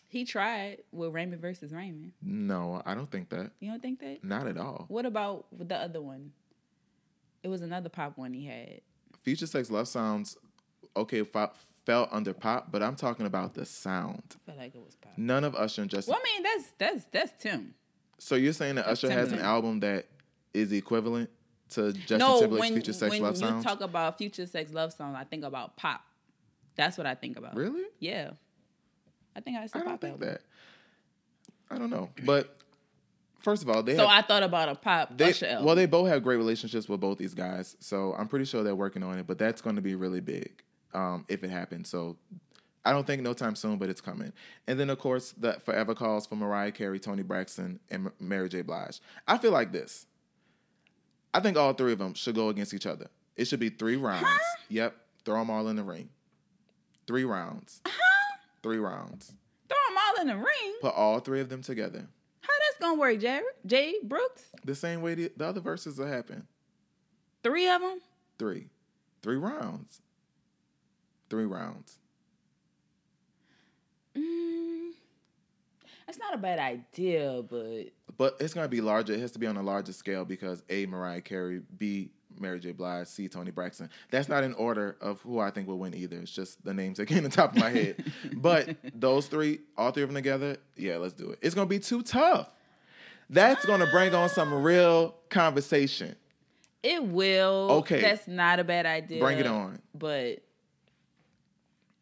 he 0.07 0.25
tried 0.25 0.79
with 0.91 1.13
Raymond 1.13 1.41
versus 1.41 1.71
Raymond. 1.71 2.11
No, 2.21 2.81
I 2.85 2.95
don't 2.95 3.09
think 3.09 3.29
that. 3.29 3.51
You 3.61 3.71
don't 3.71 3.81
think 3.81 4.01
that? 4.01 4.21
Not 4.25 4.45
at 4.45 4.57
all. 4.57 4.83
What 4.89 5.05
about 5.05 5.45
the 5.57 5.73
other 5.75 6.01
one? 6.01 6.33
It 7.43 7.47
was 7.47 7.61
another 7.61 7.87
pop 7.87 8.17
one 8.17 8.33
he 8.33 8.45
had. 8.45 8.81
Future 9.23 9.47
Sex 9.47 9.69
Love 9.69 9.87
Sounds, 9.87 10.37
okay, 10.95 11.23
fa- 11.23 11.51
fell 11.85 12.07
under 12.11 12.33
pop, 12.33 12.71
but 12.71 12.81
I'm 12.83 12.95
talking 12.95 13.25
about 13.25 13.53
the 13.53 13.65
sound. 13.65 14.35
I 14.47 14.51
feel 14.51 14.59
like 14.61 14.75
it 14.75 14.81
was 14.83 14.95
pop. 14.95 15.13
None 15.17 15.43
of 15.43 15.55
Usher 15.55 15.81
and 15.83 15.91
Justin. 15.91 16.11
Well, 16.13 16.21
I 16.23 16.33
mean, 16.33 16.43
that's 16.43 16.71
that's 16.77 17.05
that's 17.11 17.43
Tim. 17.43 17.73
So 18.19 18.35
you're 18.35 18.53
saying 18.53 18.75
that 18.75 18.85
That's 18.85 19.03
Usher 19.03 19.11
has 19.13 19.31
an 19.31 19.39
album 19.39 19.79
that 19.79 20.05
is 20.53 20.71
equivalent 20.71 21.29
to 21.69 21.91
Justin 21.93 22.19
no, 22.19 22.39
Timberlake's 22.39 22.59
when, 22.61 22.73
Future 22.73 22.93
Sex 22.93 23.11
when 23.11 23.21
Love 23.21 23.33
you 23.35 23.39
Sounds? 23.39 23.63
talk 23.63 23.81
about 23.81 24.17
future 24.17 24.45
sex 24.45 24.71
love 24.73 24.93
song, 24.93 25.15
I 25.15 25.23
think 25.23 25.43
about 25.43 25.75
pop. 25.77 26.01
That's 26.75 26.97
what 26.97 27.07
I 27.07 27.15
think 27.15 27.37
about. 27.37 27.55
really? 27.55 27.83
Yeah. 27.99 28.31
I 29.35 29.39
think 29.39 29.57
I 29.57 29.63
I 29.63 29.67
don't 29.67 29.85
pop 29.85 30.01
think 30.01 30.13
album. 30.13 30.27
that. 30.29 30.41
I 31.69 31.77
don't 31.77 31.89
know, 31.89 32.09
but 32.25 32.57
first 33.41 33.63
of 33.63 33.69
all, 33.69 33.83
they 33.83 33.95
So 33.95 34.07
have, 34.07 34.23
I 34.23 34.27
thought 34.27 34.43
about 34.43 34.69
a 34.69 34.75
pop 34.75 35.17
they, 35.17 35.33
well, 35.61 35.75
they 35.75 35.85
both 35.85 36.07
have 36.07 36.23
great 36.23 36.37
relationships 36.37 36.87
with 36.87 36.99
both 36.99 37.17
these 37.17 37.33
guys, 37.33 37.75
so 37.79 38.13
I'm 38.17 38.27
pretty 38.27 38.45
sure 38.45 38.63
they're 38.63 38.75
working 38.75 39.03
on 39.03 39.19
it. 39.19 39.27
But 39.27 39.37
that's 39.37 39.61
going 39.61 39.75
to 39.75 39.81
be 39.81 39.95
really 39.95 40.21
big 40.21 40.63
um, 40.93 41.25
if 41.27 41.43
it 41.43 41.49
happens. 41.49 41.89
So 41.89 42.17
I 42.83 42.91
don't 42.91 43.05
think 43.05 43.21
no 43.21 43.33
time 43.33 43.55
soon, 43.55 43.77
but 43.77 43.89
it's 43.89 44.01
coming. 44.01 44.33
And 44.67 44.79
then 44.79 44.89
of 44.89 44.99
course 44.99 45.33
the 45.37 45.53
Forever 45.53 45.93
Calls 45.93 46.25
for 46.25 46.35
Mariah 46.35 46.71
Carey, 46.71 46.99
Toni 46.99 47.23
Braxton, 47.23 47.79
and 47.89 48.11
Mary 48.19 48.49
J. 48.49 48.61
Blige. 48.61 48.99
I 49.27 49.37
feel 49.37 49.51
like 49.51 49.71
this. 49.71 50.05
I 51.33 51.39
think 51.39 51.57
all 51.57 51.73
three 51.73 51.93
of 51.93 51.99
them 51.99 52.13
should 52.13 52.35
go 52.35 52.49
against 52.49 52.73
each 52.73 52.85
other. 52.85 53.07
It 53.37 53.45
should 53.45 53.59
be 53.59 53.69
three 53.69 53.95
rounds. 53.95 54.27
Yep, 54.69 54.95
throw 55.25 55.39
them 55.39 55.49
all 55.49 55.67
in 55.67 55.75
the 55.77 55.83
ring. 55.83 56.09
Three 57.07 57.23
rounds. 57.23 57.81
Huh? 57.85 58.37
Three 58.61 58.77
rounds. 58.77 59.33
Throw 59.69 59.77
them 59.87 59.97
all 59.97 60.21
in 60.21 60.27
the 60.27 60.35
ring. 60.35 60.73
Put 60.81 60.93
all 60.93 61.19
three 61.19 61.39
of 61.39 61.49
them 61.49 61.61
together. 61.61 62.07
Gonna 62.81 62.99
work, 62.99 63.19
Jared? 63.19 63.43
Jay 63.63 63.93
Brooks? 64.03 64.45
The 64.65 64.73
same 64.73 65.03
way 65.03 65.13
the, 65.13 65.31
the 65.37 65.45
other 65.45 65.61
verses 65.61 65.99
will 65.99 66.07
happen. 66.07 66.47
Three 67.43 67.69
of 67.69 67.79
them? 67.79 67.99
Three. 68.39 68.69
Three 69.21 69.37
rounds. 69.37 70.01
Three 71.29 71.45
rounds. 71.45 71.99
Mm, 74.17 74.93
that's 76.07 76.17
not 76.17 76.33
a 76.33 76.37
bad 76.37 76.57
idea, 76.57 77.43
but 77.47 77.83
But 78.17 78.37
it's 78.39 78.53
gonna 78.53 78.67
be 78.67 78.81
larger. 78.81 79.13
It 79.13 79.19
has 79.19 79.31
to 79.33 79.39
be 79.39 79.45
on 79.45 79.57
a 79.57 79.63
larger 79.63 79.93
scale 79.93 80.25
because 80.25 80.63
A, 80.69 80.87
Mariah 80.87 81.21
Carey, 81.21 81.61
B, 81.77 82.09
Mary 82.39 82.59
J. 82.59 82.71
Blige, 82.71 83.05
C, 83.07 83.27
Toni 83.27 83.51
Braxton. 83.51 83.91
That's 84.09 84.27
not 84.27 84.43
in 84.43 84.55
order 84.55 84.97
of 85.01 85.21
who 85.21 85.39
I 85.39 85.51
think 85.51 85.67
will 85.67 85.77
win 85.77 85.93
either. 85.93 86.17
It's 86.17 86.31
just 86.31 86.65
the 86.65 86.73
names 86.73 86.97
that 86.97 87.05
came 87.07 87.21
to 87.21 87.29
the 87.29 87.35
top 87.35 87.53
of 87.55 87.59
my 87.59 87.69
head. 87.69 88.03
but 88.33 88.75
those 88.99 89.27
three, 89.27 89.59
all 89.77 89.91
three 89.91 90.01
of 90.01 90.09
them 90.09 90.15
together, 90.15 90.57
yeah, 90.75 90.97
let's 90.97 91.13
do 91.13 91.29
it. 91.29 91.39
It's 91.43 91.53
gonna 91.53 91.67
be 91.67 91.79
too 91.79 92.01
tough. 92.01 92.49
That's 93.31 93.65
gonna 93.65 93.87
bring 93.87 94.13
on 94.13 94.29
some 94.29 94.53
real 94.53 95.15
conversation. 95.29 96.15
it 96.83 97.03
will. 97.03 97.67
Okay. 97.79 98.01
That's 98.01 98.27
not 98.27 98.59
a 98.59 98.63
bad 98.63 98.85
idea. 98.85 99.19
Bring 99.21 99.39
it 99.39 99.47
on. 99.47 99.79
But 99.95 100.39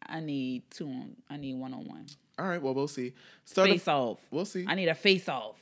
I 0.04 0.20
need 0.20 0.64
two 0.70 0.86
on 0.86 1.16
I 1.30 1.36
need 1.36 1.54
one 1.54 1.72
on 1.72 1.86
one. 1.86 2.06
All 2.38 2.48
right, 2.48 2.60
well, 2.60 2.74
we'll 2.74 2.88
see. 2.88 3.12
Start 3.44 3.68
Face 3.68 3.86
off. 3.86 4.18
We'll 4.30 4.44
see. 4.44 4.64
I 4.66 4.74
need 4.74 4.88
a 4.88 4.94
face 4.94 5.28
off. 5.28 5.56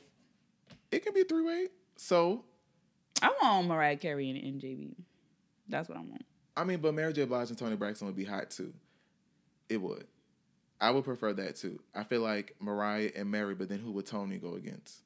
It 0.91 1.03
can 1.03 1.13
be 1.13 1.23
three 1.23 1.43
way. 1.43 1.67
So 1.97 2.45
I 3.21 3.31
want 3.41 3.67
Mariah 3.67 3.97
Carey 3.97 4.29
and 4.29 4.61
MJB. 4.61 4.95
That's 5.67 5.87
what 5.87 5.97
I 5.97 6.01
want. 6.01 6.25
I 6.57 6.63
mean, 6.63 6.79
but 6.79 6.93
Mary 6.95 7.13
J. 7.13 7.25
Blige 7.25 7.49
and 7.49 7.57
Toni 7.57 7.75
Braxton 7.75 8.07
would 8.07 8.15
be 8.15 8.25
hot 8.25 8.49
too. 8.49 8.73
It 9.69 9.77
would. 9.77 10.07
I 10.81 10.89
would 10.91 11.03
prefer 11.03 11.33
that 11.33 11.57
too. 11.57 11.79
I 11.93 12.03
feel 12.03 12.21
like 12.21 12.55
Mariah 12.59 13.11
and 13.15 13.29
Mary, 13.29 13.53
but 13.53 13.69
then 13.69 13.79
who 13.79 13.91
would 13.91 14.05
Toni 14.07 14.37
go 14.37 14.55
against? 14.55 15.01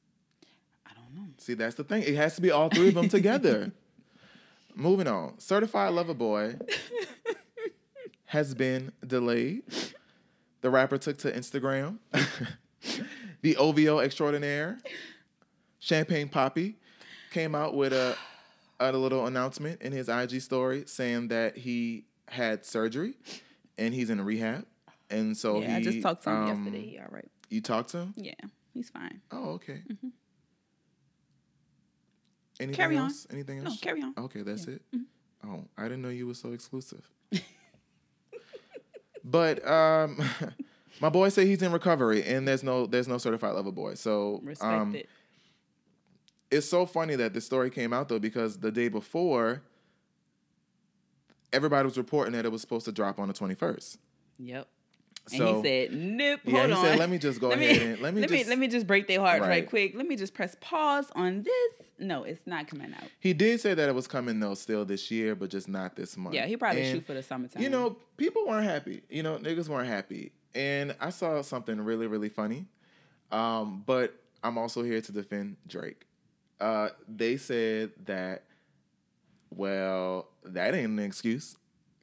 Don't 1.14 1.24
know. 1.26 1.34
See, 1.38 1.54
that's 1.54 1.76
the 1.76 1.84
thing. 1.84 2.04
It 2.04 2.16
has 2.16 2.36
to 2.36 2.42
be 2.42 2.52
all 2.52 2.70
three 2.70 2.90
of 2.90 2.94
them 2.96 3.10
together. 3.10 3.72
Moving 4.76 5.08
on. 5.08 5.40
Certified 5.40 5.94
Lover 5.94 6.14
Boy 6.14 6.56
has 8.26 8.56
been 8.56 8.92
delayed. 9.06 9.64
The 10.62 10.70
rapper 10.70 10.98
took 10.98 11.18
to 11.20 11.32
Instagram. 11.32 12.00
the 13.42 13.56
OVO 13.58 14.00
extraordinaire, 14.00 14.80
Champagne 15.80 16.30
Papi, 16.30 16.76
came 17.32 17.54
out 17.54 17.76
with 17.76 17.94
a, 17.94 18.16
a 18.80 18.92
little 18.92 19.28
announcement 19.28 19.82
in 19.82 19.92
his 19.92 20.10
IG 20.10 20.42
story 20.42 20.84
saying 20.88 21.28
that 21.28 21.58
he 21.58 22.06
had 22.28 22.66
surgery 22.66 23.14
and 23.78 23.94
he's 23.94 24.10
in 24.10 24.20
rehab. 24.22 24.66
And 25.12 25.38
so 25.38 25.62
yeah, 25.62 25.68
he 25.68 25.76
I 25.76 25.82
just 25.82 26.02
talked 26.02 26.24
to 26.24 26.30
him 26.32 26.36
um, 26.36 26.48
yesterday. 26.48 26.90
He 26.90 27.00
all 27.00 27.06
right. 27.12 27.30
You 27.50 27.62
talked 27.62 27.90
to 27.90 27.98
him? 27.98 28.14
Yeah, 28.18 28.34
he's 28.74 28.90
fine. 28.90 29.22
Oh, 29.32 29.52
okay. 29.52 29.82
Mm-hmm. 29.88 30.08
Anything 32.64 32.76
Carry 32.76 32.98
on. 32.98 33.12
Anything 33.32 33.60
else? 33.60 33.70
No, 33.70 33.76
carry 33.82 34.02
on. 34.02 34.14
Okay, 34.18 34.42
that's 34.42 34.66
it. 34.66 34.82
Mm-hmm. 34.96 35.50
Oh, 35.52 35.66
I 35.78 35.84
didn't 35.84 36.02
know 36.02 36.10
you 36.10 36.28
were 36.28 36.34
so 36.34 36.54
exclusive. 36.54 37.10
but 39.24 39.66
um, 39.68 40.22
my 41.02 41.10
boy 41.10 41.30
say 41.30 41.46
he's 41.46 41.62
in 41.62 41.72
recovery, 41.72 42.24
and 42.24 42.48
there's 42.48 42.64
no 42.64 42.86
there's 42.86 43.08
no 43.08 43.18
certified 43.18 43.54
lover 43.56 43.72
boy. 43.72 43.96
So 43.96 44.40
Respect 44.44 44.72
um, 44.72 44.96
it. 44.96 45.10
it's 46.50 46.68
so 46.68 46.86
funny 46.86 47.16
that 47.16 47.34
this 47.34 47.46
story 47.46 47.70
came 47.70 47.94
out 47.94 48.10
though 48.10 48.20
because 48.20 48.60
the 48.60 48.72
day 48.72 48.88
before 48.88 49.62
everybody 51.52 51.86
was 51.86 51.98
reporting 51.98 52.34
that 52.34 52.46
it 52.46 52.52
was 52.52 52.62
supposed 52.62 52.86
to 52.86 52.92
drop 52.92 53.20
on 53.20 53.28
the 53.28 53.34
21st. 53.34 53.98
Yep. 54.40 54.68
So 55.28 55.48
and 55.48 55.56
he 55.58 55.64
said, 55.64 55.94
"Nope, 55.94 56.42
yeah, 56.44 56.58
hold 56.58 56.68
he 56.68 56.74
on. 56.76 56.84
said, 56.86 57.00
"Let 57.00 57.10
me 57.10 57.18
just 57.18 57.40
go 57.40 57.50
let 57.50 57.58
ahead 57.58 57.78
me, 57.78 57.86
and 57.94 58.02
let 58.02 58.14
me 58.14 58.22
let 58.22 58.30
me 58.30 58.44
let 58.44 58.60
me 58.60 58.68
just 58.68 58.86
break 58.86 59.08
their 59.08 59.22
hearts 59.22 59.42
right. 59.42 59.50
Right. 59.50 59.70
quick. 59.70 59.94
Let 59.96 60.06
me 60.06 60.18
just 60.18 60.34
press 60.34 60.56
pause 60.60 61.06
on 61.16 61.44
this. 61.44 61.88
No, 61.98 62.24
it's 62.24 62.46
not 62.46 62.68
coming 62.68 62.94
out. 62.94 63.08
he 63.22 63.32
did 63.34 63.62
say 63.62 63.74
that 63.74 63.88
it 63.88 63.96
was 63.96 64.08
coming 64.08 64.40
though 64.42 64.56
still 64.56 64.84
this 64.84 65.10
year, 65.10 65.36
but 65.36 65.50
just 65.50 65.70
not 65.70 65.96
this 65.96 66.18
month. 66.18 66.36
Yeah, 66.36 66.46
he 66.46 66.58
probably 66.58 66.82
And, 66.82 66.96
shoot 66.98 67.06
for 67.06 67.14
the 67.14 67.24
summertime. 67.24 67.62
You 67.62 67.70
know, 67.70 67.96
people 68.18 68.46
weren't 68.46 68.66
happy. 68.66 69.04
You 69.10 69.24
know, 69.24 69.38
niggas 69.38 69.70
weren't 69.70 69.88
happy. 69.88 70.34
And 70.54 70.94
I 71.00 71.10
saw 71.10 71.42
something 71.42 71.80
really, 71.80 72.08
really 72.08 72.30
funny. 72.30 72.66
Um, 73.32 73.84
but 73.86 74.14
I'm 74.44 74.58
also 74.58 74.84
here 74.84 75.00
to 75.02 75.12
defend 75.12 75.56
Drake. 75.68 76.06
Uh, 76.60 76.90
they 77.08 77.38
said 77.38 77.92
that, 78.06 78.44
well, 79.50 80.28
that 80.44 80.74
ain't 80.76 80.90
an 80.90 81.00
excuse. 81.00 81.58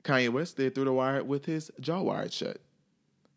Kanye 0.04 0.30
West 0.30 0.56
did 0.56 0.74
through 0.74 0.85
the 0.87 0.92
wire 0.92 1.22
with 1.22 1.44
his 1.44 1.70
jaw 1.80 2.00
wired 2.00 2.33
shut. 2.33 2.59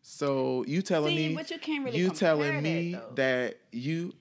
So 0.06 0.64
you 0.68 0.82
telling 0.82 1.16
See, 1.16 1.28
me 1.30 1.34
but 1.34 1.50
you 1.50 1.58
can't 1.58 1.82
really 1.82 1.98
you 1.98 2.10
telling 2.10 2.62
me 2.62 2.92
though. 2.92 3.12
that 3.14 3.56
you 3.72 4.12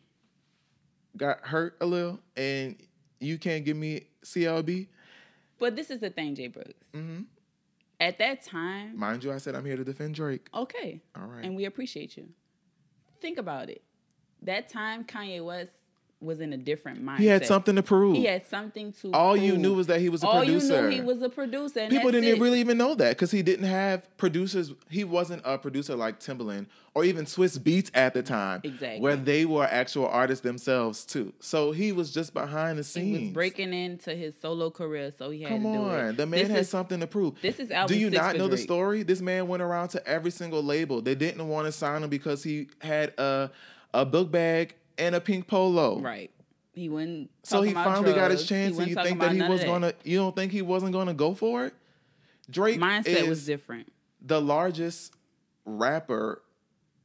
got 1.18 1.42
hurt 1.42 1.76
a 1.82 1.86
little 1.86 2.22
and 2.38 2.78
you 3.20 3.38
can't 3.38 3.66
give 3.66 3.76
me 3.76 4.08
CLB? 4.24 4.88
but 5.60 5.76
this 5.76 5.90
is 5.92 6.00
the 6.00 6.10
thing, 6.10 6.36
Jay 6.36 6.48
Brooks. 6.48 6.74
hmm 6.94 7.24
At 8.00 8.18
that 8.20 8.44
time, 8.44 8.98
Mind 8.98 9.26
you, 9.26 9.34
I 9.34 9.38
said 9.40 9.56
I'm 9.56 9.66
here 9.66 9.76
to 9.76 9.84
defend 9.84 10.16
Drake. 10.16 10.48
okay, 10.54 11.02
All 11.18 11.26
right. 11.28 11.44
and 11.44 11.54
we 11.54 11.66
appreciate 11.66 12.16
you. 12.16 12.30
Think 13.20 13.38
about 13.38 13.70
it. 13.70 13.82
That 14.42 14.70
time, 14.70 15.04
Kanye 15.04 15.44
West 15.44 15.74
was 16.24 16.40
in 16.40 16.54
a 16.54 16.58
different 16.58 17.04
mindset. 17.04 17.18
He 17.20 17.26
had 17.28 17.46
something 17.46 17.76
to 17.76 17.84
prove. 17.84 18.16
He 18.16 18.26
had 18.26 18.48
something 18.48 18.94
to. 19.02 19.12
All 19.12 19.36
you 19.36 19.58
knew 19.58 19.74
was 19.74 19.88
that 19.88 20.00
he 20.00 20.10
was 20.10 20.24
a 20.24 20.28
All 20.28 20.40
producer. 20.40 20.76
All 20.76 20.82
you 20.84 20.90
knew 20.90 20.96
he 20.96 21.02
was 21.02 21.22
a 21.22 21.30
producer. 21.30 21.88
People 21.90 22.12
didn't 22.12 22.30
it. 22.30 22.40
really 22.40 22.60
even 22.60 22.78
know 22.78 22.96
that 22.96 23.10
because 23.10 23.32
he 23.32 23.42
didn't 23.42 23.66
have 23.66 24.16
producers. 24.18 24.74
He 24.90 25.04
wasn't 25.04 25.42
a 25.46 25.58
producer 25.58 25.96
like 25.96 26.20
Timbaland 26.20 26.68
or 26.96 27.04
even 27.04 27.26
Swizz 27.26 27.58
Beatz 27.58 27.90
at 27.96 28.14
the 28.14 28.22
time, 28.22 28.62
Exactly. 28.64 29.02
where 29.02 29.16
they 29.16 29.46
were 29.46 29.66
actual 29.66 30.08
artists 30.08 30.44
themselves 30.44 31.06
too. 31.06 31.34
So 31.40 31.72
he 31.72 31.92
was 31.92 32.12
just 32.14 32.34
behind 32.36 32.78
the 32.78 32.84
scenes. 32.84 33.18
He 33.18 33.24
was 33.26 33.34
breaking 33.34 33.74
into 33.74 34.14
his 34.14 34.36
solo 34.40 34.70
career, 34.70 35.12
so 35.18 35.32
he 35.32 35.42
had 35.42 35.50
Come 35.54 35.64
to 35.64 35.72
do 35.74 35.80
on, 35.86 36.00
it. 36.10 36.18
the 36.18 36.26
man 36.28 36.42
This 36.42 36.50
has 36.50 36.60
is- 36.62 36.70
something 36.70 37.00
to 37.00 37.08
prove. 37.08 37.42
This 37.42 37.60
is 37.60 37.70
Do 37.88 37.98
you 37.98 38.12
not 38.12 38.38
know 38.38 38.48
the 38.48 38.58
story? 38.58 39.02
This 39.04 39.22
man 39.22 39.48
went 39.48 39.64
around 39.64 39.88
to 39.90 40.08
every 40.08 40.30
single 40.32 40.62
label. 40.64 41.02
They 41.02 41.16
didn't 41.16 41.48
want 41.48 41.66
to 41.66 41.72
sign 41.72 42.04
him 42.04 42.10
because 42.10 42.44
he 42.44 42.68
had 42.82 43.10
a 43.20 43.50
a 43.96 44.06
book 44.06 44.32
bag 44.32 44.76
and 44.98 45.16
a 45.16 45.22
pink 45.22 45.48
polo. 45.48 46.00
Right. 46.00 46.32
He 46.74 46.90
wouldn't. 46.90 47.30
So 47.44 47.62
he 47.62 47.74
finally 47.74 48.14
got 48.14 48.32
his 48.32 48.46
chance, 48.48 48.78
and 48.78 48.88
you 48.88 48.96
think 48.96 49.20
that 49.20 49.32
he 49.32 49.42
was 49.44 49.64
gonna? 49.64 49.94
You 50.04 50.18
don't 50.18 50.36
think 50.36 50.52
he 50.52 50.62
wasn't 50.62 50.94
gonna 50.94 51.14
go 51.14 51.34
for 51.34 51.66
it? 51.66 51.74
Drake 52.50 52.80
Mindset 52.80 53.06
is 53.08 53.28
was 53.28 53.46
different. 53.46 53.92
the 54.22 54.42
largest 54.42 55.14
rapper 55.66 56.42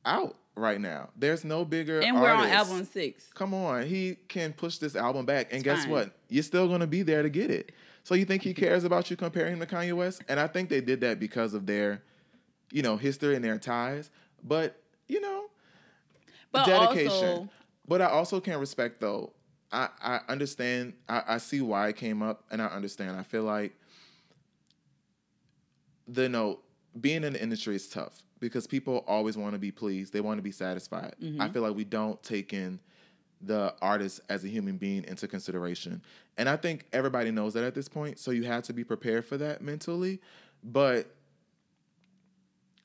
out 0.05 0.37
right 0.57 0.81
now. 0.81 1.11
There's 1.16 1.44
no 1.44 1.64
bigger. 1.64 2.01
And 2.01 2.16
we're 2.20 2.31
on 2.31 2.38
artist. 2.48 2.55
album 2.55 2.85
six. 2.87 3.27
Come 3.35 3.55
on, 3.55 3.87
he 3.87 4.16
can 4.29 4.53
push 4.53 4.79
this 4.79 4.96
album 4.96 5.27
back, 5.27 5.48
and 5.51 5.57
It's 5.57 5.64
guess 5.64 5.83
fine. 5.83 5.90
what? 5.92 6.11
You're 6.29 6.42
still 6.42 6.68
gonna 6.68 6.87
be 6.87 7.03
there 7.03 7.22
to 7.22 7.29
get 7.31 7.51
it. 7.51 7.72
So 8.05 8.14
you 8.14 8.24
think 8.24 8.42
he 8.42 8.55
cares 8.55 8.85
about 8.85 9.11
you 9.11 9.16
comparing 9.16 9.53
him 9.53 9.61
to 9.61 9.66
Kanye 9.66 9.92
West? 9.92 10.22
And 10.29 10.40
I 10.40 10.46
think 10.46 10.70
they 10.70 10.81
did 10.81 11.01
that 11.03 11.20
because 11.20 11.53
of 11.55 11.66
their, 11.66 12.03
you 12.72 12.83
know, 12.83 12.96
history 12.96 13.37
and 13.37 13.44
their 13.44 13.59
ties. 13.59 14.11
But 14.42 14.81
you 15.09 15.20
know, 15.20 15.44
But 16.53 16.66
dedication. 16.66 17.11
also, 17.11 17.48
But 17.88 18.03
I 18.03 18.07
also 18.07 18.40
can't 18.40 18.61
respect 18.61 19.01
though. 19.01 19.33
I, 19.72 19.88
I 20.01 20.20
understand. 20.29 20.92
I, 21.09 21.22
I 21.27 21.38
see 21.38 21.61
why 21.61 21.88
it 21.88 21.96
came 21.96 22.22
up, 22.22 22.44
and 22.51 22.62
I 22.62 22.66
understand. 22.66 23.16
I 23.18 23.22
feel 23.22 23.42
like 23.42 23.74
the 26.07 26.29
know, 26.29 26.61
being 26.98 27.24
in 27.24 27.33
the 27.33 27.42
industry 27.42 27.74
is 27.74 27.88
tough 27.88 28.22
because 28.40 28.66
people 28.66 29.05
always 29.07 29.37
want 29.37 29.55
to 29.55 29.59
be 29.59 29.70
pleased. 29.70 30.12
They 30.12 30.20
want 30.20 30.38
to 30.38 30.42
be 30.42 30.53
satisfied. 30.53 31.14
I 31.20 31.24
mm-hmm. 31.24 31.53
feel 31.53 31.62
like 31.62 31.74
we 31.74 31.85
don't 31.85 32.22
take 32.22 32.53
in 32.53 32.79
the 33.40 33.74
artist 33.81 34.20
as 34.29 34.44
a 34.44 34.48
human 34.48 34.77
being 34.79 35.05
into 35.05 35.27
consideration, 35.27 36.03
and 36.37 36.48
I 36.48 36.57
think 36.57 36.87
everybody 36.92 37.31
knows 37.31 37.55
that 37.55 37.64
at 37.64 37.74
this 37.74 37.88
point. 37.88 38.18
So 38.18 38.31
you 38.31 38.44
have 38.44 38.64
to 38.64 38.72
be 38.72 38.85
prepared 38.85 39.24
for 39.24 39.37
that 39.38 39.62
mentally. 39.62 40.20
But 40.62 41.07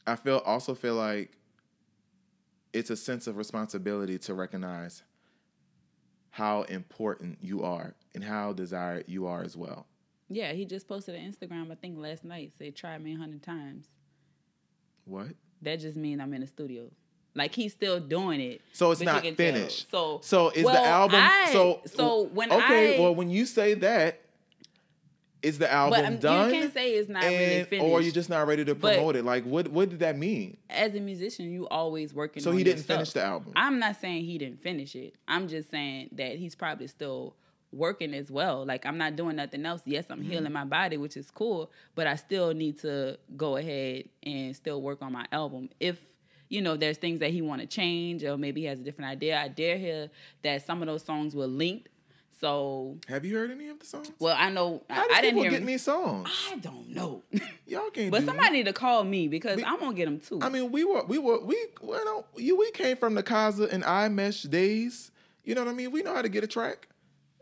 I 0.05 0.15
feel 0.15 0.37
also 0.39 0.75
feel 0.75 0.95
like 0.95 1.31
it's 2.73 2.89
a 2.89 2.95
sense 2.95 3.27
of 3.27 3.37
responsibility 3.37 4.17
to 4.19 4.33
recognize 4.33 5.03
how 6.31 6.63
important 6.63 7.37
you 7.41 7.61
are 7.63 7.93
and 8.15 8.23
how 8.23 8.53
desired 8.53 9.05
you 9.07 9.27
are 9.27 9.43
as 9.43 9.55
well. 9.55 9.85
yeah, 10.29 10.51
he 10.53 10.65
just 10.65 10.87
posted 10.87 11.13
an 11.15 11.31
Instagram. 11.31 11.71
I 11.71 11.75
think 11.75 11.97
last 11.97 12.23
night. 12.23 12.53
Said 12.57 12.75
try 12.75 12.97
me 12.97 13.13
a 13.13 13.17
hundred 13.17 13.43
times. 13.43 13.87
What? 15.05 15.27
That 15.61 15.79
just 15.79 15.95
means 15.97 16.19
I'm 16.21 16.33
in 16.33 16.41
the 16.41 16.47
studio. 16.47 16.89
Like 17.35 17.53
he's 17.55 17.71
still 17.73 17.99
doing 17.99 18.39
it. 18.41 18.61
So 18.73 18.91
it's 18.91 19.01
not 19.01 19.23
can 19.23 19.35
tell. 19.35 19.53
finished. 19.53 19.89
So 19.91 20.19
So 20.23 20.49
is 20.49 20.65
well, 20.65 20.81
the 20.81 20.87
album 20.89 21.19
I- 21.21 21.49
so 21.51 21.81
so 21.85 22.23
when 22.33 22.51
I 22.51 22.55
Okay, 22.65 22.97
I 22.97 22.99
well 23.01 23.13
when 23.15 23.29
you 23.29 23.45
say 23.45 23.73
that 23.75 24.19
is 25.43 25.59
the 25.59 25.71
album 25.71 25.99
but 25.99 26.05
um, 26.05 26.17
done? 26.17 26.49
you 26.49 26.61
can't 26.61 26.73
say 26.73 26.91
it's 26.93 27.09
not 27.09 27.23
really 27.23 27.59
and, 27.59 27.67
finished. 27.67 27.85
or 27.85 28.01
you're 28.01 28.13
just 28.13 28.29
not 28.29 28.47
ready 28.47 28.65
to 28.65 28.73
promote 28.75 29.15
it. 29.15 29.25
Like 29.25 29.43
what 29.43 29.67
what 29.67 29.89
did 29.89 29.99
that 29.99 30.17
mean? 30.17 30.57
as 30.69 30.95
a 30.95 30.99
musician, 30.99 31.51
you 31.51 31.67
always 31.67 32.13
working. 32.13 32.41
So 32.41 32.51
he 32.51 32.63
didn't 32.63 32.83
finish 32.83 33.11
the 33.11 33.23
album. 33.23 33.53
I'm 33.55 33.77
not 33.79 33.99
saying 33.99 34.25
he 34.25 34.37
didn't 34.37 34.61
finish 34.61 34.95
it. 34.95 35.15
I'm 35.27 35.47
just 35.47 35.69
saying 35.69 36.09
that 36.13 36.37
he's 36.37 36.55
probably 36.55 36.87
still 36.87 37.35
working 37.71 38.13
as 38.13 38.29
well. 38.31 38.65
Like 38.65 38.85
I'm 38.85 38.97
not 38.97 39.15
doing 39.15 39.35
nothing 39.35 39.65
else. 39.65 39.81
Yes, 39.85 40.05
I'm 40.09 40.21
healing 40.21 40.45
Mm-hmm. 40.45 40.53
my 40.53 40.65
body, 40.65 40.97
which 40.97 41.17
is 41.17 41.29
cool, 41.31 41.71
but 41.95 42.07
I 42.07 42.15
still 42.15 42.53
need 42.53 42.79
to 42.79 43.17
go 43.35 43.57
ahead 43.57 44.05
and 44.23 44.55
still 44.55 44.81
work 44.81 45.01
on 45.01 45.11
my 45.11 45.25
album. 45.31 45.69
If 45.79 45.99
you 46.49 46.61
know, 46.61 46.77
there's 46.77 46.97
things 46.97 47.19
that 47.21 47.31
he 47.31 47.41
want 47.41 47.61
to 47.61 47.67
change, 47.67 48.23
or 48.23 48.37
maybe 48.37 48.61
he 48.61 48.67
has 48.67 48.79
a 48.79 48.83
different 48.83 49.09
idea. 49.09 49.39
I 49.41 49.47
dare 49.47 49.75
hear 49.75 50.09
that 50.43 50.63
some 50.63 50.83
of 50.83 50.87
those 50.87 51.03
songs 51.03 51.35
were 51.35 51.47
linked. 51.47 51.89
So, 52.43 52.97
Have 53.07 53.23
you 53.23 53.37
heard 53.37 53.51
any 53.51 53.69
of 53.69 53.79
the 53.79 53.85
songs? 53.85 54.11
well, 54.19 54.35
I 54.37 54.49
know 54.49 54.83
How 54.89 55.03
I, 55.03 55.19
I 55.19 55.21
didn't 55.21 55.39
hear. 55.39 55.49
get 55.49 55.65
these 55.65 55.83
songs? 55.83 56.29
I 56.51 56.57
don't 56.57 56.89
know, 56.89 57.23
Y'all 57.67 57.89
can't 57.89 58.11
but 58.11 58.25
somebody 58.25 58.49
that. 58.49 58.51
need 58.51 58.65
to 58.65 58.73
call 58.73 59.05
me 59.05 59.29
because 59.29 59.63
I'm 59.65 59.79
gonna 59.79 59.93
get 59.93 60.03
them 60.03 60.19
too. 60.19 60.39
I 60.41 60.49
mean, 60.49 60.69
we 60.69 60.83
were 60.83 61.05
we 61.05 61.19
were 61.19 61.39
we 61.39 61.55
well, 61.81 62.25
you 62.35 62.57
we 62.59 62.69
came 62.71 62.97
from 62.97 63.13
the 63.15 63.23
Kazaa 63.23 63.71
and 63.71 63.81
iMesh 63.85 64.49
days. 64.49 65.09
You 65.45 65.55
know 65.55 65.63
what 65.63 65.71
I 65.71 65.73
mean? 65.73 65.91
We 65.91 66.03
know 66.03 66.13
how 66.13 66.21
to 66.21 66.27
get 66.27 66.43
a 66.43 66.47
track. 66.47 66.89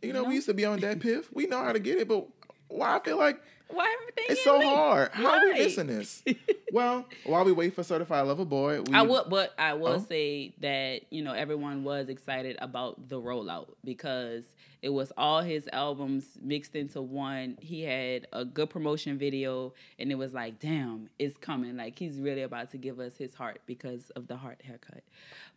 You 0.04 0.14
know, 0.14 0.22
know? 0.22 0.30
we 0.30 0.36
used 0.36 0.46
to 0.48 0.54
be 0.54 0.66
on 0.66 0.80
that 0.82 1.00
piff. 1.00 1.34
We 1.34 1.48
know 1.48 1.64
how 1.64 1.74
to 1.74 1.80
get 1.80 1.98
it, 1.98 2.08
but 2.08 2.28
why 2.68 2.96
I 2.96 3.00
feel 3.00 3.18
like 3.18 3.42
Why 3.74 3.96
everything 4.02 4.26
it's 4.30 4.44
so 4.44 4.58
linked? 4.58 4.76
hard. 4.76 5.12
How 5.14 5.32
are 5.38 5.46
we 5.46 5.54
missing 5.54 5.88
this? 5.88 6.24
well, 6.72 7.06
while 7.26 7.44
we 7.46 7.52
wait 7.52 7.74
for 7.76 7.84
Certified 7.84 8.26
Lover 8.28 8.46
Boy, 8.46 8.82
we, 8.82 8.94
I 8.94 9.02
would, 9.02 9.30
but 9.30 9.54
I 9.58 9.74
will 9.74 9.88
Oh. 9.88 10.06
say 10.08 10.54
that 10.60 11.02
you 11.10 11.24
know 11.24 11.34
everyone 11.34 11.84
was 11.84 12.10
excited 12.10 12.58
about 12.60 13.10
the 13.10 13.20
rollout 13.20 13.70
because 13.84 14.44
it 14.82 14.90
was 14.90 15.12
all 15.18 15.42
his 15.42 15.70
albums 15.72 16.26
mixed 16.42 16.76
into 16.76 17.02
one. 17.02 17.58
He 17.62 17.84
had 17.84 18.28
a 18.34 18.44
good 18.46 18.70
promotion 18.70 19.18
video, 19.18 19.74
and 20.00 20.12
it 20.12 20.16
was 20.16 20.34
like, 20.34 20.60
damn, 20.60 21.10
it's 21.20 21.38
coming. 21.38 21.78
Like 21.78 21.98
he's 22.00 22.18
really 22.20 22.42
about 22.42 22.72
to 22.72 22.78
give 22.78 23.00
us 23.00 23.16
his 23.18 23.34
heart 23.36 23.62
because 23.66 24.10
of 24.12 24.28
the 24.28 24.38
heart 24.38 24.62
haircut. 24.66 25.04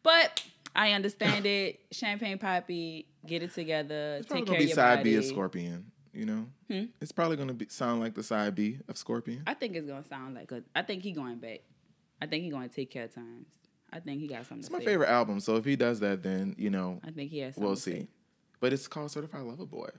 But 0.03 0.43
I 0.77 0.93
understand 0.93 1.47
it. 1.47 1.81
Champagne 1.91 2.39
Papi, 2.39 3.07
get 3.27 3.43
it 3.43 3.55
together. 3.55 4.17
It's 4.19 4.27
Take 4.29 4.45
probably 4.45 4.47
care 4.47 4.47
gonna 4.47 4.59
be 4.59 4.65
of 4.65 4.69
your 4.69 4.75
side 4.75 4.97
body. 4.99 5.11
B 5.11 5.17
of 5.17 5.25
Scorpion. 5.25 5.91
You 6.15 6.27
know, 6.27 6.47
Hmm? 6.71 6.85
it's 7.01 7.13
probably 7.13 7.37
gonna 7.37 7.53
be 7.55 7.67
sound 7.69 8.01
like 8.01 8.15
the 8.15 8.23
side 8.23 8.55
B 8.55 8.79
of 8.89 8.97
Scorpion. 8.97 9.43
I 9.47 9.55
think 9.55 9.75
it's 9.77 9.87
gonna 9.87 10.05
sound 10.05 10.35
like 10.35 10.51
a. 10.53 10.63
I 10.75 10.83
think 10.83 11.03
he 11.03 11.13
going 11.13 11.39
back. 11.39 11.61
I 12.23 12.27
think 12.27 12.45
he 12.45 12.51
going 12.51 12.69
to 12.69 12.75
take 12.75 12.91
care 12.91 13.05
of 13.05 13.15
times. 13.15 13.49
I 13.93 14.01
think 14.01 14.21
he 14.21 14.27
got 14.29 14.47
something. 14.47 14.61
It's 14.61 14.71
my 14.71 14.79
say. 14.79 14.85
favorite 14.87 15.09
album, 15.09 15.41
so 15.41 15.57
if 15.57 15.65
he 15.65 15.77
does 15.77 16.01
that, 16.01 16.23
then 16.23 16.55
you 16.59 16.71
know 16.71 17.01
I 17.07 17.11
think 17.11 17.31
he 17.31 17.41
has. 17.41 17.55
Something 17.55 17.67
we'll 17.67 17.75
to 17.77 17.81
say. 17.83 17.93
see. 18.01 18.09
But 18.61 18.73
it's 18.73 18.87
called 18.89 19.11
Certified 19.11 19.43
Lover 19.43 19.67
Boy. 19.67 19.91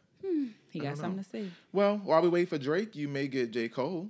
He 0.69 0.81
I 0.81 0.85
got 0.85 0.97
something 0.97 1.23
to 1.23 1.29
say, 1.29 1.45
Well, 1.71 1.97
while 2.03 2.21
we 2.21 2.27
wait 2.29 2.49
for 2.49 2.57
Drake, 2.57 2.95
you 2.95 3.07
may 3.07 3.27
get 3.27 3.51
J 3.51 3.69
Cole. 3.69 4.09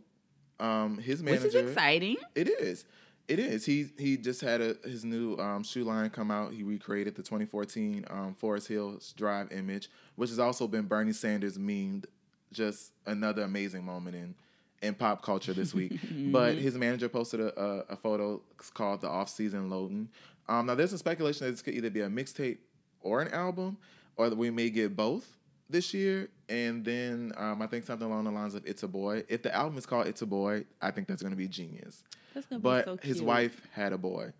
Um, 0.59 0.97
his 0.97 1.21
which 1.21 1.39
manager. 1.39 1.47
is 1.59 1.69
exciting. 1.71 2.15
It 2.33 2.47
is. 2.47 2.85
It 3.27 3.39
is. 3.39 3.65
He 3.65 3.89
he 3.97 4.17
just 4.17 4.41
had 4.41 4.61
a, 4.61 4.75
his 4.83 5.03
new 5.03 5.35
um, 5.37 5.63
shoe 5.63 5.83
line 5.83 6.09
come 6.11 6.29
out. 6.29 6.53
He 6.53 6.63
recreated 6.63 7.15
the 7.15 7.23
2014 7.23 8.05
um, 8.09 8.33
Forest 8.35 8.67
Hills 8.67 9.13
Drive 9.17 9.51
image, 9.51 9.89
which 10.15 10.29
has 10.29 10.39
also 10.39 10.67
been 10.67 10.85
Bernie 10.85 11.13
Sanders 11.13 11.57
memed. 11.57 12.05
Just 12.51 12.91
another 13.05 13.41
amazing 13.41 13.83
moment 13.83 14.15
in 14.15 14.35
in 14.81 14.93
pop 14.93 15.23
culture 15.23 15.53
this 15.53 15.73
week. 15.73 15.99
but 16.31 16.55
his 16.55 16.75
manager 16.75 17.09
posted 17.09 17.39
a, 17.39 17.59
a, 17.59 17.79
a 17.89 17.95
photo 17.95 18.41
called 18.73 19.01
the 19.01 19.09
off 19.09 19.29
season 19.29 19.69
loading. 19.69 20.09
Um, 20.47 20.67
now 20.67 20.75
there's 20.75 20.91
some 20.91 20.99
speculation 20.99 21.45
that 21.45 21.51
this 21.51 21.61
could 21.63 21.73
either 21.73 21.89
be 21.89 22.01
a 22.01 22.07
mixtape 22.07 22.57
or 23.01 23.21
an 23.21 23.29
album, 23.29 23.77
or 24.17 24.29
that 24.29 24.37
we 24.37 24.51
may 24.51 24.69
get 24.69 24.95
both 24.95 25.34
this 25.69 25.93
year. 25.93 26.29
And 26.47 26.85
then 26.85 27.33
um, 27.37 27.61
I 27.61 27.67
think 27.67 27.85
something 27.85 28.07
along 28.07 28.25
the 28.25 28.31
lines 28.31 28.55
of 28.55 28.65
"It's 28.65 28.83
a 28.83 28.87
Boy." 28.87 29.23
If 29.27 29.41
the 29.41 29.53
album 29.53 29.77
is 29.77 29.85
called 29.85 30.07
"It's 30.07 30.21
a 30.21 30.25
Boy," 30.25 30.65
I 30.81 30.91
think 30.91 31.07
that's 31.07 31.21
going 31.21 31.33
to 31.33 31.37
be 31.37 31.47
genius 31.47 32.03
That's 32.33 32.45
gonna 32.45 32.59
but 32.59 32.85
be 32.85 32.91
so 32.91 32.97
his 33.01 33.21
wife 33.21 33.61
had 33.71 33.93
a 33.93 33.97
boy 33.97 34.33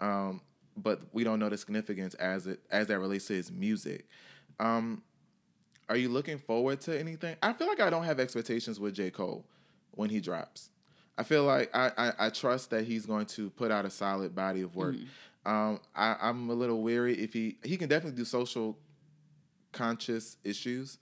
um, 0.00 0.40
but 0.76 1.00
we 1.12 1.24
don't 1.24 1.40
know 1.40 1.48
the 1.48 1.56
significance 1.56 2.14
as 2.14 2.46
it 2.46 2.60
as 2.70 2.86
that 2.86 2.98
relates 3.00 3.26
to 3.26 3.34
his 3.34 3.50
music 3.50 4.06
um, 4.60 5.02
are 5.88 5.96
you 5.96 6.08
looking 6.08 6.38
forward 6.38 6.80
to 6.82 6.98
anything 6.98 7.34
i 7.42 7.52
feel 7.52 7.66
like 7.66 7.80
i 7.80 7.90
don't 7.90 8.04
have 8.04 8.20
expectations 8.20 8.78
with 8.78 8.94
j 8.94 9.10
cole 9.10 9.44
when 9.98 10.10
he 10.10 10.20
drops. 10.20 10.70
I 11.18 11.24
feel 11.24 11.42
like 11.42 11.74
I, 11.74 11.90
I, 11.98 12.12
I 12.26 12.30
trust 12.30 12.70
that 12.70 12.84
he's 12.84 13.04
going 13.04 13.26
to 13.26 13.50
put 13.50 13.72
out 13.72 13.84
a 13.84 13.90
solid 13.90 14.34
body 14.34 14.62
of 14.62 14.76
work. 14.76 14.94
Mm-hmm. 14.94 15.50
Um, 15.52 15.80
I, 15.94 16.16
I'm 16.20 16.48
a 16.48 16.54
little 16.54 16.82
weary 16.82 17.18
if 17.18 17.32
he 17.32 17.56
he 17.64 17.76
can 17.76 17.88
definitely 17.88 18.16
do 18.16 18.24
social 18.24 18.78
conscious 19.72 20.36
issues. 20.44 20.98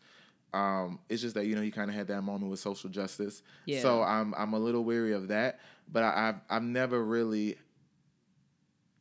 Um, 0.55 1.01
it's 1.09 1.21
just 1.23 1.35
that 1.35 1.47
you 1.47 1.55
know 1.55 1.62
he 1.62 1.71
kind 1.71 1.91
of 1.91 1.97
had 1.97 2.09
that 2.09 2.23
moment 2.23 2.51
with 2.51 2.61
social 2.61 2.89
justice. 2.89 3.43
Yeah. 3.67 3.83
So 3.83 4.03
I'm 4.03 4.35
I'm 4.37 4.53
a 4.55 4.59
little 4.59 4.85
weary 4.85 5.12
of 5.12 5.29
that. 5.29 5.61
But 5.93 6.03
I, 6.03 6.29
I've 6.29 6.37
I've 6.49 6.62
never 6.62 7.03
really 7.05 7.57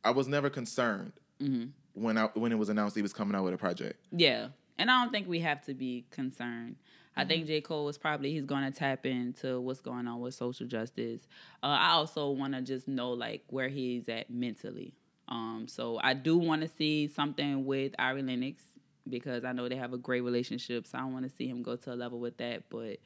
I 0.04 0.10
was 0.10 0.28
never 0.28 0.50
concerned 0.50 1.12
Mhm. 1.40 1.70
when 1.94 2.16
I 2.18 2.24
when 2.34 2.52
it 2.52 2.58
was 2.58 2.68
announced 2.68 2.96
he 2.96 3.02
was 3.02 3.12
coming 3.12 3.34
out 3.34 3.44
with 3.44 3.54
a 3.54 3.58
project. 3.58 4.04
Yeah. 4.12 4.48
And 4.78 4.90
I 4.90 5.02
don't 5.02 5.10
think 5.12 5.26
we 5.28 5.40
have 5.40 5.62
to 5.66 5.74
be 5.74 6.06
concerned. 6.10 6.76
I 7.18 7.20
Mm-hmm. 7.22 7.28
think 7.28 7.46
J. 7.46 7.60
Cole 7.62 7.86
was 7.86 7.96
probably 7.96 8.32
he's 8.32 8.44
gonna 8.44 8.70
tap 8.70 9.06
into 9.06 9.58
what's 9.60 9.80
going 9.80 10.06
on 10.06 10.20
with 10.20 10.34
social 10.34 10.66
justice. 10.66 11.26
Uh, 11.62 11.66
I 11.80 11.90
also 11.92 12.30
wanna 12.30 12.60
just 12.60 12.86
know 12.88 13.12
like 13.12 13.44
where 13.48 13.68
he's 13.68 14.08
at 14.08 14.28
mentally. 14.30 14.94
Um, 15.28 15.66
so 15.66 15.98
I 16.02 16.12
do 16.14 16.36
wanna 16.36 16.68
see 16.68 17.08
something 17.08 17.64
with 17.64 17.94
Ari 17.98 18.22
Lennox 18.22 18.62
because 19.08 19.44
I 19.44 19.52
know 19.52 19.68
they 19.68 19.76
have 19.76 19.92
a 19.92 19.98
great 19.98 20.22
relationship. 20.22 20.86
So 20.86 20.98
I 20.98 21.02
don't 21.02 21.12
wanna 21.12 21.28
see 21.30 21.46
him 21.48 21.62
go 21.62 21.76
to 21.76 21.92
a 21.92 21.96
level 21.96 22.18
with 22.20 22.36
that. 22.38 22.68
But 22.68 22.98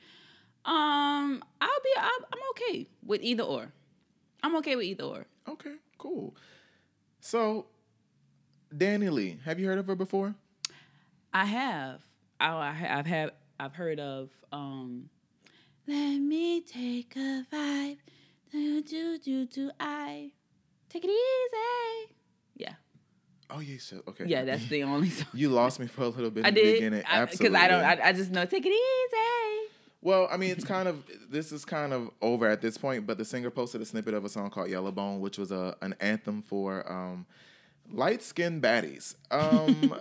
um 0.65 1.43
I'll 1.61 1.81
be 1.85 1.91
I'm, 1.97 2.25
I'm 2.33 2.41
okay 2.51 2.89
with 3.05 3.23
either 3.23 3.43
or. 3.45 3.73
I'm 4.43 4.57
okay 4.57 4.77
with 4.77 4.85
either 4.87 5.05
or. 5.05 5.27
Okay, 5.49 5.75
cool. 5.99 6.35
So 7.21 7.67
DaniLeigh, 8.75 9.43
have 9.43 9.59
you 9.59 9.67
heard 9.67 9.79
of 9.79 9.87
her 9.87 9.95
before? 9.97 10.35
I 11.33 11.45
have. 11.45 12.01
I, 12.41 12.49
I 12.57 12.73
ha- 12.73 12.99
I've 12.99 13.07
had. 13.07 13.33
I've 13.59 13.75
heard 13.75 14.01
of. 14.01 14.31
um 14.53 15.11
Let 15.87 16.19
me 16.19 16.61
take 16.63 17.15
a 17.17 17.45
vibe. 17.53 17.99
Do 18.51 18.83
do 18.83 19.19
do 19.19 19.47
do. 19.47 19.71
I 19.79 20.33
take 20.89 21.05
it 21.05 21.11
easy. 21.11 22.15
Oh 23.53 23.61
yeah, 23.61 23.79
so 23.79 24.03
okay. 24.09 24.25
yeah. 24.27 24.45
That's 24.45 24.67
the 24.69 24.83
only 24.85 25.11
song. 25.19 25.27
you 25.35 25.49
lost 25.49 25.81
me 25.81 25.87
for 25.87 26.03
a 26.03 26.09
little 26.09 26.31
bit 26.31 26.45
I 26.45 26.49
in 26.49 26.55
the 26.55 26.61
did 26.63 26.75
beginning. 26.75 27.01
because 27.01 27.13
Absolutely. 27.19 27.59
I, 27.59 27.69
don't. 27.69 27.85
I, 27.85 28.01
I 28.09 28.13
just 28.13 28.31
know 28.31 28.45
take 28.45 28.65
it 28.67 28.71
easy. 28.71 29.73
Well, 30.03 30.29
I 30.31 30.37
mean, 30.37 30.51
it's 30.51 30.65
kind 30.77 30.89
of 30.89 31.05
this 31.31 31.53
is 31.53 31.65
kind 31.65 31.93
of 31.93 32.11
over 32.23 32.47
at 32.49 32.61
this 32.63 32.79
point, 32.79 33.07
but 33.07 33.19
the 33.19 33.25
singer 33.25 33.51
posted 33.51 33.81
a 33.81 33.85
snippet 33.85 34.15
of 34.15 34.25
a 34.25 34.29
song 34.29 34.51
called 34.51 34.71
"Yellow 34.71 34.93
Bone," 34.93 35.21
which 35.21 35.39
was 35.39 35.51
a 35.53 35.77
an 35.83 35.95
anthem 36.01 36.43
for 36.43 36.91
um, 36.91 37.27
light 37.91 38.23
skinned 38.23 38.63
baddies. 38.63 39.15
Um, 39.31 39.95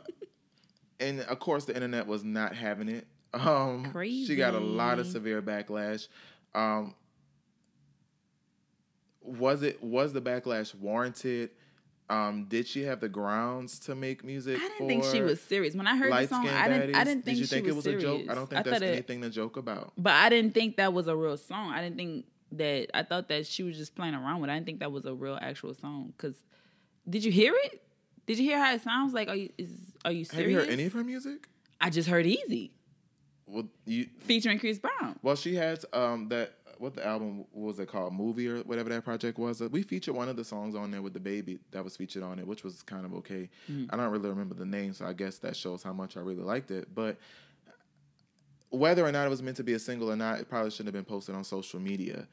and 0.99 1.21
of 1.21 1.39
course, 1.39 1.65
the 1.65 1.73
internet 1.73 2.07
was 2.07 2.23
not 2.23 2.55
having 2.55 2.87
it. 2.89 3.07
Um, 3.33 3.91
She 4.03 4.35
got 4.35 4.55
a 4.55 4.59
lot 4.59 4.99
of 4.99 5.05
severe 5.07 5.41
backlash. 5.41 6.07
Um, 6.55 6.95
was 9.21 9.61
it 9.63 9.83
was 9.83 10.13
the 10.13 10.21
backlash 10.21 10.73
warranted? 10.75 11.51
Um, 12.09 12.45
did 12.45 12.65
she 12.67 12.83
have 12.83 12.99
the 13.01 13.09
grounds 13.09 13.77
to 13.81 13.93
make 13.95 14.23
music? 14.23 14.57
I 14.57 14.67
didn't 14.67 14.87
think 14.87 15.03
she 15.03 15.21
was 15.21 15.39
serious 15.39 15.75
when 15.75 15.85
I 15.85 15.95
heard 15.95 16.11
the 16.11 16.27
song. 16.27 16.47
I 16.47 16.67
didn't. 16.67 16.95
I 16.95 17.03
didn't 17.03 17.23
think 17.23 17.37
Did 17.37 17.37
you 17.37 17.45
she 17.45 17.55
think 17.55 17.67
was 17.67 17.73
it 17.73 17.75
was 17.75 17.83
serious. 17.83 18.03
a 18.03 18.07
joke? 18.25 18.31
I 18.31 18.33
don't 18.35 18.49
think 18.49 18.67
I 18.67 18.75
it- 18.75 18.83
anything 18.83 19.21
to 19.21 19.29
joke 19.29 19.57
about. 19.57 19.93
But 19.97 20.13
I 20.13 20.29
didn't 20.29 20.53
think 20.55 20.77
that 20.77 20.91
was 20.93 21.07
a 21.07 21.15
real 21.15 21.37
song. 21.37 21.71
I 21.71 21.81
didn't 21.81 21.97
think 21.97 22.25
that. 22.53 22.87
I 22.95 23.03
thought 23.03 23.27
that 23.27 23.45
she 23.45 23.61
was 23.63 23.77
just 23.77 23.95
playing 23.95 24.15
around 24.15 24.41
with. 24.41 24.49
it. 24.49 24.53
I 24.53 24.55
didn't 24.55 24.65
think 24.65 24.79
that 24.79 24.91
was 24.91 25.05
a 25.05 25.13
real 25.13 25.37
actual 25.39 25.73
song. 25.75 26.13
Cause 26.17 26.33
did 27.07 27.23
you 27.23 27.31
hear 27.31 27.53
it? 27.65 27.81
Did 28.25 28.37
you 28.39 28.43
hear 28.45 28.57
how 28.63 28.73
it 28.73 28.81
sounds? 28.81 29.13
Like, 29.13 29.27
are 29.27 29.35
you 29.35 29.49
is 29.57 29.69
are 30.03 30.11
you 30.11 30.25
serious? 30.25 30.41
Have 30.43 30.49
you 30.51 30.57
heard 30.57 30.69
any 30.69 30.85
of 30.85 30.93
her 30.93 31.03
music? 31.03 31.47
I 31.81 31.89
just 31.91 32.09
heard 32.09 32.25
Easy 32.25 32.71
Well, 33.45 33.67
you 33.85 34.07
featuring 34.21 34.59
Chris 34.59 34.79
Brown. 34.79 35.17
well, 35.21 35.35
she 35.35 35.55
has 35.55 35.85
um 35.93 36.27
that 36.29 36.53
what 36.79 36.95
the 36.95 37.05
album 37.05 37.39
what 37.51 37.67
was 37.67 37.79
it 37.79 37.89
called 37.89 38.13
movie 38.13 38.47
or 38.47 38.59
whatever 38.59 38.89
that 38.89 39.03
project 39.03 39.37
was. 39.37 39.61
Uh, 39.61 39.67
we 39.69 39.83
featured 39.83 40.15
one 40.15 40.29
of 40.29 40.37
the 40.37 40.45
songs 40.45 40.75
on 40.75 40.91
there 40.91 41.01
with 41.01 41.13
the 41.13 41.19
baby 41.19 41.59
that 41.71 41.83
was 41.83 41.97
featured 41.97 42.23
on 42.23 42.39
it, 42.39 42.47
which 42.47 42.63
was 42.63 42.81
kind 42.81 43.05
of 43.05 43.13
okay. 43.15 43.49
Mm. 43.69 43.89
I 43.91 43.97
don't 43.97 44.09
really 44.11 44.29
remember 44.29 44.55
the 44.55 44.65
name, 44.65 44.93
so 44.93 45.05
I 45.05 45.13
guess 45.13 45.37
that 45.39 45.55
shows 45.55 45.83
how 45.83 45.93
much 45.93 46.15
I 46.15 46.21
really 46.21 46.43
liked 46.43 46.71
it. 46.71 46.95
But 46.95 47.17
whether 48.69 49.05
or 49.05 49.11
not 49.11 49.27
it 49.27 49.29
was 49.29 49.41
meant 49.41 49.57
to 49.57 49.63
be 49.63 49.73
a 49.73 49.79
single 49.79 50.11
or 50.11 50.15
not, 50.15 50.39
it 50.39 50.49
probably 50.49 50.71
shouldn't 50.71 50.87
have 50.87 51.05
been 51.05 51.11
posted 51.11 51.35
on 51.35 51.43
social 51.43 51.79
media. 51.79 52.27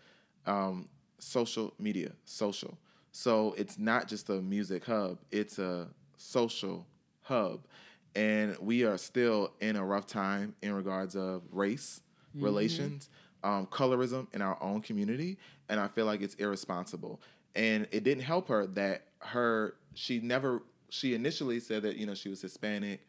Um, 0.46 0.88
social 1.18 1.74
media, 1.78 2.12
social. 2.24 2.78
So 3.10 3.54
it's 3.58 3.78
not 3.78 4.06
just 4.06 4.28
a 4.30 4.40
music 4.42 4.84
hub; 4.84 5.18
it's 5.32 5.58
a 5.58 5.88
social 6.16 6.86
hub, 7.22 7.66
and 8.14 8.56
we 8.60 8.84
are 8.84 8.98
still 8.98 9.52
in 9.60 9.74
a 9.74 9.84
rough 9.84 10.06
time 10.06 10.54
in 10.62 10.72
regards 10.72 11.16
of 11.16 11.42
race 11.50 12.00
mm-hmm. 12.36 12.44
relations, 12.44 13.08
um, 13.46 13.66
colorism 13.66 14.26
in 14.34 14.42
our 14.42 14.58
own 14.60 14.80
community, 14.80 15.38
and 15.68 15.78
I 15.78 15.86
feel 15.88 16.04
like 16.04 16.20
it's 16.20 16.34
irresponsible. 16.34 17.20
And 17.54 17.86
it 17.92 18.02
didn't 18.02 18.24
help 18.24 18.48
her 18.48 18.66
that 18.68 19.06
her 19.20 19.74
she 19.94 20.18
never 20.20 20.62
she 20.90 21.14
initially 21.14 21.60
said 21.60 21.82
that 21.82 21.96
you 21.96 22.06
know 22.06 22.14
she 22.14 22.28
was 22.28 22.42
Hispanic 22.42 23.00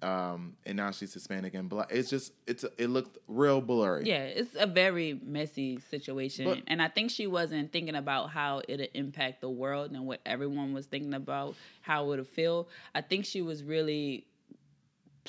um, 0.00 0.54
and 0.64 0.76
now 0.76 0.92
she's 0.92 1.12
Hispanic 1.12 1.54
and 1.54 1.68
black. 1.68 1.88
It's 1.90 2.08
just 2.08 2.32
it's 2.46 2.64
it 2.78 2.88
looked 2.88 3.18
real 3.26 3.60
blurry. 3.60 4.04
Yeah, 4.06 4.22
it's 4.22 4.54
a 4.56 4.66
very 4.66 5.18
messy 5.24 5.80
situation, 5.90 6.44
But- 6.44 6.62
and 6.68 6.80
I 6.80 6.88
think 6.88 7.10
she 7.10 7.26
wasn't 7.26 7.72
thinking 7.72 7.96
about 7.96 8.30
how 8.30 8.62
it'd 8.68 8.90
impact 8.94 9.40
the 9.40 9.50
world 9.50 9.90
and 9.90 10.06
what 10.06 10.20
everyone 10.24 10.72
was 10.72 10.86
thinking 10.86 11.14
about 11.14 11.56
how 11.80 12.04
it 12.04 12.06
would 12.08 12.26
feel. 12.28 12.68
I 12.94 13.00
think 13.00 13.24
she 13.24 13.42
was 13.42 13.64
really 13.64 14.24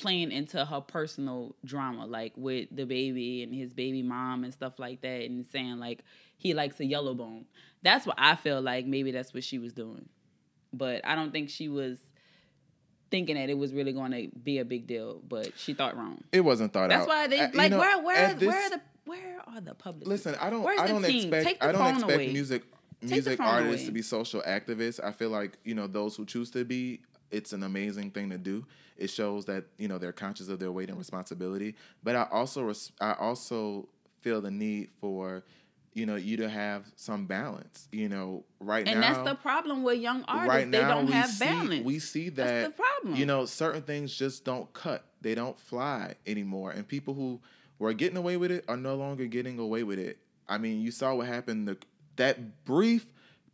playing 0.00 0.32
into 0.32 0.64
her 0.64 0.80
personal 0.80 1.54
drama, 1.64 2.06
like 2.06 2.32
with 2.36 2.68
the 2.72 2.84
baby 2.84 3.42
and 3.42 3.54
his 3.54 3.72
baby 3.72 4.02
mom 4.02 4.44
and 4.44 4.52
stuff 4.52 4.78
like 4.78 5.02
that, 5.02 5.22
and 5.22 5.46
saying 5.46 5.78
like 5.78 6.00
he 6.36 6.54
likes 6.54 6.80
a 6.80 6.84
yellow 6.84 7.14
bone. 7.14 7.44
That's 7.82 8.06
what 8.06 8.16
I 8.18 8.34
feel 8.36 8.60
like. 8.60 8.86
Maybe 8.86 9.10
that's 9.12 9.32
what 9.34 9.44
she 9.44 9.58
was 9.58 9.72
doing, 9.72 10.08
but 10.72 11.00
I 11.04 11.14
don't 11.14 11.32
think 11.32 11.50
she 11.50 11.68
was 11.68 11.98
thinking 13.10 13.36
that 13.36 13.50
it 13.50 13.58
was 13.58 13.72
really 13.72 13.92
going 13.92 14.12
to 14.12 14.28
be 14.38 14.58
a 14.58 14.64
big 14.64 14.86
deal. 14.86 15.20
But 15.28 15.52
she 15.56 15.74
thought 15.74 15.96
wrong. 15.96 16.22
It 16.32 16.40
wasn't 16.42 16.72
thought 16.72 16.84
out. 16.84 16.88
That's 16.90 17.02
out. 17.02 17.08
why 17.08 17.26
they 17.26 17.40
Uh, 17.40 17.48
you 17.50 17.58
like 17.58 17.70
know, 17.70 17.78
where 17.78 18.02
where 18.02 18.34
this- 18.34 18.46
where 18.48 18.66
are 18.66 18.70
the 18.70 18.80
where 19.06 19.40
are 19.46 19.60
the 19.60 19.74
public? 19.74 20.06
Listen, 20.08 20.34
I 20.40 20.50
don't. 20.50 20.62
Where's 20.62 20.80
I 20.80 20.86
don't 20.86 21.02
team? 21.02 21.32
expect. 21.34 21.62
I 21.62 21.72
don't 21.72 21.94
expect 21.94 22.12
away. 22.12 22.32
music 22.32 22.62
music 23.02 23.40
artists 23.40 23.82
away. 23.82 23.86
to 23.86 23.92
be 23.92 24.02
social 24.02 24.42
activists. 24.42 25.02
I 25.02 25.12
feel 25.12 25.30
like 25.30 25.58
you 25.64 25.74
know 25.74 25.86
those 25.86 26.16
who 26.16 26.24
choose 26.26 26.50
to 26.52 26.64
be. 26.64 27.00
It's 27.30 27.52
an 27.52 27.62
amazing 27.62 28.10
thing 28.10 28.30
to 28.30 28.38
do. 28.38 28.66
It 28.96 29.08
shows 29.10 29.44
that 29.46 29.64
you 29.78 29.88
know 29.88 29.98
they're 29.98 30.12
conscious 30.12 30.48
of 30.48 30.58
their 30.58 30.72
weight 30.72 30.88
and 30.88 30.98
responsibility. 30.98 31.74
But 32.02 32.16
I 32.16 32.26
also 32.30 32.62
res- 32.62 32.92
I 33.00 33.12
also 33.14 33.88
feel 34.20 34.40
the 34.40 34.50
need 34.50 34.90
for 35.00 35.44
you 35.94 36.06
know 36.06 36.16
you 36.16 36.36
to 36.38 36.48
have 36.48 36.84
some 36.96 37.26
balance. 37.26 37.88
You 37.92 38.08
know, 38.08 38.44
right 38.60 38.86
and 38.86 39.00
now. 39.00 39.12
that's 39.14 39.28
the 39.30 39.34
problem 39.36 39.82
with 39.82 39.98
young 40.00 40.24
artists. 40.28 40.48
right 40.48 40.70
they 40.70 40.80
now 40.80 40.94
don't 40.94 41.08
have 41.12 41.30
see 41.30 41.44
balance. 41.44 41.84
we 41.84 41.98
see 41.98 42.28
that 42.30 42.44
That's 42.46 42.66
the 42.68 42.82
problem. 42.82 43.14
you 43.16 43.26
know 43.26 43.46
certain 43.46 43.82
things 43.82 44.14
just 44.14 44.44
don't 44.44 44.72
cut 44.72 45.04
they 45.22 45.34
don't 45.34 45.58
fly 45.58 46.14
anymore 46.26 46.70
and 46.70 46.86
people 46.86 47.14
who 47.14 47.40
were 47.78 47.92
getting 47.92 48.16
away 48.16 48.36
with 48.36 48.50
it 48.50 48.64
are 48.68 48.76
no 48.76 48.94
longer 48.94 49.26
getting 49.26 49.58
away 49.58 49.82
with 49.82 49.98
it 49.98 50.18
i 50.48 50.56
mean 50.56 50.80
you 50.80 50.90
saw 50.90 51.14
what 51.14 51.26
happened 51.26 51.66
the, 51.68 51.76
that 52.16 52.64
brief 52.64 53.06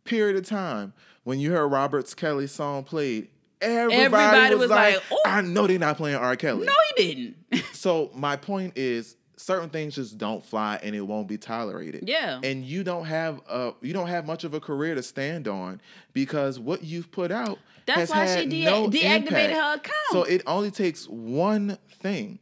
period 0.05 0.35
of 0.37 0.45
time 0.45 0.93
when 1.23 1.39
you 1.39 1.51
heard 1.51 1.67
roberts 1.67 2.13
kelly's 2.13 2.51
song 2.53 2.83
played 2.83 3.27
everybody, 3.61 3.95
Everybody 3.95 4.55
was, 4.55 4.61
was 4.61 4.69
like, 4.69 4.95
like, 4.95 5.03
oh. 5.11 5.21
i 5.25 5.41
know 5.41 5.67
they're 5.67 5.79
not 5.79 5.97
playing 5.97 6.15
r 6.17 6.35
kelly 6.35 6.65
no, 6.67 6.73
he 6.95 7.13
didn't. 7.51 7.65
so 7.73 8.11
my 8.13 8.35
point 8.35 8.73
is 8.77 9.15
certain 9.35 9.69
things 9.69 9.95
just 9.95 10.17
don't 10.17 10.43
fly 10.43 10.79
and 10.81 10.95
it 10.95 11.01
won't 11.01 11.27
be 11.27 11.37
tolerated 11.37 12.07
yeah, 12.07 12.39
and 12.43 12.65
you 12.65 12.83
don't 12.83 13.05
have 13.05 13.39
a 13.49 13.73
you 13.81 13.93
don't 13.93 14.07
have 14.07 14.25
much 14.25 14.43
of 14.43 14.53
a 14.53 14.59
career 14.59 14.95
to 14.95 15.03
stand 15.03 15.47
on 15.47 15.79
because 16.13 16.59
what 16.59 16.83
you've 16.83 17.11
put 17.11 17.31
out 17.31 17.59
that's 17.85 18.11
has 18.11 18.35
why 18.35 18.41
she 18.41 18.47
de- 18.47 18.65
no 18.65 18.87
deactivated 18.89 19.27
impact. 19.27 19.53
her 19.53 19.73
account. 19.75 19.93
So 20.11 20.23
it 20.23 20.41
only 20.45 20.71
takes 20.71 21.07
one 21.07 21.77
thing 22.01 22.39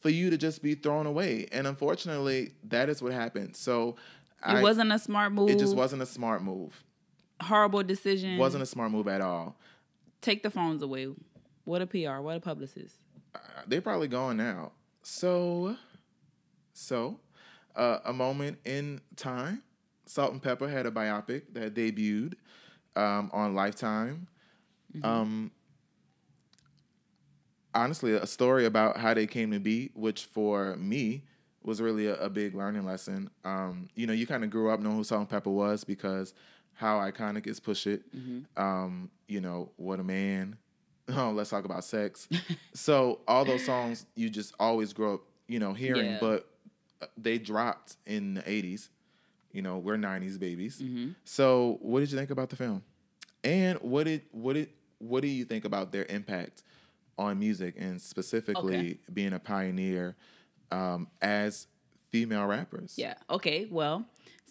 for 0.00 0.10
you 0.10 0.30
to 0.30 0.36
just 0.36 0.62
be 0.62 0.74
thrown 0.74 1.06
away, 1.06 1.46
and 1.52 1.66
unfortunately, 1.66 2.52
that 2.64 2.88
is 2.88 3.00
what 3.02 3.12
happened. 3.12 3.56
So 3.56 3.90
it 4.46 4.56
I, 4.56 4.62
wasn't 4.62 4.90
a 4.92 4.98
smart 4.98 5.32
move. 5.32 5.50
It 5.50 5.58
just 5.58 5.76
wasn't 5.76 6.02
a 6.02 6.06
smart 6.06 6.42
move. 6.42 6.82
horrible 7.40 7.82
decision. 7.84 8.38
Wasn't 8.38 8.62
a 8.62 8.66
smart 8.66 8.90
move 8.90 9.06
at 9.08 9.20
all. 9.20 9.56
Take 10.20 10.42
the 10.42 10.50
phones 10.50 10.82
away. 10.82 11.08
What 11.64 11.82
a 11.82 11.86
PR. 11.86 12.20
What 12.20 12.36
a 12.36 12.40
publicist. 12.40 12.96
Uh, 13.34 13.38
They're 13.66 13.80
probably 13.80 14.08
gone 14.08 14.36
now. 14.36 14.72
So, 15.02 15.76
so 16.72 17.20
uh, 17.76 17.98
a 18.04 18.12
moment 18.12 18.58
in 18.64 19.00
time. 19.16 19.62
Salt-N-Pepa 20.06 20.70
had 20.70 20.86
a 20.86 20.90
biopic 20.90 21.42
that 21.52 21.74
debuted 21.74 22.34
um, 22.96 23.30
on 23.32 23.54
Lifetime. 23.54 24.26
Um, 25.02 25.50
honestly, 27.74 28.14
a 28.14 28.26
story 28.26 28.64
about 28.64 28.96
how 28.96 29.14
they 29.14 29.26
came 29.26 29.50
to 29.52 29.60
be, 29.60 29.90
which 29.94 30.24
for 30.24 30.76
me 30.76 31.24
was 31.62 31.80
really 31.80 32.06
a, 32.06 32.14
a 32.16 32.30
big 32.30 32.54
learning 32.54 32.84
lesson. 32.84 33.30
Um, 33.44 33.88
you 33.94 34.06
know, 34.06 34.12
you 34.12 34.26
kind 34.26 34.44
of 34.44 34.50
grew 34.50 34.70
up 34.70 34.80
knowing 34.80 34.96
who 34.96 35.04
Salt-N-Pepa 35.04 35.46
was 35.46 35.84
because 35.84 36.32
how 36.78 36.98
iconic 36.98 37.46
is 37.48 37.58
Push 37.60 37.86
It. 37.88 38.02
Um, 38.56 39.10
you 39.26 39.40
know, 39.40 39.70
What 39.76 40.00
a 40.00 40.04
Man. 40.04 40.56
Oh, 41.10 41.30
let's 41.30 41.48
talk 41.48 41.64
about 41.64 41.84
sex. 41.84 42.28
so 42.74 43.20
all 43.26 43.44
those 43.44 43.64
songs 43.64 44.04
you 44.14 44.28
just 44.28 44.54
always 44.60 44.92
grow 44.92 45.14
up, 45.14 45.20
you 45.46 45.58
know, 45.58 45.72
hearing, 45.72 46.10
Yeah. 46.12 46.18
but 46.20 46.48
uh, 47.00 47.06
they 47.16 47.38
dropped 47.38 47.96
in 48.06 48.34
the 48.34 48.42
80s 48.42 48.90
You 49.52 49.62
know, 49.62 49.78
we're 49.78 49.96
'90s 49.96 50.38
babies. 50.38 50.80
Mm-hmm. 50.82 51.12
So, 51.24 51.78
what 51.80 52.00
did 52.00 52.12
you 52.12 52.18
think 52.18 52.30
about 52.30 52.50
the 52.50 52.56
film? 52.56 52.82
And 53.42 53.78
what 53.80 54.04
did 54.04 54.22
what 54.32 54.52
did 54.52 54.68
what 54.98 55.22
do 55.22 55.28
you 55.28 55.44
think 55.46 55.64
about 55.64 55.92
their 55.92 56.04
impact 56.10 56.62
on 57.16 57.38
music 57.38 57.74
and 57.78 58.00
specifically 58.02 58.76
Okay. 58.76 58.98
being 59.12 59.32
a 59.32 59.38
pioneer 59.38 60.14
um, 60.70 61.08
as 61.22 61.66
female 62.12 62.44
rappers? 62.46 62.94
Yeah. 62.98 63.14
Okay. 63.30 63.66
Well, 63.70 64.04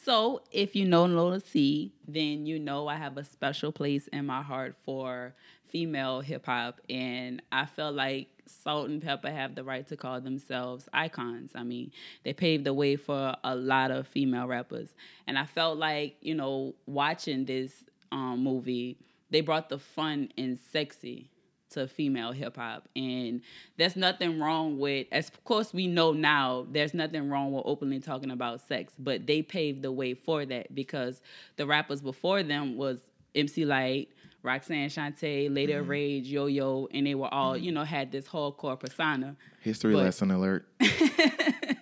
so 0.03 0.41
if 0.51 0.75
you 0.75 0.85
know 0.85 1.05
Lola 1.05 1.39
C, 1.39 1.93
then 2.07 2.45
you 2.45 2.59
know 2.59 2.87
I 2.87 2.95
have 2.95 3.17
a 3.17 3.23
special 3.23 3.71
place 3.71 4.07
in 4.07 4.25
my 4.25 4.41
heart 4.41 4.75
for 4.85 5.33
female 5.65 6.21
hip 6.21 6.45
hop, 6.45 6.79
and 6.89 7.41
I 7.51 7.65
feel 7.65 7.91
like 7.91 8.29
Salt-N-Pepa 8.45 9.29
have 9.31 9.55
the 9.55 9.63
right 9.63 9.85
to 9.87 9.97
call 9.97 10.21
themselves 10.21 10.87
icons. 10.93 11.51
I 11.55 11.63
mean, 11.63 11.91
they 12.23 12.33
paved 12.33 12.63
the 12.63 12.73
way 12.73 12.95
for 12.95 13.35
a 13.43 13.55
lot 13.55 13.91
of 13.91 14.07
female 14.07 14.47
rappers, 14.47 14.93
and 15.25 15.37
I 15.37 15.45
felt 15.45 15.77
like 15.77 16.15
you 16.21 16.35
know 16.35 16.75
watching 16.85 17.45
this 17.45 17.83
um, 18.11 18.43
movie, 18.43 18.97
they 19.29 19.41
brought 19.41 19.69
the 19.69 19.79
fun 19.79 20.29
and 20.37 20.57
sexy 20.71 21.29
to 21.72 21.88
female 21.88 22.32
hip 22.32 22.55
hop. 22.57 22.88
And 22.95 23.41
there's 23.78 23.95
nothing 23.95 24.39
wrong 24.39 24.80
with, 24.80 25.07
as 25.11 25.30
of 25.30 25.43
course 25.43 25.74
we 25.74 25.88
know 25.88 26.13
now, 26.13 26.65
there's 26.72 26.93
nothing 26.93 27.30
wrong 27.30 27.51
with 27.51 27.63
openly 27.65 27.99
talking 27.99 28.32
about 28.32 28.61
sex, 28.61 28.93
but 28.97 29.28
they 29.28 29.41
paved 29.41 29.82
the 29.82 29.91
way 29.91 30.13
for 30.13 30.45
that 30.45 30.74
because 30.74 31.22
the 31.57 31.65
rappers 31.65 32.01
before 32.01 32.43
them 32.43 32.78
was 32.78 32.99
MC 33.36 33.65
Lyte, 33.65 34.09
Roxanne 34.43 34.89
Shante, 34.89 35.53
Lady 35.53 35.74
of 35.74 35.82
mm-hmm. 35.82 35.91
Rage, 35.91 36.28
Yo 36.28 36.45
Yo, 36.45 36.88
and 36.93 37.05
they 37.05 37.15
were 37.15 37.34
all, 37.34 37.57
you 37.57 37.70
mm-hmm. 37.70 37.76
know, 37.76 37.84
had 37.84 38.11
this 38.11 38.28
hardcore 38.28 38.80
persona. 38.80 39.36
History 39.61 39.93
But- 39.93 40.03
lesson 40.03 40.32
alert. 40.32 40.68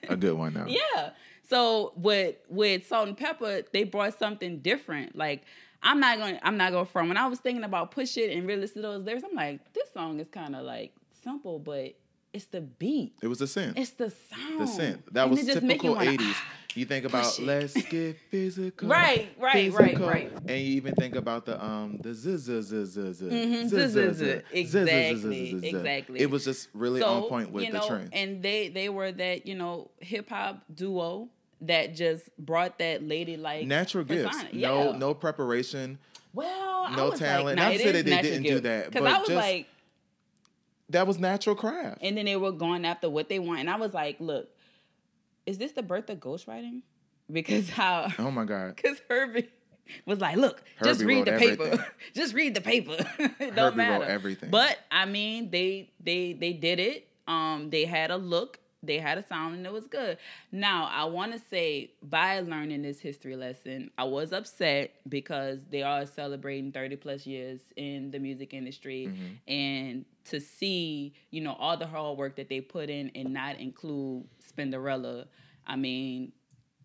a 0.10 0.16
good 0.16 0.34
one 0.34 0.54
though. 0.54 0.66
Yeah. 0.68 1.12
So 1.48 1.94
with 1.96 2.36
with 2.50 2.88
Salt-N-Pepa, 2.88 3.72
they 3.72 3.84
brought 3.84 4.18
something 4.18 4.60
different. 4.60 5.16
Like 5.16 5.44
I'm 5.84 6.00
not 6.00 6.18
going. 6.18 6.40
I'm 6.44 6.58
not 6.58 6.72
going 6.72 6.86
from. 6.88 7.08
When 7.10 7.18
I 7.18 7.28
was 7.28 7.40
thinking 7.40 7.64
about 7.64 7.92
push 7.92 8.18
it 8.18 8.36
and 8.36 8.48
really 8.48 8.62
listen 8.62 8.82
to 8.82 8.88
those 8.88 9.04
lyrics, 9.06 9.24
I'm 9.30 9.36
like, 9.36 9.74
this 9.74 9.92
song 9.94 10.20
is 10.20 10.28
kind 10.30 10.56
of 10.56 10.64
like 10.66 10.94
simple, 11.24 11.60
but 11.60 11.94
it's 12.34 12.46
the 12.46 12.62
beat. 12.62 13.14
It 13.22 13.28
was 13.28 13.42
a 13.42 13.46
synth. 13.46 13.74
It's 13.78 13.92
the 13.92 14.10
sound. 14.10 14.60
the 14.60 14.66
synth. 14.66 15.00
That 15.12 15.24
And 15.28 15.32
was 15.32 15.48
it 15.48 15.54
just 15.54 15.62
make 15.64 15.82
you 15.84 15.90
typical 15.90 15.96
wanna- 15.96 16.12
80s. 16.18 16.36
You 16.76 16.84
think 16.84 17.06
about 17.06 17.40
let's 17.40 17.74
get 17.86 18.18
physical. 18.30 18.90
Right, 18.90 19.30
right, 19.40 19.72
right, 19.72 19.72
physical," 19.92 20.10
right. 20.10 20.30
And 20.46 20.50
you 20.60 20.76
even 20.76 20.94
think 20.96 21.16
about 21.16 21.46
the 21.46 21.64
um 21.64 22.00
the 22.02 22.14
z 22.14 22.36
z 22.36 22.62
z 22.64 22.84
z 22.86 23.14
z 23.14 23.24
Mhm, 23.24 23.70
z- 23.70 23.70
z- 23.70 23.88
z- 23.88 23.88
z- 23.88 24.14
z- 24.14 24.26
z- 24.26 24.42
exactly, 24.52 25.68
exactly. 25.70 26.20
It 26.20 26.30
was 26.30 26.44
just 26.44 26.68
really 26.74 27.02
on 27.02 27.30
point 27.30 27.52
with 27.52 27.64
you 27.64 27.72
the 27.72 27.78
know, 27.80 27.88
trend. 27.88 28.10
And 28.12 28.44
they 28.44 28.68
they 28.68 28.90
were 28.90 29.14
that 29.14 29.48
you 29.48 29.56
know 29.56 29.90
hip 30.02 30.28
hop 30.30 30.66
duo 30.74 31.30
that 31.62 31.96
just 31.96 32.30
brought 32.38 32.80
that 32.80 33.02
lady 33.04 33.38
like 33.38 33.66
Natural 33.66 34.04
gifts. 34.04 34.28
persona. 34.38 34.50
No 34.54 34.92
Yeah. 34.92 34.98
no 34.98 35.14
preparation. 35.14 35.98
Well, 36.34 36.86
I 36.88 36.96
no 36.96 37.10
was 37.12 37.20
talent. 37.20 37.58
Like, 37.58 37.66
Not 37.68 37.72
to 37.74 37.80
say 37.80 37.92
that 37.94 38.06
they 38.06 38.22
didn't 38.22 38.44
do 38.44 38.60
that, 38.62 38.92
Cause 38.92 39.02
but 39.02 39.08
I 39.08 39.18
was 39.20 39.28
just- 39.28 39.38
like, 39.38 39.68
That 40.90 41.08
was 41.08 41.18
natural 41.18 41.56
craft. 41.56 42.00
and 42.02 42.16
then 42.18 42.26
they 42.26 42.36
were 42.36 42.52
going 42.52 42.86
after 42.86 43.10
what 43.10 43.28
they 43.30 43.40
want, 43.40 43.60
and 43.62 43.70
I 43.70 43.76
was 43.78 43.94
like, 43.94 44.20
look, 44.20 44.50
is 45.46 45.58
this 45.58 45.72
the 45.72 45.82
birth 45.84 46.10
of 46.10 46.20
ghostwriting? 46.20 46.82
Because 47.32 47.70
how? 47.70 48.08
Oh 48.20 48.30
my 48.30 48.46
God. 48.46 48.76
Because 48.76 49.02
Hurby 49.10 49.50
was 50.06 50.20
like, 50.20 50.36
look, 50.38 50.62
just 50.84 51.02
read 51.02 51.26
the 51.26 51.32
paper. 51.40 51.64
everything. 51.64 51.86
just 52.14 52.36
read 52.36 52.54
the 52.54 52.62
paper. 52.62 52.98
it 53.40 53.56
don't 53.56 53.70
wrote 53.70 53.76
matter. 53.78 54.06
everything. 54.06 54.52
But 54.52 54.78
I 54.92 55.06
mean, 55.06 55.50
they 55.50 55.90
they 56.00 56.34
they 56.34 56.54
did 56.54 56.80
it. 56.80 57.08
Um, 57.28 57.72
they 57.72 57.86
had 57.86 58.12
a 58.12 58.16
look, 58.18 58.60
they 58.86 59.00
had 59.00 59.18
a 59.18 59.26
sound, 59.26 59.56
and 59.56 59.66
it 59.66 59.74
was 59.74 59.88
good. 59.88 60.18
Now, 60.52 60.90
I 60.92 61.06
want 61.06 61.34
to 61.34 61.40
say, 61.50 61.92
by 62.02 62.40
learning 62.40 62.82
this 62.82 63.00
history 63.00 63.36
lesson, 63.36 63.92
I 63.98 64.04
was 64.06 64.34
upset 64.34 64.92
because 65.08 65.60
they 65.70 65.84
are 65.84 66.06
celebrating 66.06 66.72
30 66.72 66.96
plus 66.98 67.26
years 67.26 67.60
in 67.76 68.12
the 68.12 68.20
music 68.20 68.54
industry. 68.54 69.10
Mm-hmm. 69.10 69.52
And 69.52 70.06
to 70.26 70.40
see, 70.40 71.14
you 71.32 71.42
know, 71.42 71.54
all 71.54 71.78
the 71.78 71.88
hard 71.88 72.18
work 72.18 72.36
that 72.38 72.50
they 72.50 72.62
put 72.62 72.90
in 72.90 73.12
and 73.16 73.34
not 73.34 73.60
include 73.60 74.26
Spinderella, 74.48 75.26
I 75.68 75.76
mean, 75.76 76.32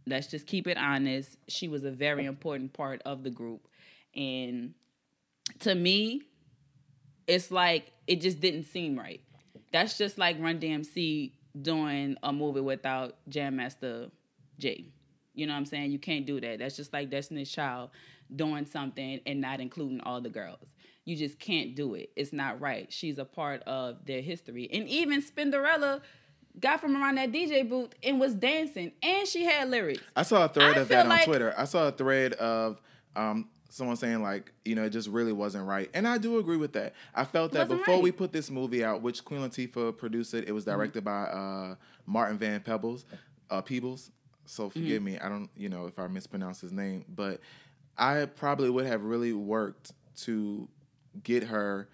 let's 0.06 0.26
just 0.26 0.46
keep 0.46 0.66
it 0.66 0.76
honest. 0.76 1.36
She 1.48 1.68
was 1.68 1.84
a 1.84 1.90
very 1.90 2.26
important 2.26 2.72
part 2.72 3.02
of 3.04 3.22
the 3.22 3.30
group. 3.30 3.66
And 4.14 4.74
to 5.60 5.74
me, 5.74 6.22
it's 7.26 7.50
like 7.50 7.92
it 8.06 8.20
just 8.20 8.40
didn't 8.40 8.64
seem 8.64 8.98
right. 8.98 9.20
That's 9.72 9.96
just 9.96 10.18
like 10.18 10.36
Run 10.40 10.58
DMC 10.58 11.32
doing 11.60 12.16
a 12.22 12.32
movie 12.32 12.60
without 12.60 13.16
Jam 13.28 13.56
Master 13.56 14.10
Jay. 14.58 14.86
You 15.34 15.46
know 15.46 15.52
what 15.52 15.58
I'm 15.60 15.66
saying? 15.66 15.92
You 15.92 15.98
can't 15.98 16.26
do 16.26 16.40
that. 16.40 16.58
That's 16.58 16.76
just 16.76 16.92
like 16.92 17.10
Destiny's 17.10 17.50
Child 17.50 17.90
doing 18.34 18.66
something 18.66 19.20
and 19.26 19.40
not 19.40 19.60
including 19.60 20.00
all 20.02 20.20
the 20.20 20.28
girls. 20.28 20.72
You 21.04 21.16
just 21.16 21.38
can't 21.38 21.74
do 21.74 21.94
it. 21.94 22.10
It's 22.14 22.32
not 22.32 22.60
right. 22.60 22.92
She's 22.92 23.18
a 23.18 23.24
part 23.24 23.62
of 23.62 24.04
their 24.06 24.20
history. 24.20 24.68
And 24.72 24.86
even 24.88 25.22
Spinderella 25.22 26.02
got 26.58 26.80
from 26.80 26.96
around 27.00 27.16
that 27.16 27.32
DJ 27.32 27.68
booth 27.68 27.94
and 28.02 28.20
was 28.20 28.34
dancing 28.34 28.92
and 29.02 29.26
she 29.26 29.44
had 29.44 29.70
lyrics. 29.70 30.02
I 30.14 30.22
saw 30.22 30.44
a 30.44 30.48
thread 30.48 30.76
I 30.76 30.80
of 30.80 30.88
that 30.88 31.04
on 31.06 31.08
like- 31.08 31.24
Twitter. 31.24 31.54
I 31.56 31.64
saw 31.64 31.88
a 31.88 31.92
thread 31.92 32.34
of 32.34 32.80
um, 33.16 33.48
someone 33.70 33.96
saying 33.96 34.22
like, 34.22 34.52
you 34.64 34.74
know, 34.74 34.84
it 34.84 34.90
just 34.90 35.08
really 35.08 35.32
wasn't 35.32 35.66
right, 35.66 35.88
and 35.94 36.06
I 36.06 36.18
do 36.18 36.38
agree 36.38 36.56
with 36.58 36.72
that. 36.74 36.94
I 37.14 37.24
felt 37.24 37.52
that 37.52 37.68
before 37.68 38.00
we 38.02 38.12
put 38.12 38.32
this 38.32 38.50
movie 38.50 38.84
out, 38.84 39.02
which 39.02 39.24
Queen 39.24 39.40
Latifah 39.40 39.96
produced 39.96 40.34
it, 40.34 40.48
it 40.48 40.52
was 40.52 40.64
Mm-hmm. 40.64 40.72
directed 40.76 41.04
by 41.04 41.22
uh, 41.24 41.74
Martin 42.06 42.38
Van 42.38 42.60
Pebbles, 42.60 43.04
uh, 43.50 43.62
Peebles. 43.62 44.10
So 44.46 44.68
Mm-hmm. 44.68 44.80
forgive 44.80 45.02
me, 45.02 45.18
I 45.18 45.28
don't, 45.28 45.48
you 45.56 45.68
know, 45.68 45.86
if 45.86 45.98
I 45.98 46.06
mispronounce 46.08 46.60
his 46.60 46.72
name, 46.72 47.04
but 47.08 47.40
I 47.96 48.26
probably 48.26 48.70
would 48.70 48.86
have 48.86 49.02
really 49.04 49.32
worked 49.32 49.92
to 50.22 50.68
get 51.22 51.44
her 51.44 51.88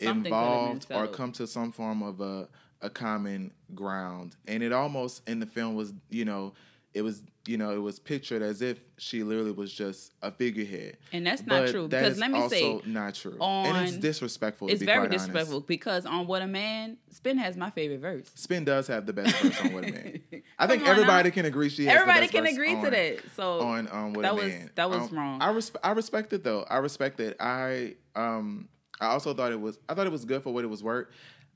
Something 0.00 0.22
could 0.24 0.32
have 0.32 0.62
been 0.62 0.72
involved 0.72 0.86
or 0.90 1.06
come 1.08 1.32
to 1.32 1.46
some 1.46 1.72
form 1.72 2.02
of 2.02 2.20
a 2.20 2.48
a 2.82 2.90
common 2.90 3.52
ground. 3.74 4.36
And 4.46 4.62
it 4.62 4.72
almost 4.72 5.26
in 5.28 5.40
the 5.40 5.46
film 5.46 5.74
was, 5.74 5.94
you 6.10 6.24
know, 6.26 6.52
it 6.94 7.02
was, 7.02 7.22
you 7.46 7.56
know, 7.58 7.72
it 7.74 7.78
was 7.82 7.98
pictured 7.98 8.40
as 8.40 8.62
if 8.62 8.78
she 8.98 9.24
literally 9.24 9.50
was 9.50 9.72
just 9.72 10.12
a 10.22 10.30
figurehead. 10.30 10.96
And 11.12 11.26
that's 11.26 11.42
not 11.44 11.64
But 11.64 11.70
true, 11.72 11.88
that 11.88 12.00
because 12.00 12.12
is 12.14 12.18
let 12.20 12.30
me 12.30 12.38
also 12.38 12.54
say, 12.54 12.80
not 12.86 13.14
true. 13.14 13.36
and 13.40 13.88
it's 13.88 13.96
disrespectful. 13.96 14.68
It's 14.68 14.78
to 14.78 14.86
be 14.86 14.92
very 14.92 15.08
disrespectful 15.08 15.56
Honest. 15.56 15.66
because 15.66 16.06
on 16.06 16.28
What 16.28 16.42
a 16.42 16.46
Man, 16.46 16.96
Spin 17.10 17.36
has 17.38 17.56
my 17.56 17.70
favorite 17.70 17.98
verse. 18.00 18.30
Spin 18.36 18.64
does 18.64 18.86
have 18.86 19.06
the 19.06 19.12
best 19.12 19.34
verse 19.42 19.60
on 19.60 19.72
What 19.72 19.84
a 19.88 19.92
Man. 19.92 20.20
I 20.58 20.66
think 20.68 20.82
on 20.82 20.88
everybody 20.88 21.30
now. 21.30 21.34
can 21.34 21.44
agree 21.46 21.68
she 21.68 21.84
has 21.86 22.00
Everybody 22.00 22.28
can 22.28 22.46
agree 22.46 22.74
on, 22.76 22.84
to 22.84 22.90
that. 22.90 23.18
So 23.34 23.60
on 23.60 23.88
um 23.90 24.12
What 24.12 24.22
that 24.22 24.32
a 24.32 24.36
was- 24.36 24.44
Man. 24.44 24.70
that 24.76 24.88
was 24.90 25.10
Um, 25.10 25.18
wrong. 25.18 25.42
I 25.42 25.60
I 25.82 25.90
respect 25.92 26.32
it 26.32 26.44
though. 26.44 26.64
I 26.70 26.76
respect 26.76 27.18
it. 27.18 27.36
I 27.40 27.96
um 28.14 28.68
I 29.00 29.06
also 29.06 29.34
thought 29.34 29.50
it 29.50 29.60
was 29.60 29.78
I 29.88 29.94
thought 29.94 30.06
it 30.06 30.12
was 30.12 30.24
good 30.24 30.44
for 30.44 30.54
what 30.54 30.62
it 30.62 30.68
was 30.68 30.82
worth. 30.82 31.08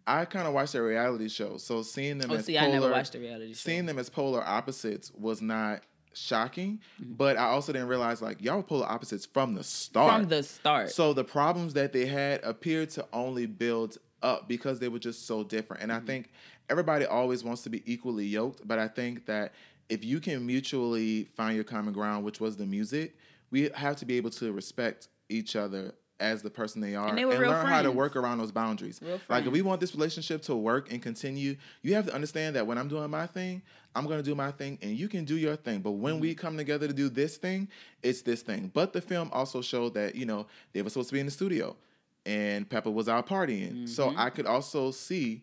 I 0.09 0.24
kind 0.24 0.46
of 0.46 0.54
watched 0.54 0.74
a 0.74 0.82
reality 0.82 1.28
show, 1.28 1.59
so 1.59 1.82
seeing 1.82 2.18
them 2.18 2.30
oh, 2.30 2.36
as 2.36 2.46
see, 2.46 2.56
polar, 2.56 2.68
I 2.68 2.72
never 2.72 2.90
watched 2.90 3.12
the 3.12 3.52
seeing 3.54 3.84
them 3.84 3.98
as 3.98 4.09
polar 4.09 4.42
opposites 4.42 5.12
was 5.12 5.42
not 5.42 5.82
shocking, 6.14 6.80
Mm-hmm. 7.00 7.12
but 7.14 7.36
I 7.36 7.44
also 7.44 7.72
didn't 7.72 7.88
realize 7.88 8.22
like 8.22 8.42
y'all 8.42 8.56
were 8.56 8.62
polar 8.62 8.86
opposites 8.86 9.26
from 9.26 9.54
the 9.54 9.62
start. 9.62 10.20
from 10.20 10.28
the 10.28 10.42
start. 10.42 10.90
So 10.90 11.12
the 11.12 11.24
problems 11.24 11.74
that 11.74 11.92
they 11.92 12.06
had 12.06 12.42
appeared 12.42 12.90
to 12.90 13.06
only 13.12 13.46
build 13.46 13.98
up 14.22 14.48
because 14.48 14.80
they 14.80 14.88
were 14.88 14.98
just 14.98 15.26
so 15.26 15.44
different. 15.44 15.82
Mm-hmm. 15.82 15.90
And 15.90 16.02
I 16.02 16.06
think 16.06 16.30
everybody 16.70 17.04
always 17.04 17.44
wants 17.44 17.62
to 17.62 17.70
be 17.70 17.82
equally 17.84 18.24
yoked, 18.26 18.66
but 18.66 18.78
I 18.78 18.88
think 18.88 19.26
that 19.26 19.52
if 19.88 20.04
you 20.04 20.20
can 20.20 20.44
mutually 20.46 21.24
find 21.36 21.54
your 21.54 21.64
common 21.64 21.92
ground, 21.92 22.24
which 22.24 22.40
was 22.40 22.56
the 22.56 22.66
music, 22.66 23.16
we 23.50 23.70
have 23.74 23.96
to 23.96 24.06
be 24.06 24.16
able 24.16 24.30
to 24.30 24.52
respect 24.52 25.09
each 25.28 25.54
other 25.56 25.94
as 26.21 26.43
the 26.43 26.51
person 26.51 26.81
they 26.81 26.95
are 26.95 27.09
And 27.09 27.19
and, 27.19 27.31
they 27.31 27.39
real 27.39 27.51
learn 27.51 27.66
how 27.66 27.83
to 27.83 27.91
work 27.93 28.16
around 28.16 28.39
those 28.39 28.51
boundaries. 28.53 29.01
Like 29.29 29.47
if 29.47 29.53
we 29.53 29.62
want 29.62 29.81
this 29.81 29.95
relationship 29.95 30.43
to 30.43 30.55
work 30.57 30.91
and 30.93 31.01
continue, 31.03 31.57
you 31.83 31.95
have 31.95 32.07
to 32.07 32.14
understand 32.14 32.57
that 32.57 32.66
when 32.66 32.77
I'm 32.79 32.89
doing 32.89 33.09
my 33.11 33.27
thing, 33.27 33.62
I'm 33.95 34.05
going 34.05 34.19
to 34.19 34.25
do 34.25 34.35
my 34.35 34.51
thing 34.51 34.79
and 34.83 34.97
you 34.97 35.09
can 35.09 35.25
do 35.25 35.37
your 35.37 35.57
thing. 35.57 35.81
But 35.81 35.93
when 35.93 36.14
Mm-hmm. 36.14 36.23
we 36.23 36.35
come 36.35 36.57
together 36.57 36.87
to 36.89 36.93
do 36.93 37.09
this 37.09 37.37
thing, 37.37 37.69
it's 38.03 38.23
this 38.23 38.43
thing. 38.43 38.71
But 38.75 38.93
the 38.93 39.01
film 39.01 39.31
also 39.33 39.62
showed 39.62 39.95
that, 39.95 40.14
you 40.16 40.27
know, 40.27 40.47
they 40.73 40.83
were 40.83 40.91
supposed 40.91 41.09
to 41.11 41.14
be 41.14 41.21
in 41.21 41.27
the 41.27 41.33
studio 41.33 41.77
and 42.27 42.69
Pepa 42.69 42.93
was 42.93 43.09
out 43.09 43.27
partying. 43.29 43.89
So 43.89 44.09
Mm-hmm. 44.09 44.19
I 44.19 44.31
could 44.31 44.47
also 44.47 44.91
see, 44.91 45.43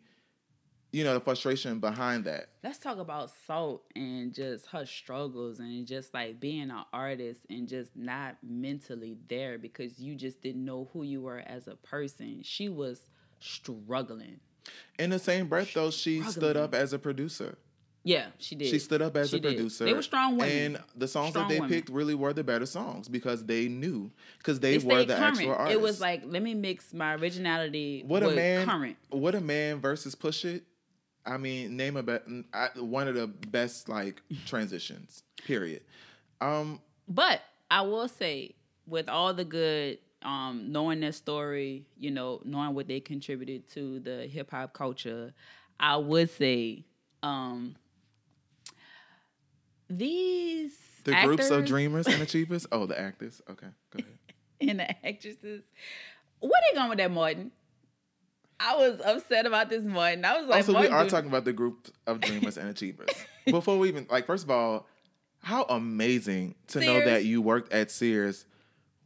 you 0.95 1.03
know, 1.03 1.13
the 1.13 1.19
frustration 1.19 1.79
behind 1.79 2.23
that. 2.23 2.47
Let's 2.63 2.77
talk 2.77 2.99
about 2.99 3.29
Salt 3.45 3.83
and 3.97 4.33
just 4.33 4.67
her 4.67 4.85
struggles 4.85 5.59
and 5.59 5.85
just 5.85 6.13
like 6.13 6.39
being 6.39 6.71
an 6.71 6.85
artist 6.93 7.41
and 7.49 7.67
just 7.67 7.91
not 7.97 8.37
mentally 8.41 9.17
there 9.27 9.57
because 9.57 9.99
you 9.99 10.15
just 10.15 10.41
didn't 10.41 10.63
know 10.63 10.89
who 10.93 11.03
you 11.03 11.19
were 11.21 11.43
as 11.45 11.67
a 11.67 11.75
person. 11.75 12.39
She 12.43 12.69
was 12.69 13.01
struggling. 13.41 14.39
In 14.97 15.09
the 15.09 15.19
same 15.19 15.47
breath, 15.49 15.73
though, 15.73 15.91
she 15.91 16.21
stood 16.23 16.55
up 16.55 16.73
as 16.73 16.93
a 16.93 16.99
producer. 16.99 17.57
Yeah, 18.05 18.27
she 18.37 18.55
did. 18.55 18.67
She 18.69 18.79
stood 18.79 19.01
up 19.01 19.17
as 19.17 19.31
She 19.31 19.37
a 19.37 19.39
did. 19.39 19.55
producer. 19.55 19.83
They 19.83 19.93
were 19.93 20.01
strong 20.01 20.37
women. 20.37 20.75
And 20.75 20.83
the 20.95 21.07
songs 21.09 21.31
Strong 21.31 21.47
that 21.49 21.53
they 21.55 21.59
women. 21.59 21.75
picked 21.75 21.89
really 21.89 22.15
were 22.15 22.31
the 22.33 22.43
better 22.43 22.67
songs 22.67 23.09
because 23.09 23.43
they 23.45 23.67
knew, 23.67 24.11
because 24.37 24.59
they, 24.61 24.77
They 24.77 24.85
were 24.87 25.03
the 25.03 25.15
current. 25.15 25.37
actual 25.39 25.53
artists. 25.55 25.73
It 25.77 25.81
was 25.81 25.99
like, 25.99 26.21
let 26.25 26.41
me 26.43 26.53
mix 26.53 26.93
my 26.93 27.15
originality 27.15 28.03
what 28.07 28.21
with 28.23 28.33
a 28.33 28.35
man, 28.35 28.65
current. 28.67 28.97
what 29.09 29.35
a 29.35 29.41
man 29.41 29.81
versus 29.81 30.15
Push 30.15 30.45
It. 30.45 30.63
I 31.25 31.37
mean, 31.37 31.75
name 31.75 31.97
a 31.97 32.03
be- 32.03 32.43
I, 32.53 32.69
one 32.75 33.07
of 33.07 33.15
the 33.15 33.27
best 33.27 33.89
like 33.89 34.21
transitions. 34.45 35.23
Period. 35.45 35.81
Um, 36.41 36.81
But 37.07 37.41
I 37.71 37.81
will 37.81 38.07
say, 38.07 38.55
with 38.87 39.09
all 39.09 39.33
the 39.33 39.45
good, 39.45 39.97
um, 40.21 40.71
knowing 40.71 40.99
their 40.99 41.11
story, 41.11 41.85
you 41.97 42.11
know, 42.11 42.41
knowing 42.45 42.73
what 42.75 42.87
they 42.87 42.99
contributed 42.99 43.67
to 43.73 43.99
the 43.99 44.27
hip 44.27 44.51
hop 44.51 44.73
culture, 44.73 45.33
I 45.79 45.97
would 45.97 46.29
say, 46.29 46.85
um, 47.23 47.75
these 49.89 50.73
the 51.03 51.13
groups 51.23 51.49
of 51.49 51.65
dreamers 51.65 52.07
and 52.07 52.21
achievers. 52.21 52.65
Oh, 52.71 52.85
the 52.85 52.99
actors. 52.99 53.41
Okay, 53.49 53.67
go 53.91 53.99
ahead. 53.99 54.17
and 54.61 54.79
the 54.79 55.05
actresses, 55.07 55.63
what 56.39 56.51
are 56.51 56.73
they 56.73 56.77
going 56.77 56.89
with 56.89 56.97
that 56.99 57.11
Martin? 57.11 57.51
I 58.59 58.75
was 58.75 58.99
upset 59.03 59.45
about 59.45 59.69
this 59.69 59.83
Martin. 59.83 60.23
I 60.25 60.37
was 60.37 60.45
oh, 60.45 60.49
like, 60.49 60.57
also, 60.69 60.79
we 60.79 60.87
are 60.87 61.07
talking 61.09 61.29
about 61.29 61.45
the 61.45 61.53
group 61.53 61.89
of 62.07 62.21
dreamers 62.21 62.57
and 62.57 62.69
achievers. 62.69 63.09
Before 63.45 63.77
we 63.77 63.89
even 63.89 64.07
like, 64.09 64.25
first 64.25 64.43
of 64.43 64.49
all, 64.49 64.87
how 65.39 65.63
amazing 65.63 66.55
to 66.67 66.79
know 66.79 67.03
that 67.05 67.25
you 67.25 67.41
worked 67.41 67.71
at 67.73 67.91
Sears 67.91 68.45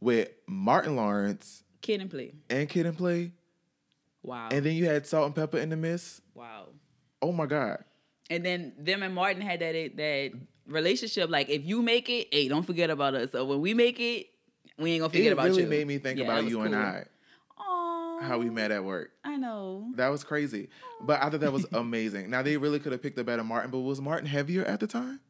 with 0.00 0.30
Martin 0.46 0.96
Lawrence 0.96 1.62
Kid 1.82 2.00
and 2.00 2.10
Play. 2.10 2.32
and 2.48 2.68
Kid 2.68 2.86
and 2.86 2.96
Play, 2.96 3.32
Wow. 4.22 4.48
and 4.50 4.64
then 4.64 4.74
you 4.74 4.86
had 4.86 5.06
Salt-N-Pepa 5.06 5.60
in 5.60 5.68
the 5.70 5.76
Mist. 5.76 6.22
wow. 6.34 6.68
Oh 7.22 7.32
my 7.32 7.44
God. 7.46 7.84
And 8.30 8.44
then 8.44 8.72
them 8.78 9.02
and 9.02 9.14
Martin 9.14 9.42
had 9.42 9.60
that 9.60 9.96
that 9.96 10.32
relationship. 10.66 11.28
Like, 11.28 11.50
if 11.50 11.66
you 11.66 11.82
make 11.82 12.08
it, 12.08 12.28
hey, 12.32 12.48
don't 12.48 12.62
forget 12.62 12.88
about 12.88 13.14
us. 13.14 13.32
So 13.32 13.44
when 13.44 13.60
we 13.60 13.74
make 13.74 13.98
it, 14.00 14.28
we 14.78 14.92
ain't 14.92 15.00
gonna 15.00 15.10
forget 15.10 15.26
it 15.26 15.32
about 15.32 15.46
really 15.46 15.64
you. 15.64 15.68
made 15.68 15.86
me 15.86 15.98
think 15.98 16.18
Yeah, 16.18 16.24
about 16.24 16.44
you 16.48 16.60
and. 16.62 16.74
I, 16.74 17.04
how 18.20 18.38
we 18.38 18.50
met 18.50 18.70
at 18.70 18.84
work. 18.84 19.10
I 19.24 19.36
know. 19.36 19.90
That 19.96 20.08
was 20.08 20.24
crazy. 20.24 20.68
But 21.00 21.22
I 21.22 21.30
thought 21.30 21.40
that 21.40 21.52
was 21.52 21.66
amazing. 21.72 22.30
Now 22.30 22.42
they 22.42 22.56
really 22.56 22.78
could 22.78 22.92
have 22.92 23.02
picked 23.02 23.18
a 23.18 23.24
better 23.24 23.44
Martin, 23.44 23.70
but 23.70 23.80
was 23.80 24.00
Martin 24.00 24.26
heavier 24.26 24.64
at 24.64 24.80
the 24.80 24.86
time? 24.86 25.20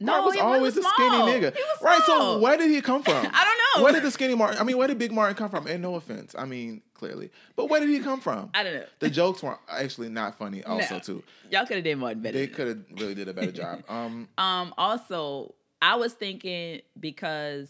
No, 0.00 0.12
Martin 0.12 0.24
was 0.26 0.34
he 0.34 0.40
always 0.40 0.74
was 0.76 0.84
a 0.84 0.88
skinny 0.88 1.16
nigga. 1.16 1.54
He 1.54 1.62
was 1.62 1.78
right, 1.82 2.00
so 2.06 2.40
where 2.40 2.56
did 2.56 2.70
he 2.70 2.80
come 2.80 3.02
from? 3.04 3.14
I 3.32 3.44
don't 3.44 3.80
know. 3.80 3.84
Where 3.84 3.92
did 3.92 4.02
the 4.02 4.10
skinny 4.10 4.34
Martin 4.34 4.58
I 4.60 4.64
mean, 4.64 4.76
where 4.76 4.88
did 4.88 4.98
Big 4.98 5.12
Martin 5.12 5.36
come 5.36 5.48
from? 5.48 5.66
And 5.68 5.80
no 5.80 5.94
offense. 5.94 6.34
I 6.36 6.44
mean, 6.44 6.82
clearly. 6.94 7.30
But 7.54 7.70
where 7.70 7.78
did 7.78 7.88
he 7.88 8.00
come 8.00 8.20
from? 8.20 8.50
I 8.52 8.64
don't 8.64 8.74
know. 8.74 8.84
The 8.98 9.10
jokes 9.10 9.42
were 9.44 9.58
actually 9.70 10.08
not 10.08 10.36
funny 10.36 10.64
also 10.64 10.94
No. 10.94 11.00
too. 11.00 11.22
Y'all 11.50 11.66
could 11.66 11.76
have 11.76 11.84
did 11.84 11.96
Martin 11.98 12.20
better. 12.20 12.36
They 12.36 12.48
could 12.48 12.66
have 12.66 12.78
really 13.00 13.14
did 13.14 13.28
a 13.28 13.32
better 13.34 13.52
job. 13.52 13.84
Um 13.88 14.28
Um, 14.38 14.74
also, 14.76 15.54
I 15.80 15.94
was 15.96 16.14
thinking 16.14 16.80
because 16.98 17.68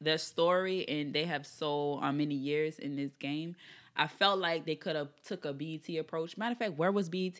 their 0.00 0.18
story 0.18 0.88
and 0.88 1.12
they 1.12 1.24
have 1.26 1.46
so 1.46 2.00
uh, 2.02 2.10
many 2.12 2.34
years 2.34 2.80
in 2.80 2.96
this 2.96 3.12
game, 3.20 3.54
I 3.96 4.06
felt 4.06 4.38
like 4.38 4.64
they 4.64 4.74
could 4.74 4.96
have 4.96 5.08
took 5.24 5.44
a 5.44 5.52
BET 5.52 5.88
approach. 5.98 6.36
Matter 6.36 6.52
of 6.52 6.58
fact, 6.58 6.78
where 6.78 6.92
was 6.92 7.08
BET? 7.08 7.38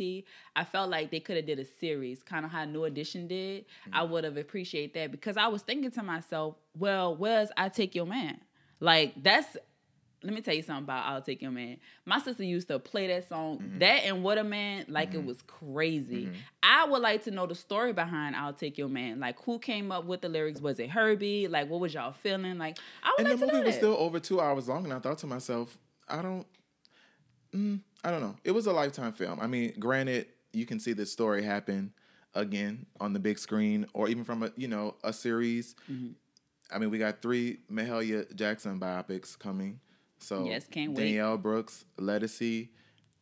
I 0.55 0.64
felt 0.64 0.90
like 0.90 1.11
they 1.11 1.20
could 1.20 1.36
have 1.36 1.46
did 1.46 1.59
a 1.59 1.64
series, 1.64 2.22
kind 2.22 2.44
of 2.44 2.50
how 2.50 2.64
New 2.64 2.84
Edition 2.84 3.26
did. 3.26 3.64
I 3.92 4.00
mm. 4.00 4.11
would 4.11 4.24
have 4.24 4.36
appreciated 4.36 4.94
that 4.94 5.11
because 5.11 5.36
I 5.36 5.48
was 5.48 5.62
thinking 5.62 5.90
to 5.92 6.03
myself, 6.03 6.57
well, 6.78 7.16
where's 7.16 7.50
I 7.57 7.68
Take 7.68 7.94
Your 7.94 8.07
Man? 8.07 8.38
Like 8.80 9.14
that's 9.22 9.57
let 10.24 10.34
me 10.34 10.40
tell 10.40 10.55
you 10.55 10.62
something 10.62 10.84
about 10.84 11.07
I'll 11.07 11.22
Take 11.22 11.42
Your 11.42 11.50
Man. 11.50 11.78
My 12.05 12.18
sister 12.20 12.44
used 12.44 12.68
to 12.68 12.78
play 12.78 13.09
that 13.09 13.28
song, 13.28 13.59
mm-hmm. 13.59 13.78
that 13.78 14.05
and 14.05 14.22
What 14.22 14.38
a 14.38 14.44
Man, 14.44 14.86
like 14.88 15.14
it 15.14 15.18
mm-hmm. 15.18 15.26
was 15.26 15.42
crazy. 15.42 16.26
Mm-hmm. 16.26 16.34
I 16.62 16.86
would 16.86 17.03
like 17.03 17.24
to 17.24 17.30
know 17.30 17.46
the 17.46 17.55
story 17.55 17.92
behind 17.92 18.36
I'll 18.36 18.53
Take 18.53 18.78
Your 18.78 18.88
Man. 18.88 19.20
Like 19.20 19.40
who 19.44 19.59
came 19.59 19.90
up 19.90 20.05
with 20.05 20.20
the 20.20 20.28
lyrics? 20.28 20.61
Was 20.61 20.78
it 20.78 20.90
Hurby? 20.90 21.48
Like 21.48 21.68
what 21.68 21.80
was 21.80 21.94
y'all 21.94 22.12
feeling? 22.12 22.59
Like 22.59 22.78
I 23.03 23.14
would 23.18 23.26
and 23.26 23.40
like 23.40 23.48
the 23.48 23.55
movie 23.55 23.66
was 23.66 23.76
still 23.76 23.96
over 23.96 24.20
two 24.20 24.40
hours 24.40 24.68
long, 24.68 24.84
and 24.84 24.92
I 24.92 24.98
thought 24.98 25.18
to 25.18 25.26
myself, 25.26 25.78
I 26.09 26.22
don't, 26.22 26.46
mm, 27.55 27.80
I 28.05 28.11
don't 28.11 28.20
know. 28.20 28.36
It 28.44 28.50
was 28.53 28.66
a 28.66 28.72
lifetime 28.72 29.12
film. 29.12 29.38
I 29.40 29.46
mean, 29.46 29.74
granted, 29.78 30.26
you 30.53 30.66
can 30.66 30.78
see 30.80 30.92
this 30.92 31.12
story 31.12 31.42
happen 31.42 31.92
again 32.34 32.86
on 33.00 33.12
the 33.12 33.18
big 33.18 33.38
screen, 33.38 33.86
or 33.94 34.09
even 34.09 34.24
from 34.24 34.42
a 34.42 34.50
you 34.57 34.68
know 34.68 34.96
a 35.05 35.12
series. 35.12 35.74
Mm-hmm. 35.90 36.12
I 36.74 36.78
mean, 36.78 36.90
we 36.90 36.98
got 36.98 37.20
three 37.20 37.59
Mahalia 37.70 38.34
Jackson 38.34 38.80
biopics 38.80 39.38
coming. 39.38 39.80
So 40.18 40.44
Yes, 40.46 40.66
can't 40.70 40.92
wait. 40.92 41.05
Danielle 41.05 41.36
Brooks, 41.36 41.84
Lettucey, 41.98 42.68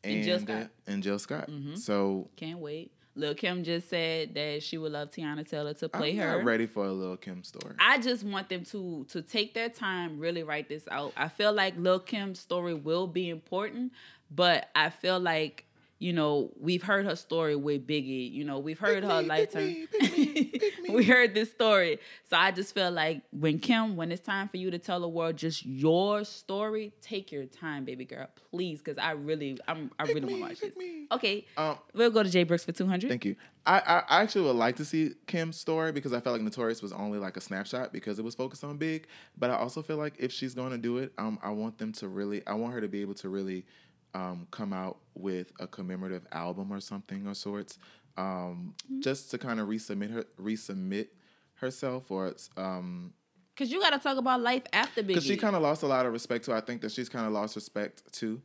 and 0.04 0.16
And 0.16 0.24
Jill 0.24 0.38
Scott. 0.38 0.56
Mm-hmm. 0.56 0.92
and 0.92 1.02
Jill 1.02 1.18
Scott. 1.18 1.50
So 1.76 2.28
Can't 2.36 2.58
wait. 2.58 2.92
Lil 3.20 3.34
Kim 3.34 3.62
just 3.62 3.88
said 3.88 4.34
that 4.34 4.62
she 4.62 4.78
would 4.78 4.92
love 4.92 5.10
Teyana 5.10 5.48
Taylor 5.48 5.74
to 5.74 5.88
play 5.88 6.16
her. 6.16 6.22
I'm 6.24 6.30
her. 6.30 6.36
not 6.38 6.44
ready 6.46 6.66
for 6.66 6.86
a 6.86 6.92
Lil 6.92 7.16
Kim 7.16 7.44
story. 7.44 7.74
I 7.78 7.98
just 7.98 8.24
want 8.24 8.48
them 8.48 8.64
to 8.66 9.06
to 9.10 9.22
take 9.22 9.54
their 9.54 9.68
time, 9.68 10.18
really 10.18 10.42
write 10.42 10.68
this 10.68 10.84
out. 10.90 11.12
I 11.16 11.28
feel 11.28 11.52
like 11.52 11.74
Lil 11.76 12.00
Kim's 12.00 12.40
story 12.40 12.74
will 12.74 13.06
be 13.06 13.28
important, 13.28 13.92
but 14.30 14.68
I 14.74 14.90
feel 14.90 15.20
like 15.20 15.66
you 16.00 16.12
know 16.12 16.50
we've 16.58 16.82
heard 16.82 17.04
her 17.06 17.14
story 17.14 17.54
with 17.54 17.86
Biggie. 17.86 18.32
You 18.32 18.42
know 18.44 18.58
we've 18.58 18.78
heard 18.78 19.02
Pick 19.02 19.10
her 19.12 19.22
me, 19.22 19.28
lifetime. 19.28 19.66
me, 19.66 19.86
pick 19.86 20.16
me, 20.18 20.44
pick 20.46 20.78
me. 20.82 20.94
we 20.96 21.04
heard 21.04 21.34
this 21.34 21.50
story, 21.52 22.00
so 22.28 22.36
I 22.36 22.50
just 22.50 22.74
feel 22.74 22.90
like 22.90 23.22
when 23.30 23.58
Kim, 23.60 23.94
when 23.96 24.10
it's 24.10 24.20
time 24.26 24.48
for 24.48 24.56
you 24.56 24.70
to 24.72 24.78
tell 24.78 24.98
the 24.98 25.08
world 25.08 25.36
just 25.36 25.64
your 25.64 26.24
story, 26.24 26.92
take 27.02 27.30
your 27.30 27.44
time, 27.44 27.84
baby 27.84 28.04
girl, 28.04 28.26
please, 28.50 28.80
because 28.80 28.98
I 28.98 29.12
really, 29.12 29.58
I'm, 29.68 29.90
I 29.98 30.04
really 30.04 30.22
want 30.40 30.56
to 30.58 30.66
watch 30.66 30.74
this. 30.76 30.84
Okay, 31.12 31.46
Um, 31.56 31.78
we'll 31.94 32.10
go 32.10 32.22
to 32.22 32.30
Jay 32.30 32.42
Brooks 32.44 32.64
for 32.64 32.72
two 32.72 32.86
hundred. 32.86 33.08
Thank 33.10 33.24
you. 33.26 33.36
I, 33.66 33.78
I 33.80 34.02
I 34.08 34.22
actually 34.22 34.46
would 34.46 34.56
like 34.56 34.76
to 34.76 34.86
see 34.86 35.10
Kim's 35.26 35.58
story 35.60 35.92
because 35.92 36.14
I 36.14 36.20
felt 36.20 36.32
like 36.32 36.42
Notorious 36.42 36.80
was 36.80 36.92
only 36.92 37.18
like 37.18 37.36
a 37.36 37.42
snapshot 37.42 37.92
because 37.92 38.18
it 38.18 38.24
was 38.24 38.34
focused 38.34 38.64
on 38.64 38.78
Big. 38.78 39.06
But 39.36 39.50
I 39.50 39.56
also 39.56 39.82
feel 39.82 39.98
like 39.98 40.14
if 40.18 40.32
she's 40.32 40.54
going 40.54 40.70
to 40.70 40.78
do 40.78 40.96
it, 40.96 41.12
um, 41.18 41.38
I 41.42 41.50
want 41.50 41.76
them 41.76 41.92
to 41.94 42.08
really, 42.08 42.40
I 42.46 42.54
want 42.54 42.72
her 42.72 42.80
to 42.80 42.88
be 42.88 43.02
able 43.02 43.12
to 43.16 43.28
really, 43.28 43.66
um, 44.14 44.46
come 44.50 44.72
out 44.72 44.98
with 45.14 45.52
a 45.60 45.66
commemorative 45.66 46.26
album 46.32 46.72
or 46.72 46.80
something 46.80 47.26
of 47.26 47.36
sorts, 47.36 47.78
um, 48.16 48.74
just 49.00 49.30
to 49.30 49.38
kind 49.38 49.60
of 49.60 49.68
resubmit 49.68 50.10
her, 50.12 50.24
resubmit 50.40 51.08
herself 51.54 52.10
or 52.10 52.34
um, 52.56 53.12
Because 53.54 53.70
you 53.70 53.80
got 53.80 53.90
to 53.90 53.98
talk 53.98 54.16
about 54.16 54.40
life 54.40 54.62
after 54.72 55.02
Biggie. 55.02 55.08
because 55.08 55.24
she 55.24 55.36
kind 55.36 55.54
of 55.56 55.62
lost 55.62 55.82
a 55.82 55.86
lot 55.86 56.06
of 56.06 56.12
respect 56.12 56.44
to. 56.46 56.52
I 56.54 56.60
think 56.60 56.80
that 56.82 56.92
she's 56.92 57.08
kind 57.08 57.26
of 57.26 57.32
lost 57.32 57.54
respect 57.56 58.02
too, 58.12 58.40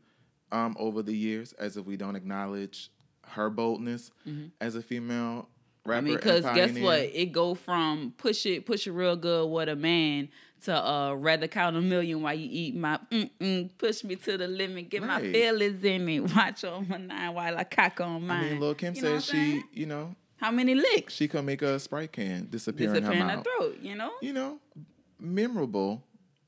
um, 0.51 0.75
over 0.79 1.01
the 1.01 1.15
years, 1.15 1.53
as 1.53 1.77
if 1.77 1.85
we 1.85 1.97
don't 1.97 2.15
acknowledge 2.15 2.89
her 3.29 3.49
boldness 3.49 4.11
as 4.61 4.75
a 4.75 4.81
female 4.83 5.49
rapper. 5.85 6.01
Mm-hmm. 6.01 6.07
I 6.07 6.09
mean, 6.09 6.15
because 6.15 6.43
guess 6.55 6.77
what? 6.79 6.99
It 6.99 7.31
go 7.31 7.55
from 7.55 8.13
push 8.17 8.45
it, 8.45 8.65
push 8.65 8.87
it 8.87 8.91
real 8.91 9.15
good 9.15 9.47
with 9.47 9.69
a 9.69 9.75
man 9.75 10.29
to 10.63 10.75
uh 10.75 11.13
rather 11.13 11.47
count 11.47 11.75
a 11.77 11.81
million 11.81 12.21
while 12.23 12.33
you 12.33 12.47
eat 12.51 12.75
my 12.75 12.99
mm-mm, 13.11 13.69
push 13.77 14.03
me 14.03 14.15
to 14.15 14.37
the 14.37 14.47
limit, 14.47 14.89
get 14.89 15.03
my 15.03 15.21
feelings 15.21 15.83
in 15.83 16.03
me, 16.03 16.19
watch 16.21 16.63
on 16.63 16.87
my 16.87 16.97
nine 16.97 17.33
while 17.33 17.57
I 17.57 17.63
cock 17.65 18.01
on 18.01 18.25
mine. 18.25 18.45
I 18.45 18.49
mean, 18.49 18.59
Lil 18.59 18.73
Kim 18.75 18.95
You 18.95 19.01
know 19.03 19.19
says 19.19 19.25
she, 19.25 19.61
you 19.73 19.85
know, 19.85 20.15
How 20.37 20.49
many 20.51 20.73
licks? 20.73 21.13
she 21.13 21.27
could 21.27 21.45
make 21.45 21.61
a 21.61 21.79
Sprite 21.79 22.11
can 22.13 22.47
disappear, 22.49 22.87
Disappear 22.87 23.11
in 23.11 23.17
in 23.17 23.21
her 23.21 23.29
her 23.29 23.35
mouth. 23.37 23.45
throat, 23.59 23.77
you 23.81 23.95
know? 23.95 24.11
You 24.21 24.33
know, 24.33 24.59
memorable 25.19 26.03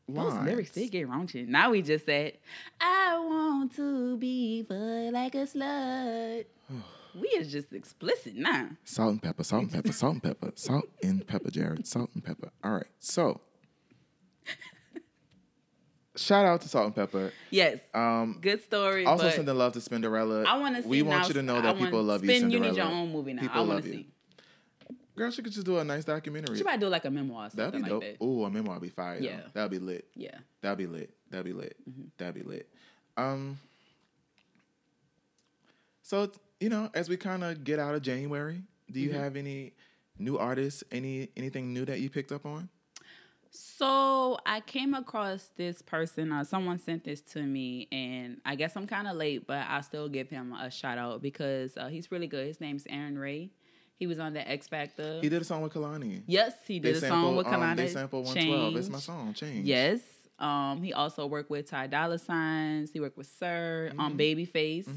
Those 0.10 0.34
lines. 0.34 0.48
lyrics 0.50 0.72
they 0.72 0.88
get 0.88 1.08
raunchy. 1.08 1.48
Now 1.48 1.70
we 1.72 1.82
just 1.84 2.06
said, 2.06 2.38
I 2.82 3.20
want 3.20 3.76
to 3.76 4.18
be 4.18 4.64
fucked 4.64 5.14
like 5.14 5.36
a 5.36 5.46
slut. 5.46 6.46
We 7.20 7.28
is 7.30 7.52
just 7.52 7.74
explicit 7.74 8.36
now. 8.36 8.70
Salt 8.84 9.12
and 9.12 9.22
pepper, 9.22 9.44
salt 9.44 9.64
and 9.64 9.72
pepper, 9.72 9.92
salt 9.92 10.14
and 10.14 10.24
pepper, 10.24 10.52
salt 10.56 10.86
and 11.04 11.26
pepper, 11.28 11.50
Jared, 11.50 11.88
salt 11.88 12.10
and 12.14 12.24
pepper. 12.24 12.50
All 12.64 12.72
right, 12.72 12.86
so 13.00 13.42
shout 16.16 16.46
out 16.46 16.62
to 16.62 16.68
Salt-N-Pepa. 16.68 17.32
Yes. 17.52 17.80
Um, 17.94 18.38
Good 18.42 18.64
story. 18.64 19.06
also 19.06 19.30
sending 19.30 19.56
love 19.56 19.74
to 19.74 19.80
Spinderella. 19.80 20.46
I 20.46 20.58
want 20.58 20.76
to 20.76 20.84
see. 20.84 20.90
We 20.90 21.02
want 21.02 21.22
now, 21.24 21.28
you 21.28 21.34
to 21.36 21.44
know 21.44 21.62
that 21.62 21.78
people 21.78 22.04
love 22.04 22.24
you, 22.24 22.30
Spin, 22.30 22.42
Cinderella. 22.52 22.66
you 22.66 22.72
need 22.72 22.78
your 22.78 22.88
own 22.88 23.12
movie 23.12 23.34
now. 23.34 23.42
People 23.44 23.56
I 23.56 23.60
want 23.60 23.70
love 23.70 23.84
to 23.84 23.90
you. 23.90 23.96
see. 23.96 24.08
Girl, 25.16 25.32
she 25.32 25.42
could 25.42 25.54
just 25.54 25.66
do 25.66 25.80
a 25.80 25.84
nice 25.84 26.06
documentary. 26.06 26.58
She 26.58 26.64
might 26.64 26.80
do 26.80 26.88
like 26.88 27.06
a 27.06 27.10
memoir 27.10 27.48
or 27.48 27.50
That'd 27.50 27.74
something 27.74 27.84
be 27.84 27.90
like 27.90 27.90
dope. 27.90 28.20
that. 28.20 28.24
Ooh, 28.24 28.44
a 28.46 28.52
memoir 28.52 28.76
would 28.76 28.84
be 28.84 28.90
fire. 28.90 29.18
Yeah. 29.20 29.32
Yeah, 29.32 29.40
that'd 29.54 29.72
be 29.72 29.80
lit. 29.80 30.08
Yeah. 30.16 30.36
That'd 30.62 30.78
be 30.78 30.86
lit. 30.86 31.12
That'd 31.32 31.46
be 31.46 31.54
lit. 31.54 31.76
Mm-hmm. 31.90 32.02
That'd 32.20 32.36
be 32.36 32.44
lit. 32.44 32.70
Um. 33.16 33.60
So 36.04 36.32
you 36.60 36.70
know, 36.70 36.90
as 36.94 37.10
we 37.10 37.18
kind 37.18 37.44
of 37.44 37.64
get 37.64 37.80
out 37.80 37.96
of 37.96 38.02
January, 38.02 38.64
do 38.92 39.00
Mm-hmm. 39.00 39.14
you 39.14 39.20
have 39.20 39.36
any 39.36 39.74
new 40.18 40.38
artists? 40.38 40.84
Any 40.92 41.30
anything 41.38 41.74
new 41.74 41.86
that 41.86 42.00
you 42.00 42.10
picked 42.10 42.32
up 42.32 42.46
on? 42.46 42.70
So 43.52 44.38
I 44.46 44.60
came 44.62 44.94
across 44.94 45.50
this 45.56 45.82
person. 45.82 46.32
Uh, 46.32 46.44
someone 46.44 46.80
sent 46.80 47.04
this 47.06 47.22
to 47.34 47.42
me, 47.42 47.88
and 47.92 48.38
I 48.46 48.56
guess 48.56 48.76
I'm 48.76 48.88
kind 48.88 49.08
of 49.08 49.16
late, 49.16 49.48
but 49.48 49.66
I'll 49.68 49.84
still 49.84 50.10
give 50.10 50.30
him 50.30 50.54
a 50.54 50.70
shout 50.70 50.98
out 50.98 51.22
because 51.22 51.76
uh, 51.78 51.88
he's 51.88 52.12
really 52.12 52.28
good. 52.28 52.46
His 52.48 52.60
name's 52.62 52.84
Arin 52.86 53.20
Ray. 53.20 53.52
He 53.96 54.06
was 54.06 54.20
on 54.20 54.34
the 54.34 54.48
X 54.48 54.68
Factor. 54.68 55.20
He 55.22 55.30
did 55.30 55.42
a 55.42 55.46
song 55.46 55.62
with 55.64 55.74
Kehlani. 55.74 56.22
yes, 56.28 56.54
he 56.68 56.80
did 56.80 56.98
a 56.98 57.08
song 57.08 57.36
with 57.36 57.48
um, 57.48 57.54
Kehlani. 57.54 57.78
They 57.78 57.88
sampled 57.88 58.26
112. 58.26 58.76
It's 58.78 58.90
my 58.90 59.00
song. 59.00 59.34
Change. 59.34 59.66
Yes. 59.66 60.02
Um, 60.38 60.84
he 60.84 60.94
also 60.94 61.26
worked 61.26 61.50
with 61.50 61.68
Ty 61.68 61.88
Dolla 61.88 62.20
Signs. 62.20 62.92
He 62.92 63.00
worked 63.00 63.18
with 63.18 63.28
Sir 63.40 63.92
on 63.98 64.16
Babyface. 64.18 64.88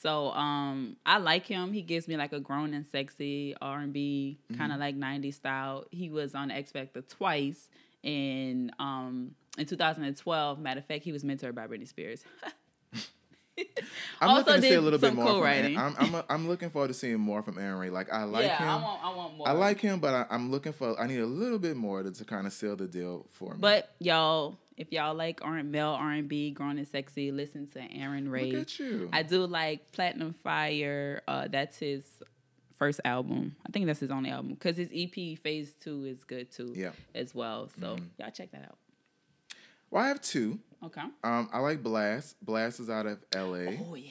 So 0.00 0.30
um, 0.30 0.96
I 1.04 1.18
like 1.18 1.46
him. 1.46 1.72
He 1.72 1.82
gives 1.82 2.06
me 2.06 2.16
like 2.16 2.32
a 2.32 2.40
grown 2.40 2.72
and 2.72 2.86
sexy 2.86 3.56
R 3.60 3.80
and 3.80 3.92
B 3.92 4.38
kind 4.56 4.72
of 4.72 4.78
like 4.78 4.96
'90s 4.96 5.34
style. 5.34 5.86
He 5.90 6.08
was 6.08 6.34
on 6.34 6.50
X 6.50 6.70
Factor 6.70 7.02
twice 7.02 7.68
in 8.02 8.70
um 8.78 9.32
in 9.58 9.66
2012. 9.66 10.60
Matter 10.60 10.78
of 10.78 10.86
fact, 10.86 11.02
he 11.02 11.12
was 11.12 11.24
mentored 11.24 11.54
by 11.54 11.66
Britney 11.66 11.88
Spears. 11.88 12.22
I'm 14.20 14.30
Also 14.30 14.52
looking 14.52 14.62
to 14.62 14.68
see 14.68 14.74
a 14.74 14.80
little 14.80 15.00
bit 15.00 15.14
more. 15.14 15.26
From 15.26 15.34
co-writing. 15.34 15.76
Arin. 15.76 15.94
I'm, 15.98 16.14
I'm 16.14 16.22
I'm 16.28 16.48
looking 16.48 16.70
forward 16.70 16.88
to 16.88 16.94
seeing 16.94 17.18
more 17.18 17.42
from 17.42 17.56
Arin 17.56 17.80
Ray. 17.80 17.90
Like 17.90 18.12
I 18.12 18.22
like 18.22 18.44
yeah, 18.44 18.58
him. 18.58 18.68
I 18.68 18.74
want, 18.76 19.04
I 19.04 19.16
want 19.16 19.36
more. 19.36 19.48
I 19.48 19.52
like 19.52 19.80
him, 19.80 19.98
but 19.98 20.14
I, 20.14 20.26
I'm 20.30 20.52
looking 20.52 20.72
for. 20.72 20.98
I 21.00 21.08
need 21.08 21.18
a 21.18 21.26
little 21.26 21.58
bit 21.58 21.76
more 21.76 22.04
to, 22.04 22.12
to 22.12 22.24
kind 22.24 22.46
of 22.46 22.52
seal 22.52 22.76
the 22.76 22.86
deal 22.86 23.26
for 23.30 23.54
me. 23.54 23.58
But 23.58 23.92
y'all, 23.98 24.58
if 24.78 24.90
y'all 24.92 25.14
like 25.14 25.40
R 25.42 25.62
male 25.62 25.90
R 25.98 26.12
and 26.12 26.28
B, 26.28 26.50
grown 26.50 26.78
and 26.78 26.88
sexy, 26.88 27.30
listen 27.32 27.66
to 27.74 27.80
Arin 27.80 28.30
Ray. 28.30 28.52
look 28.52 28.62
at 28.62 28.78
you. 28.78 29.10
I 29.12 29.22
do 29.22 29.44
like 29.46 29.92
Platinum 29.92 30.34
Fire. 30.42 31.22
Uh, 31.28 31.48
that's 31.48 31.76
his 31.78 32.04
first 32.78 33.00
album. 33.04 33.56
I 33.66 33.70
think 33.72 33.86
that's 33.86 34.00
his 34.00 34.10
only 34.10 34.30
album 34.30 34.50
because 34.54 34.76
his 34.76 34.88
EP 34.94 35.38
Phase 35.40 35.72
Two 35.82 36.04
is 36.04 36.24
good 36.24 36.50
too. 36.50 36.72
Yeah. 36.76 36.92
as 37.14 37.34
well. 37.34 37.68
So 37.80 37.96
Mm-hmm. 37.96 38.04
y'all 38.18 38.30
check 38.30 38.52
that 38.52 38.62
out. 38.62 38.78
well, 39.90 40.04
I 40.04 40.08
have 40.08 40.20
two. 40.20 40.58
Okay. 40.84 41.02
Um, 41.24 41.48
I 41.52 41.58
like 41.58 41.82
Blxst. 41.82 42.36
Blxst 42.46 42.78
is 42.80 42.88
out 42.88 43.06
of 43.06 43.18
L.A. 43.32 43.80
Oh 43.90 43.94
yeah. 43.96 44.10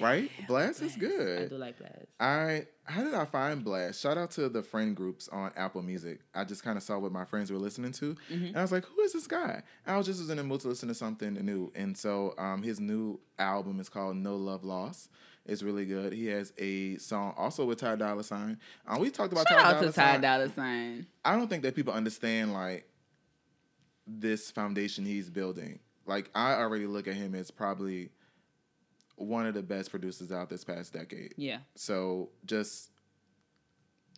Right? 0.00 0.30
Blxst 0.48 0.82
is 0.82 0.96
good. 0.96 1.42
I 1.42 1.48
do 1.48 1.56
like 1.56 1.78
Blxst. 1.78 2.06
I 2.20 2.66
how 2.84 3.02
did 3.02 3.14
I 3.14 3.24
find 3.24 3.64
Blxst? 3.64 4.00
Shout 4.00 4.18
out 4.18 4.30
to 4.32 4.48
the 4.48 4.62
friend 4.62 4.94
groups 4.94 5.28
on 5.28 5.52
Apple 5.56 5.82
Music. 5.82 6.20
I 6.34 6.44
just 6.44 6.62
kind 6.62 6.76
of 6.76 6.82
saw 6.82 6.98
what 6.98 7.12
my 7.12 7.24
friends 7.24 7.50
were 7.50 7.58
listening 7.58 7.92
to, 7.92 8.16
and 8.30 8.56
I 8.56 8.62
was 8.62 8.72
like, 8.72 8.84
"Who 8.84 9.00
is 9.02 9.12
this 9.12 9.26
guy?" 9.26 9.62
I 9.86 9.96
was 9.96 10.06
just 10.06 10.20
was 10.20 10.30
in 10.30 10.36
the 10.36 10.44
mood 10.44 10.60
to 10.60 10.68
listen 10.68 10.88
to 10.88 10.94
something 10.94 11.34
new, 11.34 11.72
and 11.74 11.96
so 11.96 12.34
um, 12.38 12.62
his 12.62 12.80
new 12.80 13.20
album 13.38 13.80
is 13.80 13.88
called 13.88 14.16
No 14.16 14.36
Love 14.36 14.64
Lost. 14.64 15.10
It's 15.44 15.62
really 15.62 15.86
good. 15.86 16.12
He 16.12 16.26
has 16.26 16.52
a 16.58 16.96
song 16.98 17.32
also 17.36 17.64
with 17.64 17.78
Ty 17.78 17.96
Dolla 17.96 18.24
Sign. 18.24 18.58
Uh, 18.86 18.98
we 18.98 19.10
talked 19.10 19.32
about 19.32 19.48
Shout 19.48 19.58
Ty 19.58 19.64
out 19.64 19.72
Dolla 19.74 19.86
to 19.86 19.92
Ty 19.92 20.18
Dolla 20.18 20.52
Sign. 20.52 21.06
I 21.24 21.36
don't 21.36 21.48
think 21.48 21.62
that 21.62 21.74
people 21.74 21.92
understand 21.92 22.52
like 22.52 22.88
this 24.06 24.50
foundation 24.50 25.04
he's 25.04 25.30
building. 25.30 25.78
Like 26.04 26.30
I 26.34 26.54
already 26.54 26.86
look 26.86 27.08
at 27.08 27.14
him 27.14 27.34
as 27.34 27.50
probably 27.50 28.10
one 29.16 29.46
of 29.46 29.54
the 29.54 29.62
best 29.62 29.90
producers 29.90 30.30
out 30.30 30.48
this 30.48 30.62
past 30.64 30.92
decade. 30.92 31.34
Yeah. 31.36 31.58
So 31.74 32.30
just 32.44 32.90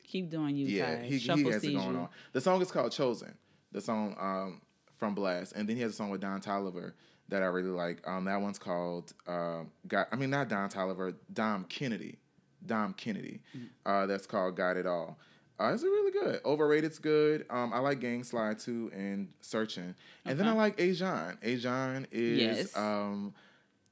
Keep 0.05 0.31
doing 0.31 0.57
you, 0.57 0.67
yeah, 0.67 1.03
he, 1.03 1.19
he 1.19 1.29
has 1.29 1.63
it 1.63 1.73
going 1.75 1.93
you. 1.95 2.01
on. 2.01 2.09
The 2.33 2.41
song 2.41 2.63
is 2.63 2.71
called 2.71 2.93
Chosen. 2.93 3.35
The 3.73 3.81
song 3.83 4.17
um, 4.19 4.63
from 4.97 5.15
Blxst, 5.15 5.53
and 5.55 5.69
then 5.69 5.77
he 5.77 5.83
has 5.83 5.93
a 5.93 5.95
song 5.95 6.09
with 6.09 6.23
Don 6.23 6.41
Toliver 6.41 6.93
that 7.29 7.43
I 7.43 7.47
really 7.47 7.69
like. 7.69 8.07
Um, 8.09 8.25
that 8.25 8.41
one's 8.41 8.59
called 8.59 9.13
um, 9.27 9.71
Got. 9.87 10.09
I 10.11 10.17
mean, 10.17 10.31
not 10.31 10.49
Don 10.49 10.71
Toliver, 10.71 11.15
Dom 11.31 11.65
Kennedy. 11.65 12.19
Dom 12.65 12.95
Kennedy. 12.95 13.43
Mm-hmm. 13.55 13.67
Uh, 13.85 14.07
that's 14.07 14.27
called 14.27 14.57
Got 14.57 14.79
It 14.79 14.87
All. 14.87 15.19
Uh, 15.61 15.73
it's 15.75 15.83
really 15.83 16.11
good. 16.13 16.41
Overrated's 16.43 16.99
good. 16.99 17.45
Um, 17.51 17.73
I 17.75 17.81
like 17.81 18.01
Gang 18.01 18.25
Slide 18.25 18.59
too 18.59 18.91
and 18.95 19.29
Searching, 19.43 19.95
and 20.25 20.41
then 20.41 20.49
I 20.49 20.53
like 20.53 20.79
Ajan. 20.79 21.37
Ajan 21.43 22.07
is 22.11 22.39
Yes. 22.39 22.77
um, 22.77 23.35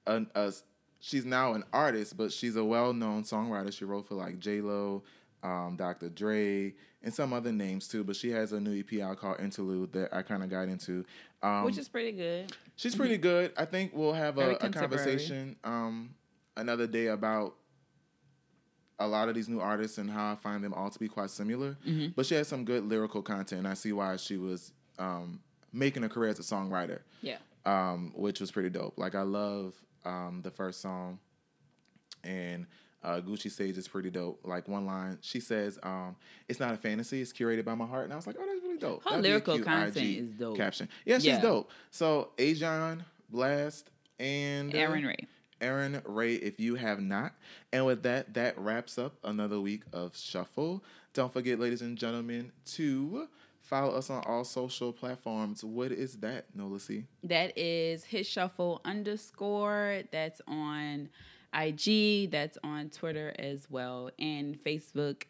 an, 0.07 0.31
a 0.35 0.51
she's 1.07 1.25
now 1.25 1.53
an 1.55 1.63
artist, 1.73 2.17
but 2.17 2.33
she's 2.33 2.57
a 2.57 2.65
well-known 2.65 3.23
songwriter. 3.23 3.73
She 3.73 3.85
wrote 3.85 4.09
for 4.09 4.15
like 4.17 4.41
J 4.41 4.61
Lo, 4.61 5.05
um, 5.45 5.77
Dr. 5.79 6.09
Dre, 6.09 6.75
and 7.03 7.15
some 7.15 7.33
other 7.33 7.53
names 7.53 7.87
too. 7.87 8.03
But 8.03 8.17
she 8.17 8.31
has 8.31 8.53
a 8.53 8.59
new 8.61 8.81
EP 8.81 9.01
out 9.01 9.19
called 9.19 9.39
Interlude 9.41 9.93
that 9.93 10.13
I 10.13 10.23
kind 10.23 10.43
of 10.43 10.51
got 10.51 10.63
into. 10.69 11.05
Um, 11.43 11.65
Which 11.65 11.79
is 11.79 11.89
pretty 11.89 12.11
good. 12.13 12.53
she's 12.75 12.97
pretty 12.97 13.19
good. 13.19 13.53
I 13.57 13.67
think 13.67 13.93
we'll 13.95 14.15
have 14.15 14.39
a, 14.39 14.57
a 14.57 14.69
conversation 14.71 15.55
um, 15.63 16.15
another 16.57 16.87
day 16.89 17.07
about 17.07 17.55
a 18.99 19.07
lot 19.07 19.29
of 19.29 19.35
these 19.35 19.49
new 19.49 19.61
artists 19.61 19.99
and 19.99 20.11
how 20.11 20.33
I 20.33 20.37
find 20.37 20.65
them 20.65 20.73
all 20.73 20.89
to 20.91 20.99
be 20.99 21.07
quite 21.07 21.31
similar. 21.31 21.77
Mm-hmm. 21.87 22.09
But 22.17 22.27
she 22.27 22.35
has 22.35 22.49
some 22.49 22.65
good 22.65 22.89
lyrical 22.89 23.23
content. 23.23 23.61
And 23.61 23.69
I 23.69 23.75
see 23.75 23.93
why 23.93 24.17
she 24.17 24.39
was 24.39 24.73
um, 24.99 25.41
making 25.73 26.03
a 26.05 26.09
career 26.09 26.31
as 26.31 26.39
a 26.39 26.43
songwriter 26.43 27.01
Yeah. 27.21 27.37
um, 27.67 28.13
which 28.17 28.41
was 28.41 28.51
pretty 28.51 28.71
dope. 28.71 28.95
Like 28.97 29.15
I 29.15 29.23
love 29.23 29.75
um, 30.07 30.41
the 30.43 30.51
first 30.51 30.81
song, 30.81 31.19
and 32.25 32.67
uh, 33.03 33.21
Gucci 33.21 33.51
Sage 33.51 33.77
is 33.77 33.87
pretty 33.89 34.11
dope. 34.11 34.41
Like 34.45 34.69
one 34.69 34.87
line, 34.87 35.19
she 35.21 35.41
says, 35.41 35.79
um, 35.83 36.17
"It's 36.49 36.59
not 36.61 36.75
a 36.75 36.77
fantasy; 36.77 37.21
it's 37.21 37.33
curated 37.33 37.65
by 37.65 37.75
my 37.75 37.87
heart." 37.87 38.05
And 38.05 38.13
I 38.13 38.17
was 38.17 38.27
like, 38.27 38.37
"Oh, 38.39 38.45
that's 38.47 38.63
really 38.63 38.79
dope." 38.79 39.05
Her 39.05 39.11
That'd 39.11 39.25
lyrical 39.25 39.59
content 39.61 39.97
IG 39.97 40.19
is 40.19 40.31
dope. 40.33 40.57
Caption, 40.57 40.89
yeah, 41.05 41.17
she's 41.17 41.27
Yeah. 41.27 41.41
dope. 41.43 41.71
So 41.91 42.31
Ajon, 42.39 43.03
Blxst, 43.33 43.85
and 44.19 44.75
uh, 44.75 44.79
Arin 44.79 45.07
Ray. 45.07 45.27
Arin 45.61 46.03
Ray, 46.05 46.35
if 46.35 46.61
you 46.61 46.75
have 46.75 47.01
not. 47.01 47.33
And 47.73 47.87
with 47.87 48.03
that, 48.03 48.35
that 48.35 48.59
wraps 48.59 48.99
up 48.99 49.15
another 49.25 49.59
week 49.61 49.83
of 49.93 50.15
Shuffle. 50.17 50.85
Don't 51.15 51.33
forget, 51.33 51.59
ladies 51.59 51.81
and 51.81 51.97
gentlemen, 51.97 52.53
to 52.75 53.29
follow 53.67 53.93
us 53.95 54.11
on 54.11 54.23
all 54.25 54.45
social 54.45 54.93
platforms. 54.93 55.65
What 55.65 55.93
is 55.93 56.19
that, 56.19 56.47
Nola 56.55 56.79
C? 56.81 57.05
That 57.25 57.57
is 57.59 58.05
hit 58.05 58.27
shuffle 58.27 58.81
underscore. 58.85 60.03
That's 60.13 60.41
on 60.47 61.09
IG. 61.53 62.31
That's 62.31 62.59
on 62.63 62.91
Twitter 62.91 63.35
as 63.39 63.67
well. 63.71 64.11
And 64.19 64.63
Facebook, 64.63 65.25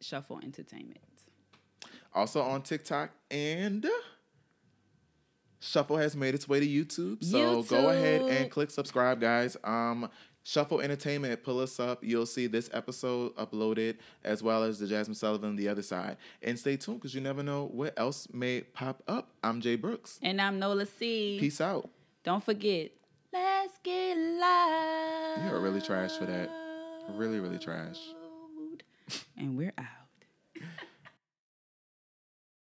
Shuffle 0.00 0.40
Entertainment. 0.42 0.98
Also 2.14 2.42
on 2.42 2.62
TikTok 2.62 3.10
and 3.30 3.86
Shuffle 5.60 5.98
has 5.98 6.16
made 6.16 6.34
its 6.34 6.48
way 6.48 6.58
to 6.58 6.66
YouTube. 6.66 7.22
So 7.22 7.62
go 7.62 7.90
ahead 7.90 8.22
and 8.22 8.50
click 8.50 8.70
subscribe, 8.70 9.20
guys. 9.20 9.56
Um, 9.62 10.08
Shuffle 10.50 10.80
Entertainment, 10.80 11.44
pull 11.44 11.60
us 11.60 11.78
up. 11.78 12.02
You'll 12.02 12.26
see 12.26 12.48
this 12.48 12.68
episode 12.72 13.36
uploaded 13.36 13.98
as 14.24 14.42
well 14.42 14.64
as 14.64 14.80
the 14.80 14.86
Jazmine 14.86 15.14
Sullivan, 15.14 15.54
the 15.54 15.68
other 15.68 15.80
side. 15.80 16.16
And 16.42 16.58
stay 16.58 16.76
tuned 16.76 16.98
because 16.98 17.14
you 17.14 17.20
never 17.20 17.44
know 17.44 17.66
what 17.66 17.96
else 17.96 18.26
may 18.32 18.62
pop 18.62 19.00
up. 19.06 19.28
I'm 19.44 19.60
Jay 19.60 19.76
Brooks. 19.76 20.18
And 20.22 20.40
I'm 20.40 20.58
Nola 20.58 20.86
C. 20.86 21.36
Peace 21.38 21.60
out. 21.60 21.88
Don't 22.24 22.42
forget, 22.42 22.90
let's 23.32 23.78
get 23.84 24.18
loud. 24.18 25.36
You're 25.48 25.60
really 25.60 25.80
trash 25.80 26.16
for 26.18 26.26
that. 26.26 26.50
Really, 27.10 27.38
really 27.38 27.58
trash. 27.60 28.00
And 29.36 29.56
we're 29.56 29.72
out. 29.78 29.99